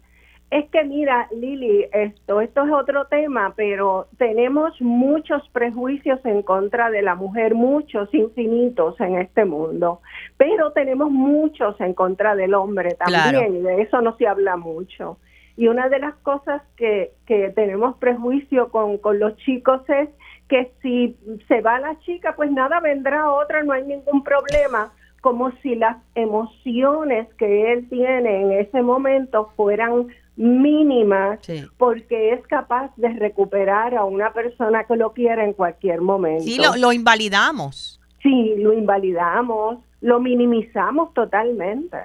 Es 0.50 0.68
que 0.70 0.82
mira, 0.82 1.28
Lili, 1.30 1.86
esto, 1.92 2.40
esto 2.40 2.64
es 2.64 2.72
otro 2.72 3.04
tema, 3.06 3.54
pero 3.54 4.08
tenemos 4.18 4.72
muchos 4.80 5.48
prejuicios 5.50 6.18
en 6.24 6.42
contra 6.42 6.90
de 6.90 7.02
la 7.02 7.14
mujer, 7.14 7.54
muchos 7.54 8.12
infinitos 8.12 8.98
en 9.00 9.18
este 9.18 9.44
mundo, 9.44 10.00
pero 10.36 10.72
tenemos 10.72 11.08
muchos 11.08 11.80
en 11.80 11.94
contra 11.94 12.34
del 12.34 12.54
hombre 12.54 12.96
también, 12.96 13.58
y 13.58 13.60
de 13.60 13.82
eso 13.82 14.00
no 14.00 14.16
se 14.16 14.26
habla 14.26 14.56
mucho. 14.56 15.18
Y 15.56 15.68
una 15.68 15.88
de 15.88 16.00
las 16.00 16.16
cosas 16.16 16.62
que, 16.76 17.12
que 17.26 17.50
tenemos 17.50 17.96
prejuicio 17.98 18.70
con, 18.70 18.98
con 18.98 19.20
los 19.20 19.36
chicos 19.36 19.82
es 19.88 20.08
que 20.50 20.72
si 20.82 21.16
se 21.46 21.60
va 21.60 21.78
la 21.78 21.98
chica, 22.00 22.34
pues 22.36 22.50
nada, 22.50 22.80
vendrá 22.80 23.30
otra, 23.30 23.62
no 23.62 23.72
hay 23.72 23.84
ningún 23.84 24.22
problema 24.24 24.92
como 25.20 25.52
si 25.62 25.76
las 25.76 25.96
emociones 26.14 27.28
que 27.38 27.72
él 27.72 27.88
tiene 27.88 28.42
en 28.42 28.52
ese 28.52 28.82
momento 28.82 29.52
fueran 29.54 30.08
mínimas 30.36 31.38
porque 31.76 32.32
es 32.32 32.46
capaz 32.46 32.90
de 32.96 33.10
recuperar 33.10 33.94
a 33.94 34.04
una 34.04 34.32
persona 34.32 34.84
que 34.84 34.96
lo 34.96 35.12
quiera 35.12 35.44
en 35.44 35.52
cualquier 35.52 36.00
momento. 36.00 36.44
Sí, 36.44 36.58
lo, 36.58 36.92
invalidamos. 36.92 38.00
Sí, 38.22 38.54
lo 38.56 38.72
invalidamos, 38.72 39.78
lo 40.00 40.18
minimizamos 40.18 41.14
totalmente. 41.14 41.98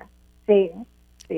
Sí. 0.46 0.72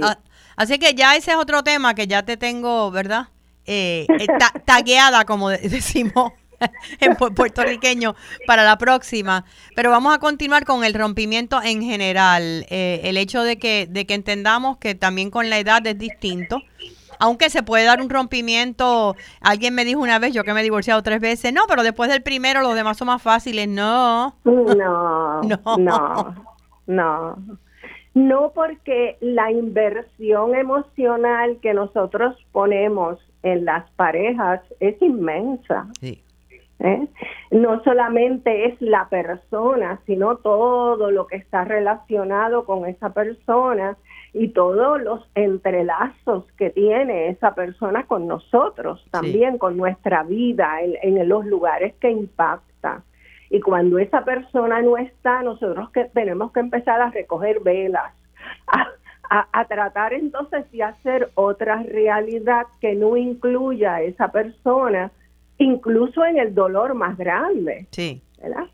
Ah, 0.02 0.18
así 0.56 0.80
que 0.80 0.94
ya 0.94 1.16
ese 1.16 1.32
es 1.32 1.38
otro 1.38 1.64
tema 1.64 1.94
que 1.94 2.08
ya 2.08 2.24
te 2.24 2.36
tengo, 2.36 2.92
¿verdad? 2.92 3.28
Eh, 3.66 4.08
eh 4.10 4.28
tagueada, 4.66 5.24
como 5.26 5.50
decimos. 5.52 6.34
en 7.00 7.16
puertorriqueño 7.16 8.16
para 8.46 8.64
la 8.64 8.78
próxima. 8.78 9.46
Pero 9.76 9.92
vamos 9.92 10.16
a 10.16 10.20
continuar 10.20 10.66
con 10.66 10.84
el 10.84 10.94
rompimiento 10.94 11.62
en 11.62 11.82
general. 11.82 12.66
Eh, 12.70 13.02
el 13.04 13.18
hecho 13.18 13.44
de 13.44 13.58
que, 13.58 13.88
de 13.90 14.06
que 14.06 14.14
entendamos 14.14 14.78
que 14.78 14.96
también 14.96 15.32
con 15.32 15.50
la 15.50 15.60
edad 15.60 15.86
es 15.86 15.98
distinto. 15.98 16.62
Aunque 17.20 17.50
se 17.50 17.64
puede 17.64 17.84
dar 17.86 18.00
un 18.00 18.10
rompimiento, 18.10 19.16
alguien 19.42 19.74
me 19.74 19.86
dijo 19.86 20.00
una 20.00 20.20
vez, 20.20 20.34
yo 20.34 20.44
que 20.44 20.54
me 20.54 20.60
he 20.60 20.64
divorciado 20.64 21.02
tres 21.02 21.20
veces, 21.20 21.52
no, 21.52 21.62
pero 21.68 21.82
después 21.82 22.12
del 22.12 22.22
primero 22.22 22.62
los 22.62 22.76
demás 22.76 22.98
son 22.98 23.08
más 23.08 23.22
fáciles. 23.22 23.68
No. 23.68 24.36
No, 24.44 25.42
no, 25.42 25.78
no, 25.78 26.36
no. 26.86 27.38
No 28.14 28.52
porque 28.54 29.18
la 29.22 29.52
inversión 29.52 30.56
emocional 30.56 31.60
que 31.62 31.74
nosotros 31.74 32.36
ponemos 32.52 33.20
en 33.44 33.66
las 33.66 33.90
parejas 33.92 34.62
es 34.80 35.00
inmensa. 35.02 35.88
Sí. 36.00 36.24
¿Eh? 36.80 37.08
No 37.52 37.84
solamente 37.84 38.66
es 38.66 38.82
la 38.82 39.10
persona, 39.10 40.00
sino 40.06 40.38
todo 40.38 41.12
lo 41.12 41.28
que 41.28 41.38
está 41.38 41.64
relacionado 41.66 42.66
con 42.66 42.86
esa 42.86 43.14
persona 43.14 43.98
y 44.34 44.50
todos 44.50 45.02
los 45.02 45.28
entrelazos 45.36 46.46
que 46.58 46.70
tiene 46.70 47.30
esa 47.30 47.56
persona 47.56 48.06
con 48.06 48.28
nosotros, 48.28 49.04
también 49.12 49.58
con 49.58 49.78
nuestra 49.78 50.24
vida, 50.24 50.80
en, 50.82 51.28
los 51.28 51.46
lugares 51.46 51.96
que 52.00 52.12
impacta. 52.12 53.04
Y 53.50 53.62
cuando 53.62 53.98
esa 53.98 54.24
persona 54.26 54.82
no 54.82 54.98
está, 54.98 55.42
nosotros 55.42 55.90
que 55.92 56.06
tenemos 56.06 56.52
que 56.52 56.60
empezar 56.60 57.02
a 57.02 57.10
recoger 57.10 57.62
velas, 57.62 58.14
a, 58.68 59.48
a, 59.52 59.66
tratar 59.66 60.14
entonces 60.14 60.70
de 60.72 60.84
hacer 60.84 61.30
otra 61.36 61.82
realidad 61.84 62.68
que 62.80 62.94
no 62.94 63.18
incluya 63.18 63.96
a 63.96 64.02
esa 64.02 64.32
persona 64.32 65.12
incluso 65.58 66.26
en 66.26 66.38
el 66.38 66.54
dolor 66.54 66.94
más 66.94 67.18
grande. 67.18 67.88
Sí. 67.92 68.22
¿verdad? 68.42 68.66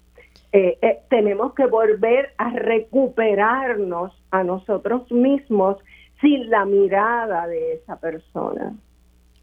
Eh, 0.51 0.77
eh, 0.81 0.99
tenemos 1.09 1.53
que 1.55 1.65
volver 1.65 2.34
a 2.38 2.51
recuperarnos 2.51 4.11
a 4.29 4.43
nosotros 4.43 5.11
mismos 5.11 5.77
sin 6.21 6.49
la 6.49 6.65
mirada 6.65 7.47
de 7.47 7.73
esa 7.73 7.99
persona. 7.99 8.73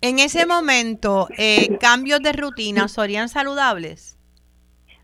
En 0.02 0.18
ese 0.18 0.46
momento, 0.46 1.28
eh, 1.36 1.76
¿cambios 1.78 2.22
de 2.22 2.32
rutina 2.32 2.88
serían 2.88 3.28
saludables? 3.28 4.16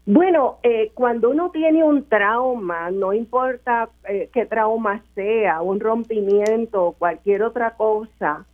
Bueno, 0.06 0.60
cuando 0.94 1.30
uno 1.30 1.50
tiene 1.50 1.82
un 1.82 2.08
trauma, 2.08 2.92
no 2.92 3.12
importa 3.12 3.90
qué 4.32 4.46
trauma 4.46 5.02
sea, 5.16 5.60
un 5.62 5.80
rompimiento 5.80 6.84
o 6.84 6.92
cualquier 6.92 7.42
otra 7.42 7.74
cosa, 7.76 8.46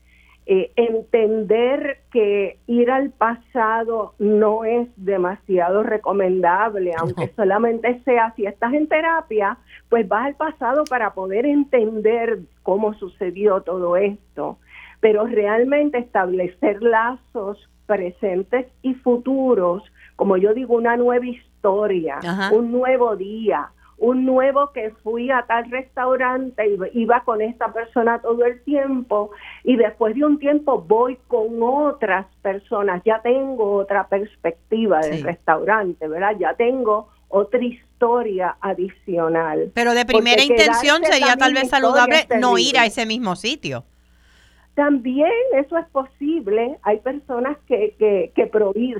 eh, 0.54 0.70
entender 0.76 2.00
que 2.12 2.58
ir 2.66 2.90
al 2.90 3.08
pasado 3.08 4.12
no 4.18 4.64
es 4.64 4.86
demasiado 4.96 5.82
recomendable, 5.82 6.92
aunque 6.98 7.32
solamente 7.36 8.02
sea 8.04 8.34
si 8.36 8.44
estás 8.44 8.74
en 8.74 8.86
terapia, 8.86 9.56
pues 9.88 10.06
vas 10.06 10.26
al 10.26 10.34
pasado 10.34 10.84
para 10.84 11.14
poder 11.14 11.46
entender 11.46 12.40
cómo 12.62 12.92
sucedió 12.92 13.62
todo 13.62 13.96
esto, 13.96 14.58
pero 15.00 15.26
realmente 15.26 15.96
establecer 15.96 16.82
lazos 16.82 17.70
presentes 17.86 18.66
y 18.82 18.92
futuros, 18.92 19.82
como 20.16 20.36
yo 20.36 20.52
digo, 20.52 20.74
una 20.74 20.98
nueva 20.98 21.24
historia, 21.24 22.18
un 22.52 22.72
nuevo 22.72 23.16
día, 23.16 23.70
un 24.02 24.26
nuevo 24.26 24.72
que 24.72 24.90
fui 25.04 25.30
a 25.30 25.46
tal 25.46 25.70
restaurante 25.70 26.62
y 26.66 27.00
iba 27.00 27.22
con 27.22 27.40
esta 27.40 27.72
persona 27.72 28.20
todo 28.20 28.44
el 28.44 28.60
tiempo 28.64 29.30
y 29.62 29.76
después 29.76 30.16
de 30.16 30.24
un 30.24 30.40
tiempo 30.40 30.82
voy 30.82 31.16
con 31.28 31.62
otras 31.62 32.26
personas, 32.42 33.00
ya 33.04 33.20
tengo 33.22 33.74
otra 33.74 34.08
perspectiva 34.08 34.98
del 34.98 35.22
restaurante, 35.22 36.08
¿verdad? 36.08 36.32
Ya 36.36 36.54
tengo 36.54 37.10
otra 37.28 37.62
historia 37.62 38.56
adicional. 38.60 39.70
Pero 39.72 39.94
de 39.94 40.04
primera 40.04 40.42
intención 40.42 41.04
sería 41.04 41.36
tal 41.36 41.54
vez 41.54 41.68
saludable 41.70 42.26
no 42.40 42.58
ir 42.58 42.78
a 42.78 42.86
ese 42.86 43.06
mismo 43.06 43.36
sitio. 43.36 43.84
También 44.74 45.30
eso 45.54 45.76
es 45.76 45.86
posible. 45.88 46.78
Hay 46.82 47.00
personas 47.00 47.58
que, 47.68 47.94
que, 47.98 48.32
que 48.34 48.50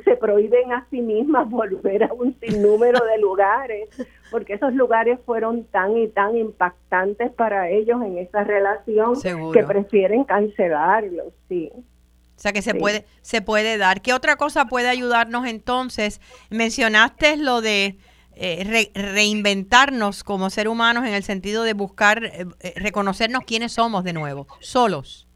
se 0.05 0.17
prohíben 0.17 0.73
a 0.73 0.87
sí 0.91 1.01
mismas 1.01 1.49
volver 1.51 2.05
a 2.05 2.13
un 2.13 2.39
sinnúmero 2.41 3.05
de 3.05 3.19
lugares, 3.19 3.89
porque 4.31 4.55
esos 4.55 4.75
lugares 4.75 5.19
fueron 5.25 5.65
tan 5.65 5.97
y 5.97 6.09
tan 6.09 6.37
impactantes 6.37 7.31
para 7.33 7.71
ellos 7.71 8.03
en 8.03 8.19
esa 8.19 8.45
relación 8.45 9.15
que 9.53 9.63
prefieren 9.63 10.25
cancelarlos, 10.25 11.33
sí. 11.49 11.71
O 11.75 12.41
sea 12.43 12.53
que 12.53 12.63
se 12.63 12.75
puede 12.75 13.05
se 13.21 13.41
puede 13.41 13.79
dar. 13.79 14.03
¿Qué 14.03 14.13
otra 14.13 14.37
cosa 14.37 14.65
puede 14.67 14.89
ayudarnos 14.89 15.47
entonces? 15.47 16.21
Mencionaste 16.51 17.37
lo 17.37 17.61
de 17.61 17.97
eh, 18.35 18.91
reinventarnos 18.95 20.25
como 20.25 20.51
ser 20.51 20.67
humanos 20.67 21.07
en 21.07 21.15
el 21.15 21.23
sentido 21.23 21.63
de 21.63 21.75
buscar 21.75 22.25
eh, 22.25 22.47
eh, 22.61 22.73
reconocernos 22.77 23.45
quiénes 23.47 23.73
somos 23.73 24.05
de 24.05 24.13
nuevo, 24.13 24.49
solos. 24.61 25.29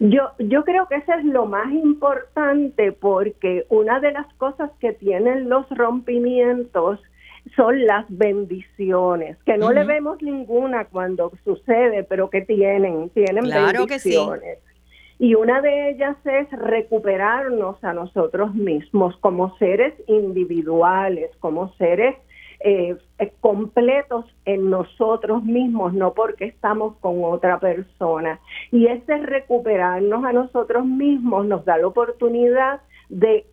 Yo, 0.00 0.30
yo 0.38 0.64
creo 0.64 0.86
que 0.86 0.96
eso 0.96 1.12
es 1.12 1.24
lo 1.24 1.46
más 1.46 1.72
importante 1.72 2.92
porque 2.92 3.66
una 3.68 3.98
de 3.98 4.12
las 4.12 4.32
cosas 4.34 4.70
que 4.80 4.92
tienen 4.92 5.48
los 5.48 5.68
rompimientos 5.70 7.00
son 7.56 7.84
las 7.84 8.04
bendiciones, 8.08 9.36
que 9.44 9.56
no 9.56 9.72
le 9.72 9.84
vemos 9.84 10.22
ninguna 10.22 10.84
cuando 10.84 11.32
sucede, 11.44 12.04
pero 12.04 12.30
que 12.30 12.42
tienen, 12.42 13.10
tienen 13.10 13.44
bendiciones. 13.44 14.58
Y 15.18 15.34
una 15.34 15.60
de 15.60 15.90
ellas 15.90 16.16
es 16.24 16.48
recuperarnos 16.52 17.82
a 17.82 17.92
nosotros 17.92 18.54
mismos 18.54 19.16
como 19.16 19.56
seres 19.58 19.94
individuales, 20.06 21.30
como 21.40 21.74
seres 21.74 22.14
eh, 22.60 22.96
eh, 23.18 23.32
completos 23.40 24.24
en 24.44 24.70
nosotros 24.70 25.44
mismos, 25.44 25.94
no 25.94 26.12
porque 26.12 26.46
estamos 26.46 26.96
con 26.96 27.22
otra 27.24 27.60
persona. 27.60 28.40
Y 28.72 28.86
ese 28.86 29.18
recuperarnos 29.18 30.24
a 30.24 30.32
nosotros 30.32 30.84
mismos 30.84 31.46
nos 31.46 31.64
da 31.64 31.78
la 31.78 31.86
oportunidad 31.86 32.80
de 33.08 33.46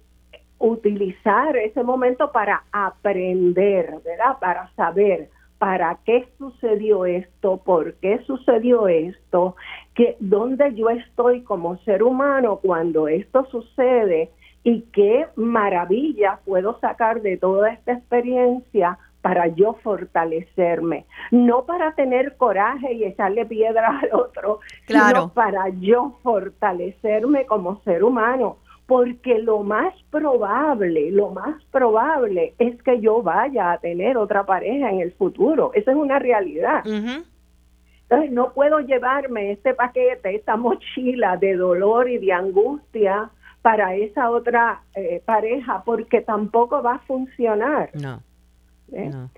utilizar 0.58 1.56
ese 1.58 1.84
momento 1.84 2.32
para 2.32 2.64
aprender, 2.72 4.00
¿verdad? 4.04 4.40
Para 4.40 4.72
saber 4.76 5.30
para 5.58 5.98
qué 6.06 6.28
sucedió 6.38 7.06
esto, 7.06 7.58
por 7.58 7.94
qué 7.96 8.20
sucedió 8.26 8.88
esto, 8.88 9.56
que 9.94 10.18
dónde 10.20 10.74
yo 10.76 10.90
estoy 10.90 11.42
como 11.44 11.78
ser 11.80 12.04
humano 12.04 12.60
cuando 12.62 13.08
esto 13.08 13.46
sucede 13.46 14.32
y 14.66 14.82
qué 14.92 15.28
maravilla 15.36 16.40
puedo 16.44 16.80
sacar 16.80 17.22
de 17.22 17.38
toda 17.38 17.70
esta 17.70 17.94
experiencia 17.94 18.98
para 19.22 19.48
yo 19.48 19.76
fortalecerme, 19.84 21.06
no 21.30 21.66
para 21.66 21.94
tener 21.94 22.36
coraje 22.36 22.94
y 22.94 23.04
echarle 23.04 23.46
piedra 23.46 24.00
al 24.00 24.10
otro, 24.12 24.60
sino 24.88 25.30
para 25.30 25.70
yo 25.70 26.18
fortalecerme 26.24 27.46
como 27.46 27.80
ser 27.84 28.04
humano, 28.04 28.58
porque 28.88 29.38
lo 29.38 29.60
más 29.60 29.94
probable, 30.10 31.12
lo 31.12 31.30
más 31.30 31.64
probable 31.66 32.56
es 32.58 32.82
que 32.82 33.00
yo 33.00 33.22
vaya 33.22 33.72
a 33.72 33.78
tener 33.78 34.18
otra 34.18 34.48
pareja 34.48 34.90
en 34.90 35.00
el 35.00 35.12
futuro, 35.12 35.72
esa 35.76 35.92
es 35.92 35.98
una 35.98 36.18
realidad. 36.18 36.84
Entonces 36.86 38.32
no 38.32 38.52
puedo 38.54 38.80
llevarme 38.80 39.52
este 39.52 39.76
paquete, 39.76 40.36
esta 40.36 40.56
mochila 40.56 41.38
de 41.38 41.56
dolor 41.56 42.10
y 42.10 42.18
de 42.18 42.34
angustia 42.34 43.30
para 43.66 43.96
esa 43.96 44.30
otra 44.30 44.84
eh, 44.94 45.24
pareja 45.26 45.82
porque 45.84 46.22
tampoco 46.22 46.84
va 46.84 46.94
a 46.94 47.00
funcionar. 47.00 47.90
¿Eh? 48.92 49.10
No. 49.10 49.32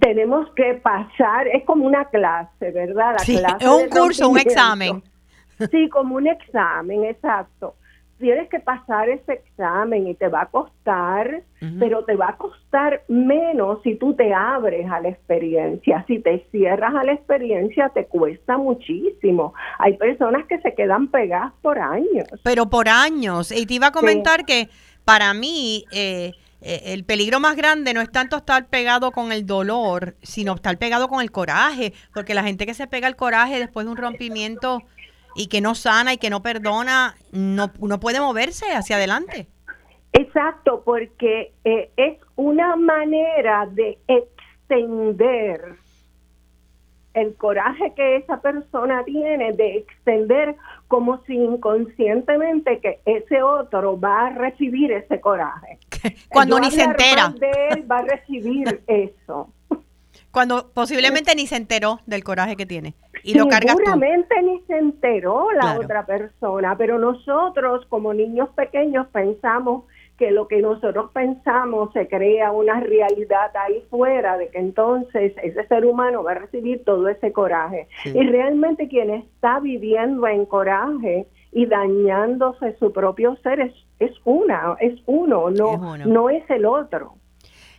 Tenemos 0.00 0.50
que 0.56 0.74
pasar, 0.74 1.46
es 1.46 1.62
como 1.66 1.86
una 1.86 2.04
clase, 2.06 2.72
¿verdad? 2.72 3.14
La 3.16 3.24
clase 3.24 3.64
es 3.64 3.70
un 3.70 3.88
curso, 3.88 4.28
un 4.28 4.40
examen. 4.40 5.04
Sí, 5.70 5.88
como 5.88 6.16
un 6.16 6.26
examen, 6.26 7.04
exacto. 7.04 7.76
Tienes 8.20 8.48
que 8.50 8.60
pasar 8.60 9.08
ese 9.08 9.32
examen 9.32 10.06
y 10.06 10.14
te 10.14 10.28
va 10.28 10.42
a 10.42 10.46
costar, 10.46 11.42
pero 11.78 12.04
te 12.04 12.16
va 12.16 12.28
a 12.28 12.36
costar 12.36 13.02
menos 13.08 13.80
si 13.82 13.94
tú 13.96 14.14
te 14.14 14.34
abres 14.34 14.90
a 14.90 15.00
la 15.00 15.08
experiencia. 15.08 16.04
Si 16.06 16.18
te 16.18 16.46
cierras 16.50 16.94
a 16.94 17.02
la 17.02 17.14
experiencia, 17.14 17.88
te 17.88 18.04
cuesta 18.04 18.58
muchísimo. 18.58 19.54
Hay 19.78 19.96
personas 19.96 20.46
que 20.46 20.60
se 20.60 20.74
quedan 20.74 21.08
pegadas 21.08 21.54
por 21.62 21.78
años. 21.78 22.28
Pero 22.44 22.68
por 22.68 22.90
años. 22.90 23.50
Y 23.50 23.64
te 23.64 23.74
iba 23.74 23.86
a 23.86 23.92
comentar 23.92 24.44
que 24.44 24.68
para 25.04 25.32
mí... 25.32 25.84
Eh, 25.90 26.32
eh, 26.62 26.92
el 26.92 27.04
peligro 27.04 27.40
más 27.40 27.56
grande 27.56 27.94
no 27.94 28.02
es 28.02 28.12
tanto 28.12 28.36
estar 28.36 28.66
pegado 28.68 29.12
con 29.12 29.32
el 29.32 29.46
dolor, 29.46 30.16
sino 30.22 30.54
estar 30.54 30.76
pegado 30.76 31.08
con 31.08 31.22
el 31.22 31.30
coraje, 31.30 31.94
porque 32.12 32.34
la 32.34 32.42
gente 32.42 32.66
que 32.66 32.74
se 32.74 32.86
pega 32.86 33.08
el 33.08 33.16
coraje 33.16 33.58
después 33.58 33.86
de 33.86 33.92
un 33.92 33.96
rompimiento 33.96 34.82
y 35.34 35.48
que 35.48 35.60
no 35.60 35.74
sana 35.74 36.12
y 36.12 36.18
que 36.18 36.30
no 36.30 36.42
perdona, 36.42 37.16
no, 37.32 37.70
no 37.80 38.00
puede 38.00 38.20
moverse 38.20 38.66
hacia 38.72 38.96
adelante. 38.96 39.48
Exacto, 40.12 40.82
porque 40.84 41.52
eh, 41.64 41.90
es 41.96 42.18
una 42.36 42.76
manera 42.76 43.66
de 43.66 43.98
extender 44.08 45.76
el 47.14 47.34
coraje 47.36 47.92
que 47.96 48.16
esa 48.16 48.40
persona 48.40 49.04
tiene 49.04 49.52
de 49.52 49.78
extender 49.78 50.56
como 50.88 51.22
si 51.24 51.34
inconscientemente 51.34 52.80
que 52.80 53.00
ese 53.04 53.42
otro 53.42 53.98
va 53.98 54.26
a 54.26 54.30
recibir 54.30 54.92
ese 54.92 55.20
coraje. 55.20 55.78
Cuando 56.28 56.58
ni 56.60 56.70
se 56.70 56.82
entera. 56.82 57.34
De 57.38 57.50
él 57.70 57.90
va 57.90 57.98
a 57.98 58.02
recibir 58.02 58.82
eso. 58.86 59.52
Cuando 60.30 60.70
posiblemente 60.72 61.34
ni 61.34 61.46
se 61.46 61.56
enteró 61.56 62.00
del 62.06 62.22
coraje 62.22 62.56
que 62.56 62.66
tiene. 62.66 62.94
Y 63.22 63.34
lo 63.34 63.48
cargas 63.48 63.76
Seguramente 63.76 64.42
ni 64.42 64.60
se 64.62 64.78
enteró 64.78 65.50
la 65.52 65.78
otra 65.78 66.06
persona, 66.06 66.76
pero 66.76 66.98
nosotros 66.98 67.86
como 67.88 68.14
niños 68.14 68.48
pequeños 68.50 69.06
pensamos 69.08 69.84
que 70.20 70.30
lo 70.30 70.48
que 70.48 70.60
nosotros 70.60 71.10
pensamos 71.12 71.94
se 71.94 72.06
crea 72.06 72.52
una 72.52 72.78
realidad 72.78 73.56
ahí 73.56 73.82
fuera, 73.88 74.36
de 74.36 74.48
que 74.48 74.58
entonces 74.58 75.32
ese 75.42 75.66
ser 75.66 75.86
humano 75.86 76.22
va 76.22 76.32
a 76.32 76.34
recibir 76.34 76.84
todo 76.84 77.08
ese 77.08 77.32
coraje. 77.32 77.88
Y 78.04 78.22
realmente 78.28 78.86
quien 78.86 79.08
está 79.10 79.60
viviendo 79.60 80.26
en 80.26 80.44
coraje 80.44 81.26
y 81.52 81.64
dañándose 81.64 82.76
su 82.78 82.92
propio 82.92 83.36
ser 83.42 83.60
es, 83.60 83.72
es 83.98 84.12
una, 84.24 84.76
es 84.80 85.00
uno, 85.06 85.48
no, 85.50 85.96
no 85.96 86.28
es 86.28 86.48
el 86.50 86.66
otro. 86.66 87.14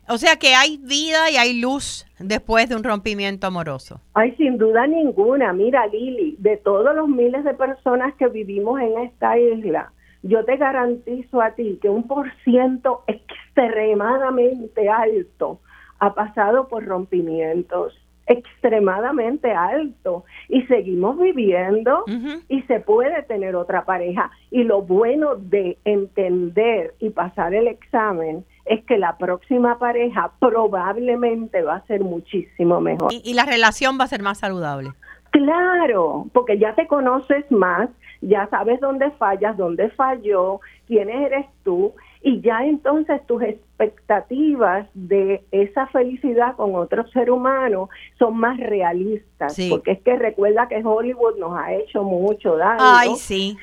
O 0.08 0.18
sea 0.18 0.36
que 0.36 0.54
hay 0.56 0.78
vida 0.78 1.30
y 1.32 1.38
hay 1.38 1.60
luz 1.60 2.06
después 2.20 2.68
de 2.68 2.76
un 2.76 2.84
rompimiento 2.84 3.47
amoroso. 3.47 4.02
Hay 4.14 4.36
sin 4.36 4.58
duda 4.58 4.88
ninguna. 4.88 5.54
Mira, 5.54 5.88
Lili, 5.88 6.36
de 6.39 6.58
todos 6.58 6.95
los 6.95 7.08
miles 7.08 7.43
de 7.43 7.54
personas 7.54 8.14
que 8.16 8.28
vivimos 8.28 8.80
en 8.82 8.99
esta 8.99 9.38
isla, 9.38 9.93
yo 10.24 10.43
te 10.45 10.58
garantizo 10.58 11.41
a 11.41 11.52
ti 11.52 11.80
que 11.82 11.89
un 11.89 12.08
por 12.08 12.32
ciento 12.43 13.04
extremadamente 13.08 14.89
alto 14.89 15.60
ha 15.99 16.14
pasado 16.14 16.68
por 16.68 16.86
rompimientos 16.86 17.93
extremadamente 18.28 19.52
alto 19.52 20.24
y 20.47 20.62
seguimos 20.64 21.20
viviendo 21.20 22.06
y 22.47 22.62
se 22.64 22.80
puede 22.80 23.24
tener 23.24 23.56
otra 23.56 23.84
pareja 23.84 24.32
y 24.52 24.64
lo 24.64 24.84
bueno 24.84 25.36
de 25.36 25.78
entender 25.84 26.93
y 26.99 27.10
pasar 27.10 27.54
el 27.54 27.68
examen 27.68 28.45
es 28.72 28.84
que 28.86 28.97
la 28.97 29.17
próxima 29.17 29.78
pareja 29.80 30.32
probablemente 30.39 31.61
va 31.61 31.76
a 31.76 31.86
ser 31.86 32.01
muchísimo 32.01 32.80
mejor 32.80 33.11
y 33.11 33.34
la 33.34 33.45
relación 33.45 33.97
va 33.99 34.05
a 34.05 34.07
ser 34.07 34.22
más 34.22 34.39
saludable 34.39 34.91
claro 35.32 36.28
porque 36.34 36.57
ya 36.57 36.76
te 36.76 36.88
conoces 36.88 37.49
más 37.51 37.89
ya 38.22 38.47
sabes 38.49 38.80
dónde 38.80 39.09
fallas, 39.11 39.57
dónde 39.57 39.89
falló, 39.89 40.61
quién 40.88 41.09
eres 41.09 41.47
tú, 41.63 41.93
y 42.22 42.39
ya 42.41 42.63
entonces 42.63 43.26
tus 43.26 43.41
expectativas 43.41 44.88
de 44.93 45.43
esa 45.51 45.88
felicidad 45.88 46.55
con 46.55 46.76
otro 46.76 47.07
ser 47.09 47.32
humano 47.32 47.89
son 48.19 48.38
más 48.38 48.59
realistas, 48.59 49.57
porque 49.69 49.91
es 49.91 50.01
que 50.03 50.15
recuerda 50.17 50.67
que 50.67 50.84
Hollywood 50.86 51.38
nos 51.39 51.57
ha 51.57 51.74
hecho 51.74 52.03
mucho 52.03 52.57
daño. 52.57 52.80
Ay, 52.80 53.15
sí. 53.15 53.57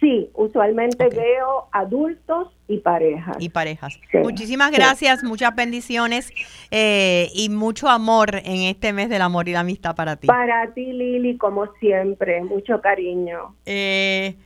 Sí, 0.00 0.30
usualmente 0.34 1.08
veo 1.10 1.68
adultos 1.72 2.48
y 2.66 2.78
parejas. 2.78 3.36
Y 3.38 3.50
parejas. 3.50 4.00
Muchísimas 4.14 4.70
gracias, 4.70 5.22
muchas 5.22 5.54
bendiciones 5.54 6.32
eh, 6.70 7.28
y 7.34 7.50
mucho 7.50 7.88
amor 7.88 8.36
en 8.36 8.62
este 8.62 8.94
mes 8.94 9.10
del 9.10 9.20
amor 9.20 9.48
y 9.48 9.52
la 9.52 9.60
amistad 9.60 9.94
para 9.94 10.16
ti. 10.16 10.26
Para 10.26 10.72
ti, 10.72 10.92
Lili, 10.92 11.36
como 11.36 11.66
siempre, 11.80 12.42
mucho 12.42 12.80
cariño. 12.80 13.56
Eh, 13.66 14.36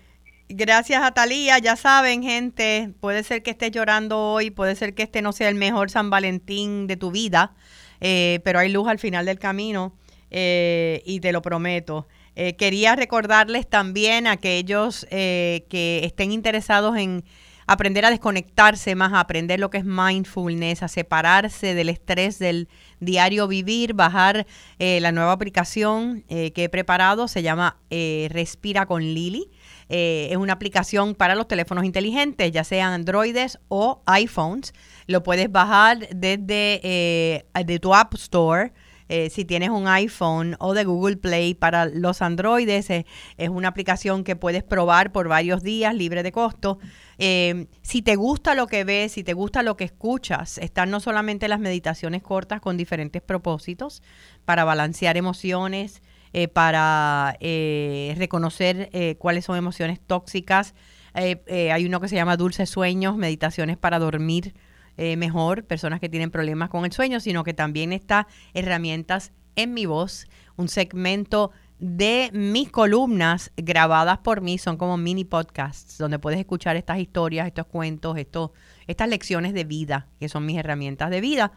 Gracias 0.49 1.03
a 1.03 1.13
Talía, 1.13 1.59
ya 1.59 1.75
saben, 1.75 2.23
gente, 2.23 2.91
puede 3.01 3.23
ser 3.23 3.43
que 3.43 3.51
estés 3.51 3.71
llorando 3.71 4.21
hoy, 4.21 4.51
puede 4.51 4.75
ser 4.75 4.95
que 4.95 5.03
este 5.03 5.23
no 5.23 5.33
sea 5.33 5.49
el 5.49 5.55
mejor 5.55 5.91
San 5.91 6.11
Valentín 6.11 6.87
de 6.87 6.99
tu 6.99 7.11
vida, 7.11 7.55
eh, 8.03 8.41
pero 8.45 8.59
hay 8.59 8.71
luz 8.71 8.87
al 8.87 8.99
final 8.99 9.25
del 9.25 9.39
camino 9.39 9.95
eh, 10.31 11.03
y 11.07 11.21
te 11.21 11.33
lo 11.33 11.41
prometo. 11.41 12.07
Eh, 12.37 12.57
quería 12.57 12.97
recordarles 12.97 13.69
también 13.69 14.27
a 14.27 14.33
aquellos 14.33 15.07
que 15.11 16.01
estén 16.05 16.33
interesados 16.33 16.97
en 16.97 17.25
aprender 17.67 18.05
a 18.05 18.11
desconectarse 18.11 18.95
más, 18.95 19.13
a 19.13 19.21
aprender 19.21 19.59
lo 19.59 19.71
que 19.71 19.79
es 19.79 19.85
mindfulness, 19.85 20.83
a 20.83 20.89
separarse 20.89 21.75
del 21.75 21.89
estrés 21.89 22.39
del 22.39 22.69
diario 23.01 23.49
vivir, 23.49 23.95
bajar 23.95 24.47
la 24.79 25.13
nueva 25.13 25.33
aplicación 25.33 26.25
que 26.29 26.53
he 26.57 26.69
preparado, 26.69 27.27
se 27.27 27.43
llama 27.43 27.79
Respira 27.91 28.85
con 28.85 29.03
Lili. 29.03 29.51
Eh, 29.89 30.29
es 30.31 30.37
una 30.37 30.55
aplicación 30.55 31.15
para 31.15 31.35
los 31.35 31.47
teléfonos 31.47 31.85
inteligentes, 31.85 32.51
ya 32.53 32.65
sean 32.65 32.93
Androides 32.93 33.59
o 33.69 34.03
iPhones. 34.07 34.73
Lo 35.07 35.23
puedes 35.23 35.51
bajar 35.51 36.09
desde 36.11 36.81
eh, 36.83 37.45
de 37.65 37.79
tu 37.79 37.95
App 37.95 38.15
Store. 38.15 38.73
Eh, 39.09 39.31
si 39.31 39.45
tienes 39.45 39.71
un 39.71 39.87
iPhone 39.87 40.57
o 40.61 40.75
de 40.75 40.85
Google 40.85 41.17
Play 41.17 41.55
para 41.55 41.87
los 41.87 42.23
Androides, 42.23 42.89
es 42.91 43.05
una 43.49 43.69
aplicación 43.69 44.25
que 44.25 44.37
puedes 44.37 44.63
probar 44.63 45.13
por 45.13 45.29
varios 45.29 45.63
días 45.63 45.95
libre 45.95 46.23
de 46.23 46.33
costo. 46.33 46.79
si 47.19 48.03
te 48.03 48.17
gusta 48.17 48.55
lo 48.55 48.67
que 48.67 48.85
ves, 48.85 49.13
si 49.13 49.25
te 49.25 49.35
gusta 49.35 49.63
lo 49.63 49.77
que 49.77 49.85
escuchas, 49.85 50.59
están 50.59 50.91
no 50.91 51.01
solamente 51.01 51.49
las 51.49 51.61
meditaciones 51.61 52.23
cortas 52.23 52.61
con 52.61 52.77
diferentes 52.77 53.23
propósitos 53.23 54.03
para 54.45 54.65
balancear 54.65 55.17
emociones, 55.17 56.03
eh, 56.37 56.49
para 56.49 57.37
eh, 57.39 58.13
reconocer 58.19 58.91
eh, 58.93 59.15
cuáles 59.19 59.45
son 59.45 59.57
emociones 59.57 60.01
tóxicas. 60.05 60.75
hay 61.15 61.87
uno 61.87 62.01
que 62.01 62.09
se 62.09 62.17
llama 62.17 62.37
Dulces 62.37 62.69
Sueños, 62.69 63.17
meditaciones 63.17 63.77
para 63.77 64.01
dormir 64.01 64.53
mejor, 64.97 65.65
personas 65.65 66.01
que 66.01 66.09
tienen 66.09 66.31
problemas 66.31 66.71
con 66.71 66.85
el 66.85 66.93
sueño, 66.93 67.21
sino 67.21 67.45
que 67.45 67.55
también 67.55 67.93
está 67.93 68.27
herramientas 68.53 69.33
en 69.57 69.75
mi 69.75 69.87
voz, 69.87 70.27
un 70.57 70.69
segmento 70.69 71.51
de 71.79 72.31
mis 72.33 72.71
columnas 72.71 73.53
grabadas 73.57 74.19
por 74.19 74.41
mí, 74.41 74.59
son 74.59 74.77
como 74.77 74.97
mini 74.97 75.25
podcasts, 75.25 75.99
donde 75.99 76.19
puedes 76.19 76.39
escuchar 76.39 76.77
estas 76.77 76.99
historias, 76.99 77.47
estos 77.47 77.67
cuentos, 77.67 78.17
estos, 78.17 78.53
estas 78.87 79.09
lecciones 79.09 79.55
de 79.55 79.65
vida, 79.65 80.09
que 80.21 80.29
son 80.29 80.47
mis 80.47 80.59
herramientas 80.59 81.11
de 81.11 81.21
vida. 81.21 81.53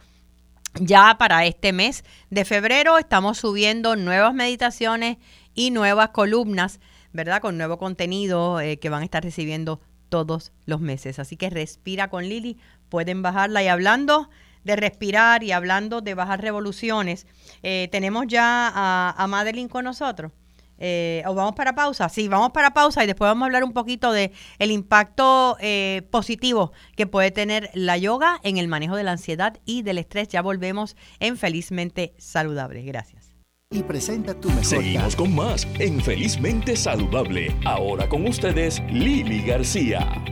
Ya 0.79 1.15
para 1.17 1.45
este 1.45 1.71
mes 1.71 2.03
de 2.29 2.45
febrero 2.45 2.97
estamos 2.97 3.37
subiendo 3.37 3.95
nuevas 3.95 4.33
meditaciones 4.33 5.17
y 5.53 5.71
nuevas 5.71 6.09
columnas, 6.09 6.79
¿verdad? 7.13 7.41
Con 7.41 7.57
nuevo 7.57 7.77
contenido 7.77 8.59
eh, 8.59 8.77
que 8.77 8.89
van 8.89 9.01
a 9.01 9.05
estar 9.05 9.23
recibiendo 9.23 9.81
todos 10.09 10.51
los 10.65 10.79
meses. 10.79 11.19
Así 11.19 11.37
que 11.37 11.49
respira 11.49 12.09
con 12.09 12.27
Lili, 12.27 12.57
pueden 12.89 13.21
bajarla 13.21 13.63
y 13.63 13.67
hablando 13.67 14.29
de 14.63 14.75
respirar 14.75 15.43
y 15.43 15.51
hablando 15.51 16.01
de 16.01 16.13
bajar 16.13 16.41
revoluciones, 16.41 17.25
eh, 17.63 17.87
tenemos 17.91 18.25
ya 18.27 18.71
a, 18.73 19.15
a 19.17 19.27
Madeline 19.27 19.69
con 19.69 19.85
nosotros. 19.85 20.31
Eh, 20.79 21.23
¿O 21.25 21.33
vamos 21.33 21.55
para 21.55 21.73
pausa? 21.73 22.09
Sí, 22.09 22.27
vamos 22.27 22.51
para 22.51 22.71
pausa 22.71 23.03
y 23.03 23.07
después 23.07 23.27
vamos 23.27 23.43
a 23.43 23.45
hablar 23.47 23.63
un 23.63 23.73
poquito 23.73 24.11
de 24.11 24.31
el 24.59 24.71
impacto 24.71 25.57
eh, 25.59 26.03
positivo 26.11 26.71
que 26.95 27.07
puede 27.07 27.31
tener 27.31 27.69
la 27.73 27.97
yoga 27.97 28.39
en 28.43 28.57
el 28.57 28.67
manejo 28.67 28.95
de 28.95 29.03
la 29.03 29.13
ansiedad 29.13 29.57
y 29.65 29.81
del 29.81 29.97
estrés. 29.97 30.27
Ya 30.27 30.41
volvemos 30.41 30.95
en 31.19 31.37
Felizmente 31.37 32.13
Saludable. 32.17 32.83
Gracias. 32.83 33.33
Y 33.69 33.83
presenta 33.83 34.33
tu 34.33 34.47
mejor 34.49 34.65
Seguimos 34.65 35.15
con 35.15 35.35
más 35.35 35.67
en 35.79 35.99
Felizmente 35.99 36.77
Saludable. 36.77 37.53
Ahora 37.65 38.07
con 38.07 38.25
ustedes, 38.25 38.81
Lili 38.89 39.41
García. 39.41 40.23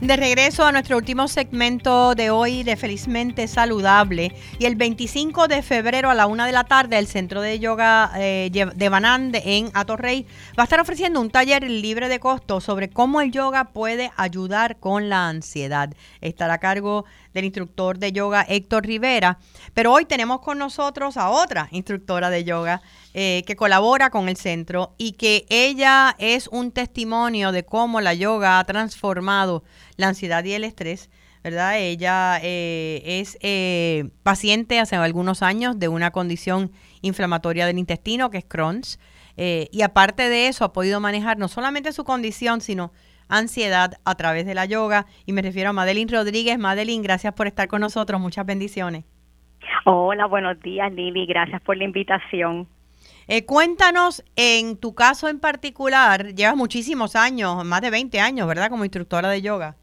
De 0.00 0.16
regreso 0.16 0.64
a 0.64 0.72
nuestro 0.72 0.96
último 0.96 1.28
segmento 1.28 2.14
de 2.14 2.30
hoy 2.30 2.62
de 2.62 2.76
Felizmente 2.76 3.46
Saludable. 3.46 4.34
Y 4.58 4.64
el 4.64 4.74
25 4.74 5.46
de 5.46 5.60
febrero 5.60 6.08
a 6.08 6.14
la 6.14 6.26
una 6.26 6.46
de 6.46 6.52
la 6.52 6.64
tarde, 6.64 6.96
el 6.96 7.06
Centro 7.06 7.42
de 7.42 7.58
Yoga 7.58 8.10
eh, 8.16 8.50
de 8.50 8.88
Banán 8.88 9.30
en 9.34 9.70
Atorrey 9.74 10.26
va 10.58 10.62
a 10.62 10.64
estar 10.64 10.80
ofreciendo 10.80 11.20
un 11.20 11.28
taller 11.28 11.64
libre 11.68 12.08
de 12.08 12.18
costo 12.18 12.62
sobre 12.62 12.88
cómo 12.88 13.20
el 13.20 13.30
yoga 13.30 13.72
puede 13.72 14.10
ayudar 14.16 14.78
con 14.78 15.10
la 15.10 15.28
ansiedad. 15.28 15.92
Estará 16.22 16.54
a 16.54 16.58
cargo 16.58 17.04
del 17.34 17.44
instructor 17.44 17.98
de 17.98 18.12
yoga 18.12 18.46
Héctor 18.48 18.86
Rivera. 18.86 19.38
Pero 19.74 19.92
hoy 19.92 20.06
tenemos 20.06 20.40
con 20.40 20.56
nosotros 20.56 21.18
a 21.18 21.28
otra 21.28 21.68
instructora 21.72 22.30
de 22.30 22.44
yoga 22.44 22.80
eh, 23.12 23.42
que 23.44 23.56
colabora 23.56 24.10
con 24.10 24.28
el 24.28 24.36
centro 24.36 24.94
y 24.96 25.12
que 25.12 25.44
ella 25.48 26.14
es 26.18 26.46
un 26.46 26.70
testimonio 26.70 27.50
de 27.50 27.64
cómo 27.64 28.00
la 28.00 28.14
yoga 28.14 28.60
ha 28.60 28.64
transformado 28.64 29.64
la 29.96 30.08
ansiedad 30.08 30.44
y 30.44 30.52
el 30.52 30.62
estrés. 30.62 31.10
¿verdad? 31.42 31.78
Ella 31.78 32.38
eh, 32.42 33.02
es 33.04 33.36
eh, 33.40 34.10
paciente 34.22 34.78
hace 34.78 34.94
algunos 34.94 35.42
años 35.42 35.78
de 35.78 35.88
una 35.88 36.12
condición 36.12 36.70
inflamatoria 37.00 37.66
del 37.66 37.78
intestino 37.78 38.30
que 38.30 38.38
es 38.38 38.44
Crohn's. 38.44 39.00
y 39.36 39.82
aparte 39.82 40.28
de 40.28 40.48
eso 40.48 40.64
ha 40.64 40.72
podido 40.72 41.00
manejar 41.00 41.38
no 41.38 41.48
solamente 41.48 41.92
su 41.92 42.04
condición, 42.04 42.60
sino 42.60 42.92
ansiedad 43.28 43.94
a 44.04 44.14
través 44.14 44.46
de 44.46 44.54
la 44.54 44.66
yoga. 44.66 45.06
Y 45.26 45.32
me 45.32 45.42
refiero 45.42 45.70
a 45.70 45.72
Madeline 45.72 46.12
Rodríguez. 46.12 46.58
Madeline, 46.58 47.02
gracias 47.02 47.32
por 47.32 47.46
estar 47.46 47.66
con 47.66 47.80
nosotros. 47.80 48.20
Muchas 48.20 48.46
bendiciones. 48.46 49.04
Hola, 49.84 50.26
buenos 50.26 50.60
días 50.60 50.92
Lili. 50.92 51.26
Gracias 51.26 51.60
por 51.62 51.76
la 51.76 51.84
invitación. 51.84 52.68
Eh, 53.32 53.46
cuéntanos, 53.46 54.24
en 54.34 54.76
tu 54.76 54.92
caso 54.92 55.28
en 55.28 55.38
particular, 55.38 56.34
llevas 56.34 56.56
muchísimos 56.56 57.14
años, 57.14 57.64
más 57.64 57.80
de 57.80 57.88
20 57.90 58.18
años, 58.18 58.48
¿verdad? 58.48 58.68
Como 58.68 58.84
instructora 58.84 59.28
de 59.30 59.40
yoga. 59.40 59.76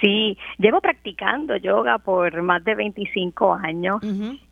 Sí, 0.00 0.38
llevo 0.58 0.80
practicando 0.80 1.56
yoga 1.56 1.98
por 1.98 2.40
más 2.42 2.62
de 2.62 2.76
25 2.76 3.54
años 3.54 3.96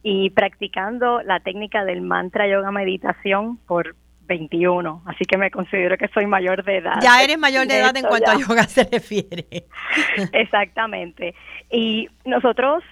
y 0.03 0.31
practicando 0.31 1.23
la 1.23 1.39
técnica 1.39 1.85
del 1.85 2.01
mantra 2.01 2.49
yoga 2.49 2.73
meditación 2.73 3.59
por 3.69 3.95
21, 4.27 5.03
así 5.07 5.25
que 5.25 5.39
me 5.39 5.53
considero 5.53 5.97
que 5.97 6.09
soy 6.09 6.27
mayor 6.27 6.65
de 6.65 6.79
edad. 6.79 6.99
Ya 7.01 7.23
eres 7.23 7.39
mayor 7.39 7.69
de 7.69 7.79
edad 7.79 7.97
en 7.97 8.05
cuanto 8.05 8.33
a 8.33 8.37
yoga 8.37 8.65
se 8.65 8.83
refiere. 8.83 9.47
Exactamente. 10.33 11.37
Y 11.71 12.09
nosotros 12.25 12.83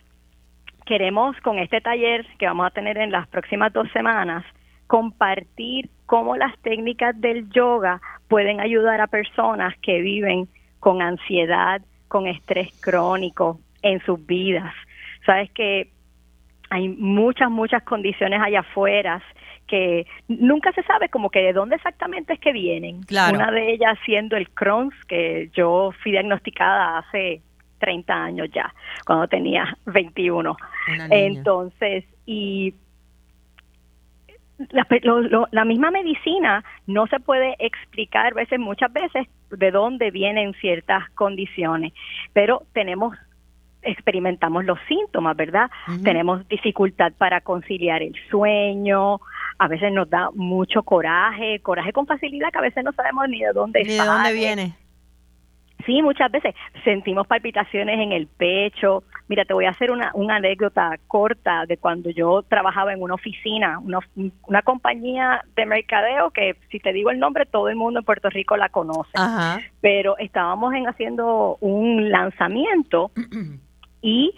queremos 0.86 1.36
con 1.40 1.58
este 1.58 1.80
taller 1.80 2.24
que 2.38 2.46
vamos 2.46 2.68
a 2.68 2.70
tener 2.70 2.96
en 2.96 3.10
las 3.10 3.26
próximas 3.26 3.72
dos 3.72 3.90
semanas 3.92 4.44
compartir 4.90 5.88
cómo 6.04 6.36
las 6.36 6.58
técnicas 6.62 7.14
del 7.20 7.48
yoga 7.50 8.00
pueden 8.26 8.60
ayudar 8.60 9.00
a 9.00 9.06
personas 9.06 9.72
que 9.78 10.00
viven 10.00 10.48
con 10.80 11.00
ansiedad, 11.00 11.80
con 12.08 12.26
estrés 12.26 12.70
crónico 12.80 13.60
en 13.82 14.00
sus 14.00 14.26
vidas. 14.26 14.74
Sabes 15.24 15.48
que 15.52 15.92
hay 16.70 16.88
muchas, 16.88 17.52
muchas 17.52 17.84
condiciones 17.84 18.40
allá 18.42 18.60
afuera 18.60 19.22
que 19.68 20.08
nunca 20.26 20.72
se 20.72 20.82
sabe 20.82 21.08
como 21.08 21.30
que 21.30 21.38
de 21.38 21.52
dónde 21.52 21.76
exactamente 21.76 22.32
es 22.32 22.40
que 22.40 22.52
vienen. 22.52 23.02
Una 23.32 23.52
de 23.52 23.74
ellas 23.74 23.96
siendo 24.04 24.36
el 24.36 24.50
Crohn's, 24.50 24.94
que 25.06 25.50
yo 25.54 25.92
fui 26.02 26.10
diagnosticada 26.10 26.98
hace 26.98 27.42
30 27.78 28.12
años 28.12 28.48
ya, 28.52 28.74
cuando 29.06 29.28
tenía 29.28 29.72
21. 29.86 30.56
Entonces, 31.10 32.04
y 32.26 32.74
la, 34.70 34.86
la, 35.50 35.64
misma 35.64 35.90
medicina 35.90 36.64
no 36.86 37.06
se 37.06 37.18
puede 37.20 37.56
explicar 37.58 38.34
veces, 38.34 38.58
muchas 38.58 38.92
veces 38.92 39.26
de 39.50 39.70
dónde 39.70 40.10
vienen 40.10 40.54
ciertas 40.60 41.08
condiciones, 41.10 41.92
pero 42.32 42.62
tenemos 42.72 43.16
experimentamos 43.82 44.66
los 44.66 44.78
síntomas, 44.88 45.34
¿verdad? 45.34 45.70
Tenemos 46.04 46.46
dificultad 46.48 47.12
para 47.16 47.40
conciliar 47.40 48.02
el 48.02 48.14
sueño, 48.28 49.20
a 49.58 49.68
veces 49.68 49.90
nos 49.90 50.08
da 50.10 50.28
mucho 50.34 50.82
coraje, 50.82 51.60
coraje 51.60 51.92
con 51.92 52.06
facilidad 52.06 52.50
que 52.52 52.58
a 52.58 52.62
veces 52.62 52.84
no 52.84 52.92
sabemos 52.92 53.28
ni 53.30 53.40
de 53.40 53.52
dónde 53.52 53.82
ni 53.82 53.94
de 53.94 54.04
dónde 54.04 54.34
viene. 54.34 54.74
Sí, 55.86 56.02
muchas 56.02 56.30
veces 56.30 56.54
sentimos 56.84 57.26
palpitaciones 57.26 57.98
en 57.98 58.12
el 58.12 58.26
pecho. 58.26 59.02
Mira, 59.30 59.44
te 59.44 59.54
voy 59.54 59.64
a 59.64 59.70
hacer 59.70 59.92
una, 59.92 60.10
una 60.14 60.34
anécdota 60.34 60.98
corta 61.06 61.64
de 61.64 61.76
cuando 61.76 62.10
yo 62.10 62.42
trabajaba 62.42 62.92
en 62.92 63.00
una 63.00 63.14
oficina, 63.14 63.78
una, 63.78 64.00
una 64.48 64.62
compañía 64.62 65.44
de 65.54 65.66
mercadeo 65.66 66.32
que 66.32 66.56
si 66.68 66.80
te 66.80 66.92
digo 66.92 67.12
el 67.12 67.20
nombre 67.20 67.46
todo 67.46 67.68
el 67.68 67.76
mundo 67.76 68.00
en 68.00 68.04
Puerto 68.04 68.28
Rico 68.28 68.56
la 68.56 68.70
conoce. 68.70 69.12
Pero 69.80 70.18
estábamos 70.18 70.74
en 70.74 70.88
haciendo 70.88 71.58
un 71.60 72.10
lanzamiento 72.10 73.12
y 74.02 74.34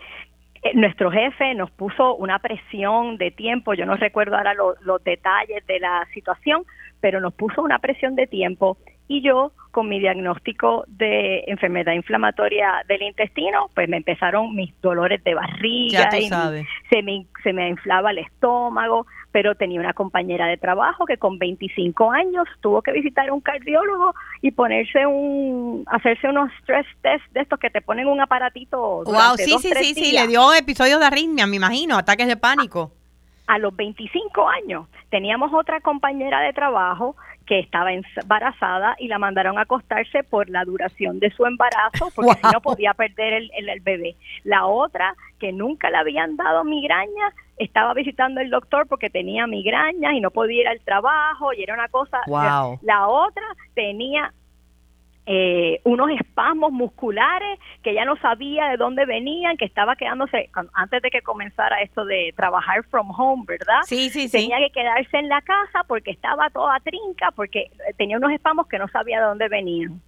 eh, 0.62 0.72
nuestro 0.74 1.11
jefe 1.11 1.55
nos 1.55 1.70
puso 1.70 2.14
una 2.16 2.38
presión 2.38 3.16
de 3.16 3.30
tiempo, 3.30 3.72
yo 3.72 3.86
no 3.86 3.97
recuerdo 3.97 4.36
ahora 4.36 4.53
los 4.53 5.03
detalles 5.05 5.66
de 5.66 5.80
la 5.80 6.07
situación, 6.12 6.64
pero 7.01 7.18
nos 7.18 7.32
puso 7.32 7.62
una 7.62 7.78
presión 7.78 8.14
de 8.14 8.26
tiempo 8.26 8.76
y 9.09 9.22
yo 9.22 9.53
con 9.72 9.88
mi 9.88 9.98
diagnóstico 9.98 10.84
de 10.86 11.44
enfermedad 11.46 11.94
inflamatoria 11.94 12.84
del 12.86 13.02
intestino, 13.02 13.70
pues 13.74 13.88
me 13.88 13.96
empezaron 13.96 14.54
mis 14.54 14.72
dolores 14.80 15.24
de 15.24 15.34
barriga, 15.34 16.08
y 16.18 16.28
se 16.28 17.02
me 17.02 17.26
se 17.42 17.52
me 17.52 17.68
inflaba 17.68 18.12
el 18.12 18.18
estómago, 18.18 19.06
pero 19.32 19.54
tenía 19.54 19.80
una 19.80 19.94
compañera 19.94 20.46
de 20.46 20.58
trabajo 20.58 21.06
que 21.06 21.16
con 21.16 21.38
25 21.38 22.12
años 22.12 22.46
tuvo 22.60 22.82
que 22.82 22.92
visitar 22.92 23.28
a 23.28 23.32
un 23.32 23.40
cardiólogo 23.40 24.14
y 24.42 24.52
ponerse 24.52 25.06
un 25.06 25.84
hacerse 25.86 26.28
unos 26.28 26.50
stress 26.60 26.86
test 27.00 27.24
de 27.32 27.40
estos 27.40 27.58
que 27.58 27.70
te 27.70 27.80
ponen 27.80 28.06
un 28.06 28.20
aparatito 28.20 29.02
Wow, 29.04 29.36
sí, 29.36 29.56
sí, 29.58 29.70
sí, 29.74 29.94
sí, 29.94 30.12
le 30.12 30.26
dio 30.28 30.52
episodios 30.54 31.00
de 31.00 31.06
arritmia, 31.06 31.46
me 31.46 31.56
imagino, 31.56 31.96
ataques 31.96 32.28
de 32.28 32.36
pánico. 32.36 32.92
A, 33.46 33.54
a 33.54 33.58
los 33.58 33.74
25 33.74 34.48
años 34.48 34.86
teníamos 35.10 35.52
otra 35.52 35.80
compañera 35.80 36.40
de 36.40 36.52
trabajo 36.52 37.16
que 37.47 37.59
estaba 37.59 37.93
embarazada 37.93 38.97
y 38.99 39.09
la 39.09 39.18
mandaron 39.18 39.59
a 39.59 39.62
acostarse 39.62 40.22
por 40.22 40.49
la 40.51 40.64
duración 40.64 41.18
de 41.18 41.30
su 41.30 41.45
embarazo 41.47 42.11
porque 42.14 42.40
no 42.53 42.61
podía 42.61 42.95
perder 42.95 43.34
el, 43.34 43.51
el, 43.68 43.80
bebé. 43.80 44.16
La 44.45 44.66
otra, 44.66 45.14
que 45.38 45.53
nunca 45.53 45.90
le 45.90 45.99
habían 45.99 46.36
dado 46.36 46.64
migraña, 46.64 47.32
estaba 47.59 47.95
visitando 47.95 48.40
el 48.40 48.51
doctor 48.51 48.86
porque 48.88 49.11
tenía 49.11 49.47
migraña 49.47 50.14
y 50.14 50.20
no 50.20 50.30
podía 50.30 50.62
ir 50.62 50.68
al 50.68 50.80
trabajo 50.80 51.53
y 51.53 51.62
era 51.62 51.74
una 51.74 51.88
cosa. 51.88 52.20
La 52.82 53.09
otra 53.09 53.45
tenía 53.74 54.32
eh, 55.24 55.80
unos 55.84 56.10
espasmos 56.10 56.72
musculares 56.72 57.58
que 57.82 57.94
ya 57.94 58.04
no 58.04 58.16
sabía 58.16 58.68
de 58.68 58.76
dónde 58.76 59.06
venían, 59.06 59.56
que 59.56 59.64
estaba 59.64 59.94
quedándose, 59.94 60.50
antes 60.72 61.00
de 61.00 61.10
que 61.10 61.22
comenzara 61.22 61.80
esto 61.80 62.04
de 62.04 62.34
trabajar 62.36 62.84
from 62.90 63.10
home, 63.16 63.44
¿verdad? 63.46 63.82
Sí, 63.84 64.10
sí, 64.10 64.28
sí. 64.28 64.38
Tenía 64.38 64.58
que 64.58 64.70
quedarse 64.70 65.16
en 65.16 65.28
la 65.28 65.40
casa 65.42 65.84
porque 65.86 66.10
estaba 66.10 66.50
toda 66.50 66.80
trinca, 66.80 67.30
porque 67.36 67.70
tenía 67.96 68.16
unos 68.16 68.32
espasmos 68.32 68.66
que 68.66 68.78
no 68.78 68.88
sabía 68.88 69.20
de 69.20 69.26
dónde 69.26 69.48
venían. 69.48 70.00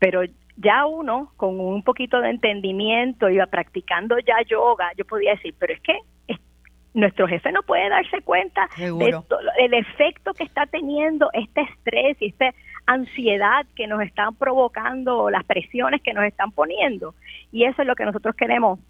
Pero 0.00 0.22
ya 0.56 0.84
uno, 0.84 1.32
con 1.36 1.60
un 1.60 1.82
poquito 1.82 2.20
de 2.20 2.30
entendimiento, 2.30 3.30
iba 3.30 3.46
practicando 3.46 4.18
ya 4.18 4.42
yoga, 4.48 4.90
yo 4.96 5.04
podía 5.04 5.32
decir, 5.32 5.54
pero 5.58 5.74
es 5.74 5.80
que 5.80 5.96
nuestro 6.92 7.28
jefe 7.28 7.52
no 7.52 7.62
puede 7.62 7.88
darse 7.88 8.20
cuenta 8.22 8.68
del 8.76 9.74
efecto 9.74 10.34
que 10.34 10.44
está 10.44 10.66
teniendo 10.66 11.30
este 11.32 11.60
estrés 11.62 12.16
y 12.20 12.28
esta 12.28 12.52
ansiedad 12.90 13.66
que 13.76 13.86
nos 13.86 14.02
están 14.02 14.34
provocando, 14.34 15.30
las 15.30 15.44
presiones 15.44 16.02
que 16.02 16.12
nos 16.12 16.24
están 16.24 16.50
poniendo. 16.50 17.14
Y 17.52 17.64
eso 17.64 17.82
es 17.82 17.88
lo 17.88 17.94
que 17.94 18.04
nosotros 18.04 18.34
queremos. 18.34 18.80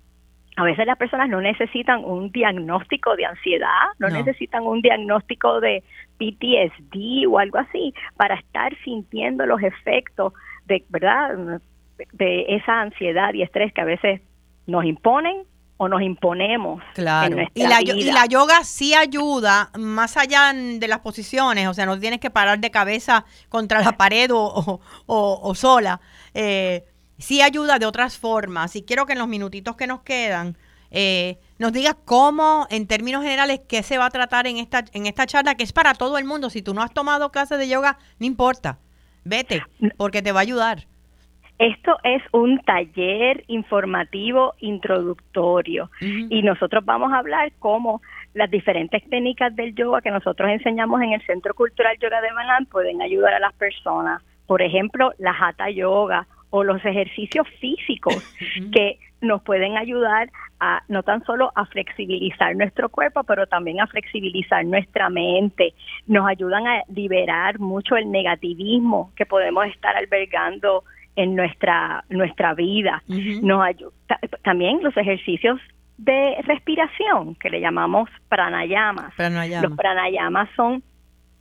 A 0.56 0.64
veces 0.64 0.86
las 0.86 0.98
personas 0.98 1.28
no 1.28 1.40
necesitan 1.40 2.04
un 2.04 2.32
diagnóstico 2.32 3.14
de 3.16 3.26
ansiedad, 3.26 3.86
no, 3.98 4.08
necesitan 4.08 4.64
un 4.64 4.82
diagnóstico 4.82 5.60
de 5.60 5.82
PTSD 6.18 7.26
o 7.28 7.38
algo 7.38 7.58
así 7.58 7.94
para 8.16 8.34
estar 8.34 8.74
sintiendo 8.84 9.46
los 9.46 9.62
efectos 9.62 10.32
de, 10.66 10.84
¿verdad? 10.88 11.60
De 12.12 12.46
esa 12.48 12.80
ansiedad 12.80 13.32
y 13.34 13.42
estrés 13.42 13.72
que 13.72 13.80
a 13.80 13.84
veces 13.84 14.20
nos 14.66 14.84
imponen 14.84 15.42
o 15.82 15.88
nos 15.88 16.02
imponemos. 16.02 16.82
Claro. 16.92 17.38
y, 17.54 17.66
la, 17.66 17.80
y 17.80 18.12
la 18.12 18.26
yoga 18.26 18.64
sí 18.64 18.92
ayuda 18.92 19.70
más 19.78 20.18
allá 20.18 20.52
de 20.52 20.86
las 20.86 20.98
posiciones, 20.98 21.68
o 21.68 21.72
sea, 21.72 21.86
no 21.86 21.98
tienes 21.98 22.20
que 22.20 22.28
parar 22.28 22.60
de 22.60 22.70
cabeza 22.70 23.24
contra 23.48 23.80
la 23.80 23.92
pared 23.92 24.28
o, 24.30 24.78
o, 25.06 25.54
sola. 25.54 26.02
Eh, 26.34 26.84
sí 27.16 27.40
ayuda 27.40 27.78
de 27.78 27.86
otras 27.86 28.18
formas. 28.18 28.76
Y 28.76 28.82
quiero 28.82 29.06
que 29.06 29.14
en 29.14 29.20
los 29.20 29.28
minutitos 29.28 29.74
que 29.74 29.86
nos 29.86 30.02
quedan 30.02 30.58
eh, 30.90 31.38
nos 31.56 31.72
digas 31.72 31.96
cómo, 32.04 32.66
en 32.68 32.86
términos 32.86 33.22
generales, 33.22 33.62
qué 33.66 33.82
se 33.82 33.96
va 33.96 34.04
a 34.04 34.10
tratar 34.10 34.46
en 34.46 34.58
esta, 34.58 34.84
en 34.92 35.06
esta 35.06 35.24
charla, 35.24 35.54
que 35.54 35.64
es 35.64 35.72
para 35.72 35.94
todo 35.94 36.18
el 36.18 36.26
mundo. 36.26 36.50
Si 36.50 36.60
tú 36.60 36.74
no 36.74 36.82
has 36.82 36.92
tomado 36.92 37.32
clases 37.32 37.58
de 37.58 37.68
yoga, 37.68 37.96
no 38.18 38.26
importa. 38.26 38.80
Vete, 39.24 39.62
porque 39.96 40.20
te 40.20 40.32
va 40.32 40.40
a 40.40 40.42
ayudar. 40.42 40.86
Esto 41.60 41.98
es 42.04 42.22
un 42.32 42.58
taller 42.60 43.44
informativo 43.48 44.54
introductorio 44.60 45.90
y 46.00 46.40
nosotros 46.40 46.82
vamos 46.86 47.12
a 47.12 47.18
hablar 47.18 47.52
cómo 47.58 48.00
las 48.32 48.50
diferentes 48.50 49.06
técnicas 49.10 49.54
del 49.54 49.74
yoga 49.74 50.00
que 50.00 50.10
nosotros 50.10 50.48
enseñamos 50.48 51.02
en 51.02 51.12
el 51.12 51.20
Centro 51.26 51.52
Cultural 51.52 51.98
Yoga 51.98 52.22
de 52.22 52.32
Manán 52.32 52.64
pueden 52.64 53.02
ayudar 53.02 53.34
a 53.34 53.40
las 53.40 53.52
personas. 53.52 54.22
Por 54.46 54.62
ejemplo, 54.62 55.12
la 55.18 55.32
Hatha 55.32 55.68
Yoga 55.68 56.26
o 56.48 56.64
los 56.64 56.82
ejercicios 56.82 57.46
físicos 57.60 58.16
que 58.72 58.98
nos 59.20 59.42
pueden 59.42 59.76
ayudar 59.76 60.30
a 60.60 60.82
no 60.88 61.02
tan 61.02 61.22
solo 61.26 61.52
a 61.56 61.66
flexibilizar 61.66 62.56
nuestro 62.56 62.88
cuerpo, 62.88 63.22
pero 63.24 63.46
también 63.46 63.82
a 63.82 63.86
flexibilizar 63.86 64.64
nuestra 64.64 65.10
mente. 65.10 65.74
Nos 66.06 66.26
ayudan 66.26 66.66
a 66.66 66.84
liberar 66.88 67.58
mucho 67.58 67.96
el 67.96 68.10
negativismo 68.10 69.12
que 69.14 69.26
podemos 69.26 69.66
estar 69.66 69.94
albergando 69.94 70.84
en 71.16 71.34
nuestra 71.34 72.04
nuestra 72.08 72.54
vida. 72.54 73.02
Nos 73.08 73.62
ayuda, 73.62 73.92
también 74.42 74.82
los 74.82 74.96
ejercicios 74.96 75.60
de 75.98 76.36
respiración 76.44 77.34
que 77.34 77.50
le 77.50 77.60
llamamos 77.60 78.08
pranayamas. 78.28 79.12
Los 79.62 79.76
pranayamas 79.76 80.48
son 80.56 80.82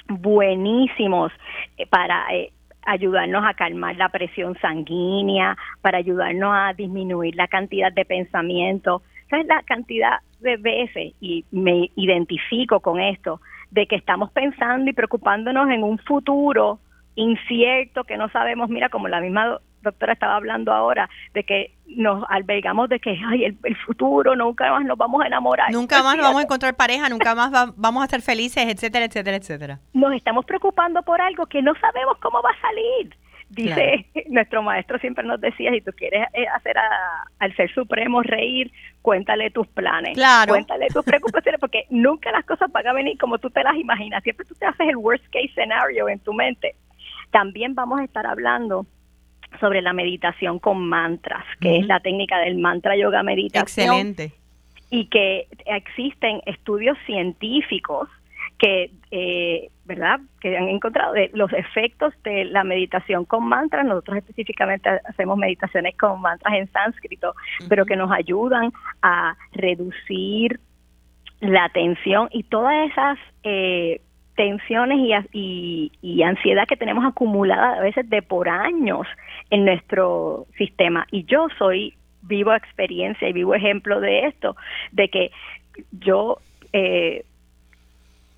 buenísimos 0.07 1.31
eh, 1.77 1.85
para 1.87 2.25
eh, 2.33 2.51
ayudarnos 2.85 3.45
a 3.45 3.53
calmar 3.53 3.95
la 3.95 4.09
presión 4.09 4.57
sanguínea, 4.59 5.55
para 5.81 5.99
ayudarnos 5.99 6.51
a 6.53 6.73
disminuir 6.73 7.35
la 7.35 7.47
cantidad 7.47 7.91
de 7.93 8.03
pensamiento. 8.03 9.01
¿Sabes 9.29 9.45
la 9.45 9.61
cantidad 9.63 10.19
de 10.39 10.57
veces, 10.57 11.13
y 11.21 11.45
me 11.51 11.91
identifico 11.95 12.79
con 12.79 12.99
esto, 12.99 13.41
de 13.71 13.85
que 13.85 13.95
estamos 13.95 14.31
pensando 14.31 14.89
y 14.89 14.93
preocupándonos 14.93 15.69
en 15.69 15.83
un 15.83 15.99
futuro 15.99 16.79
incierto 17.19 18.03
que 18.03 18.17
no 18.17 18.29
sabemos, 18.29 18.69
mira, 18.69 18.89
como 18.89 19.07
la 19.07 19.21
misma 19.21 19.59
doctora 19.81 20.13
estaba 20.13 20.35
hablando 20.35 20.73
ahora, 20.73 21.09
de 21.33 21.43
que 21.43 21.75
nos 21.87 22.23
albergamos 22.29 22.89
de 22.89 22.99
que 22.99 23.17
ay, 23.27 23.45
el, 23.45 23.77
futuro, 23.85 24.35
nunca 24.35 24.69
más 24.71 24.85
nos 24.85 24.97
vamos 24.97 25.23
a 25.23 25.27
enamorar. 25.27 25.71
Nunca 25.71 26.03
más 26.03 26.15
nos 26.15 26.25
vamos 26.25 26.41
a 26.41 26.43
encontrar 26.43 26.75
pareja, 26.75 27.09
nunca 27.09 27.35
más 27.35 27.73
vamos 27.75 28.03
a 28.03 28.07
ser 28.07 28.21
felices, 28.21 28.65
etcétera, 28.67 29.05
etcétera, 29.05 29.37
etcétera. 29.37 29.79
Nos 29.93 30.13
estamos 30.13 30.45
preocupando 30.45 31.01
por 31.03 31.21
algo 31.21 31.45
que 31.45 31.61
no 31.61 31.73
sabemos 31.75 32.17
cómo 32.19 32.41
va 32.41 32.49
a 32.51 32.61
salir. 32.61 33.15
Dice 33.49 34.05
nuestro 34.29 34.61
maestro 34.61 34.99
siempre 34.99 35.25
nos 35.25 35.41
decía, 35.41 35.71
si 35.71 35.81
tú 35.81 35.91
quieres 35.95 36.27
eh, 36.33 36.45
hacer 36.47 36.75
al 37.39 37.55
ser 37.55 37.73
supremo 37.73 38.21
reír, 38.21 38.71
cuéntale 39.01 39.49
tus 39.49 39.67
planes, 39.67 40.13
claro. 40.13 40.53
cuéntale 40.53 40.87
tus 40.93 41.03
preocupaciones, 41.03 41.59
porque 41.59 41.85
nunca 41.89 42.31
las 42.31 42.45
cosas 42.45 42.71
van 42.71 42.87
a 42.87 42.93
venir 42.93 43.17
como 43.17 43.39
tú 43.39 43.49
te 43.49 43.63
las 43.63 43.75
imaginas, 43.75 44.21
siempre 44.23 44.45
tú 44.45 44.53
te 44.53 44.67
haces 44.67 44.87
el 44.87 44.97
worst 44.97 45.25
case 45.31 45.51
scenario 45.55 46.09
en 46.09 46.19
tu 46.19 46.31
mente. 46.31 46.75
También 47.31 47.75
vamos 47.75 47.99
a 47.99 48.03
estar 48.03 48.25
hablando 48.25 48.85
sobre 49.59 49.81
la 49.81 49.93
meditación 49.93 50.59
con 50.59 50.87
mantras, 50.87 51.45
que 51.59 51.77
es 51.77 51.85
la 51.87 51.99
técnica 51.99 52.39
del 52.39 52.57
mantra 52.57 52.95
yoga 52.95 53.23
meditación. 53.23 53.87
Excelente. 53.87 54.33
Y 54.91 55.05
que 55.05 55.47
existen 55.65 56.41
estudios 56.45 56.97
científicos 57.05 58.09
que, 58.57 58.91
eh, 59.11 59.69
¿verdad?, 59.85 60.19
que 60.41 60.55
han 60.57 60.67
encontrado 60.67 61.13
los 61.33 61.51
efectos 61.53 62.13
de 62.23 62.45
la 62.45 62.63
meditación 62.63 63.25
con 63.25 63.47
mantras. 63.47 63.85
Nosotros 63.85 64.17
específicamente 64.17 64.89
hacemos 65.05 65.37
meditaciones 65.37 65.95
con 65.97 66.21
mantras 66.21 66.53
en 66.55 66.71
sánscrito, 66.71 67.33
pero 67.69 67.85
que 67.85 67.95
nos 67.95 68.11
ayudan 68.11 68.71
a 69.01 69.35
reducir 69.53 70.59
la 71.39 71.69
tensión 71.69 72.27
y 72.31 72.43
todas 72.43 72.91
esas 72.91 73.17
eh, 73.43 74.01
tensiones 74.39 75.27
y, 75.33 75.91
y, 76.01 76.23
ansiedad 76.23 76.65
que 76.65 76.77
tenemos 76.77 77.03
acumulada 77.03 77.73
a 77.73 77.81
veces 77.81 78.09
de 78.09 78.21
por 78.21 78.47
años 78.47 79.05
en 79.49 79.65
nuestro 79.65 80.45
sistema. 80.57 81.05
Y 81.11 81.25
yo 81.25 81.47
soy 81.57 81.93
vivo 82.21 82.53
experiencia 82.53 83.27
y 83.27 83.33
vivo 83.33 83.53
ejemplo 83.53 83.99
de 83.99 84.27
esto, 84.27 84.55
de 84.93 85.09
que 85.09 85.31
yo 85.91 86.37
eh, 86.71 87.25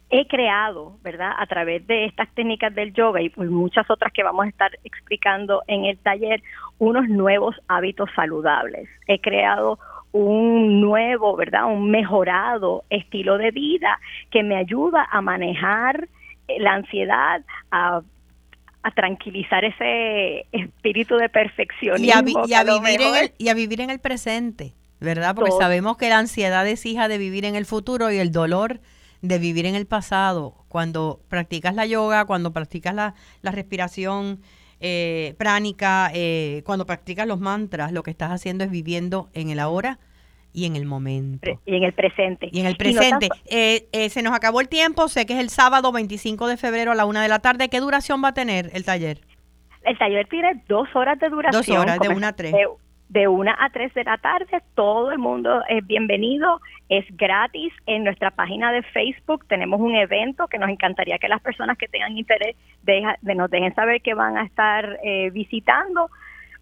he 0.10 0.26
creado, 0.26 0.97
¿verdad? 1.04 1.34
A 1.38 1.45
través 1.45 1.86
de 1.86 2.06
estas 2.06 2.34
técnicas 2.34 2.74
del 2.74 2.93
yoga 2.95 3.22
y 3.22 3.32
muchas 3.36 3.88
otras 3.91 4.12
que 4.12 4.24
vamos 4.24 4.47
a 4.47 4.49
estar 4.49 4.72
explicando 4.84 5.62
en 5.68 5.86
el 5.86 5.99
taller, 5.99 6.41
unos 6.80 7.08
nuevos 7.10 7.56
hábitos 7.68 8.10
saludables. 8.16 8.89
He 9.06 9.22
creado 9.22 9.78
un 10.12 10.82
nuevo, 10.82 11.36
¿verdad? 11.36 11.66
Un 11.66 11.89
mejorado 11.89 12.84
estilo 12.89 13.38
de 13.38 13.51
vida 13.51 13.99
que 14.30 14.43
me 14.43 14.57
ayuda 14.57 15.07
a 15.09 15.22
manejar 15.22 16.09
eh, 16.47 16.59
la 16.59 16.74
ansiedad, 16.74 17.43
a, 17.72 18.01
tranquilizar 18.95 19.64
ese 19.64 20.47
espíritu 20.51 21.16
de 21.16 21.30
perfeccionismo. 21.30 22.05
Y 22.05 22.12
a, 22.12 22.64
vivir, 22.64 23.01
en 23.01 23.16
el, 23.16 23.32
y 23.38 23.49
a 23.49 23.53
vivir 23.53 23.80
en 23.80 23.91
el 23.91 23.99
presente, 23.99 24.74
¿verdad? 24.99 25.36
Porque 25.36 25.51
sabemos 25.51 25.97
que 25.97 26.09
la 26.09 26.18
ansiedad 26.18 26.68
es 26.68 26.86
hija 26.88 27.07
de 27.07 27.20
vivir 27.20 27.45
en 27.45 27.55
el 27.55 27.66
futuro 27.66 28.12
y 28.12 28.18
el 28.18 28.32
dolor 28.32 28.80
de 29.22 29.38
vivir 29.38 29.68
en 29.68 29.76
el 29.76 29.86
pasado. 29.86 30.55
Cuando 30.68 31.22
practicas 31.30 31.76
la 31.76 31.86
yoga, 31.86 32.26
cuando 32.26 32.53
practicas 32.53 32.95
la, 32.95 33.14
la 33.43 33.51
respiración 33.51 34.41
eh, 34.82 35.36
pránica, 35.38 36.11
eh, 36.13 36.63
cuando 36.65 36.86
practicas 36.86 37.27
los 37.27 37.39
mantras, 37.39 37.91
lo 37.91 38.03
que 38.03 38.11
estás 38.11 38.32
haciendo 38.32 38.63
es 38.63 38.71
viviendo 38.71 39.29
en 39.34 39.49
el 39.49 39.59
ahora 39.59 39.99
y 40.53 40.65
en 40.65 40.75
el 40.75 40.86
momento. 40.86 41.49
Y 41.65 41.75
en 41.75 41.84
el 41.84 41.93
presente. 41.93 42.49
Y 42.51 42.59
en 42.59 42.65
el 42.65 42.75
presente. 42.75 43.29
Eh, 43.49 43.88
eh, 43.91 44.09
se 44.09 44.21
nos 44.21 44.34
acabó 44.34 44.61
el 44.61 44.69
tiempo, 44.69 45.07
sé 45.07 45.25
que 45.25 45.34
es 45.34 45.39
el 45.39 45.49
sábado 45.49 45.91
25 45.91 46.47
de 46.47 46.57
febrero 46.57 46.91
a 46.91 46.95
la 46.95 47.05
una 47.05 47.21
de 47.21 47.29
la 47.29 47.39
tarde. 47.39 47.69
¿Qué 47.69 47.79
duración 47.79 48.23
va 48.23 48.29
a 48.29 48.34
tener 48.34 48.69
el 48.73 48.84
taller? 48.84 49.21
El 49.84 49.97
taller 49.97 50.27
tiene 50.27 50.63
dos 50.67 50.88
horas 50.93 51.19
de 51.19 51.29
duración. 51.29 51.63
Dos 51.63 51.69
horas, 51.69 51.99
de 51.99 52.09
una 52.09 52.29
a 52.29 52.34
tres. 52.34 52.51
De, 52.51 52.67
una 53.28 53.55
a 53.59 53.70
tres 53.70 53.93
de 53.93 54.03
la 54.03 54.18
tarde, 54.18 54.62
todo 54.74 55.12
el 55.12 55.20
mundo 55.20 55.62
es 55.68 55.86
bienvenido, 55.86 56.59
es 56.89 57.05
gratis. 57.18 57.72
En 57.86 58.03
nuestra 58.03 58.32
página 58.32 58.72
de 58.72 58.82
Facebook 58.84 59.45
tenemos 59.47 59.80
un 59.82 59.95
evento 59.95 60.47
que 60.47 60.57
nos 60.57 60.70
encantaría 60.70 61.20
que 61.20 61.28
las 61.28 61.41
personas 61.41 61.78
que 61.78 61.88
tengan 61.88 62.18
interés 62.18 62.55
de, 62.84 63.03
nos 63.36 63.49
dejen 63.49 63.76
saber 63.76 64.01
que 64.01 64.14
van 64.14 64.38
a 64.38 64.43
estar 64.43 64.97
eh, 65.03 65.30
visitando 65.32 66.09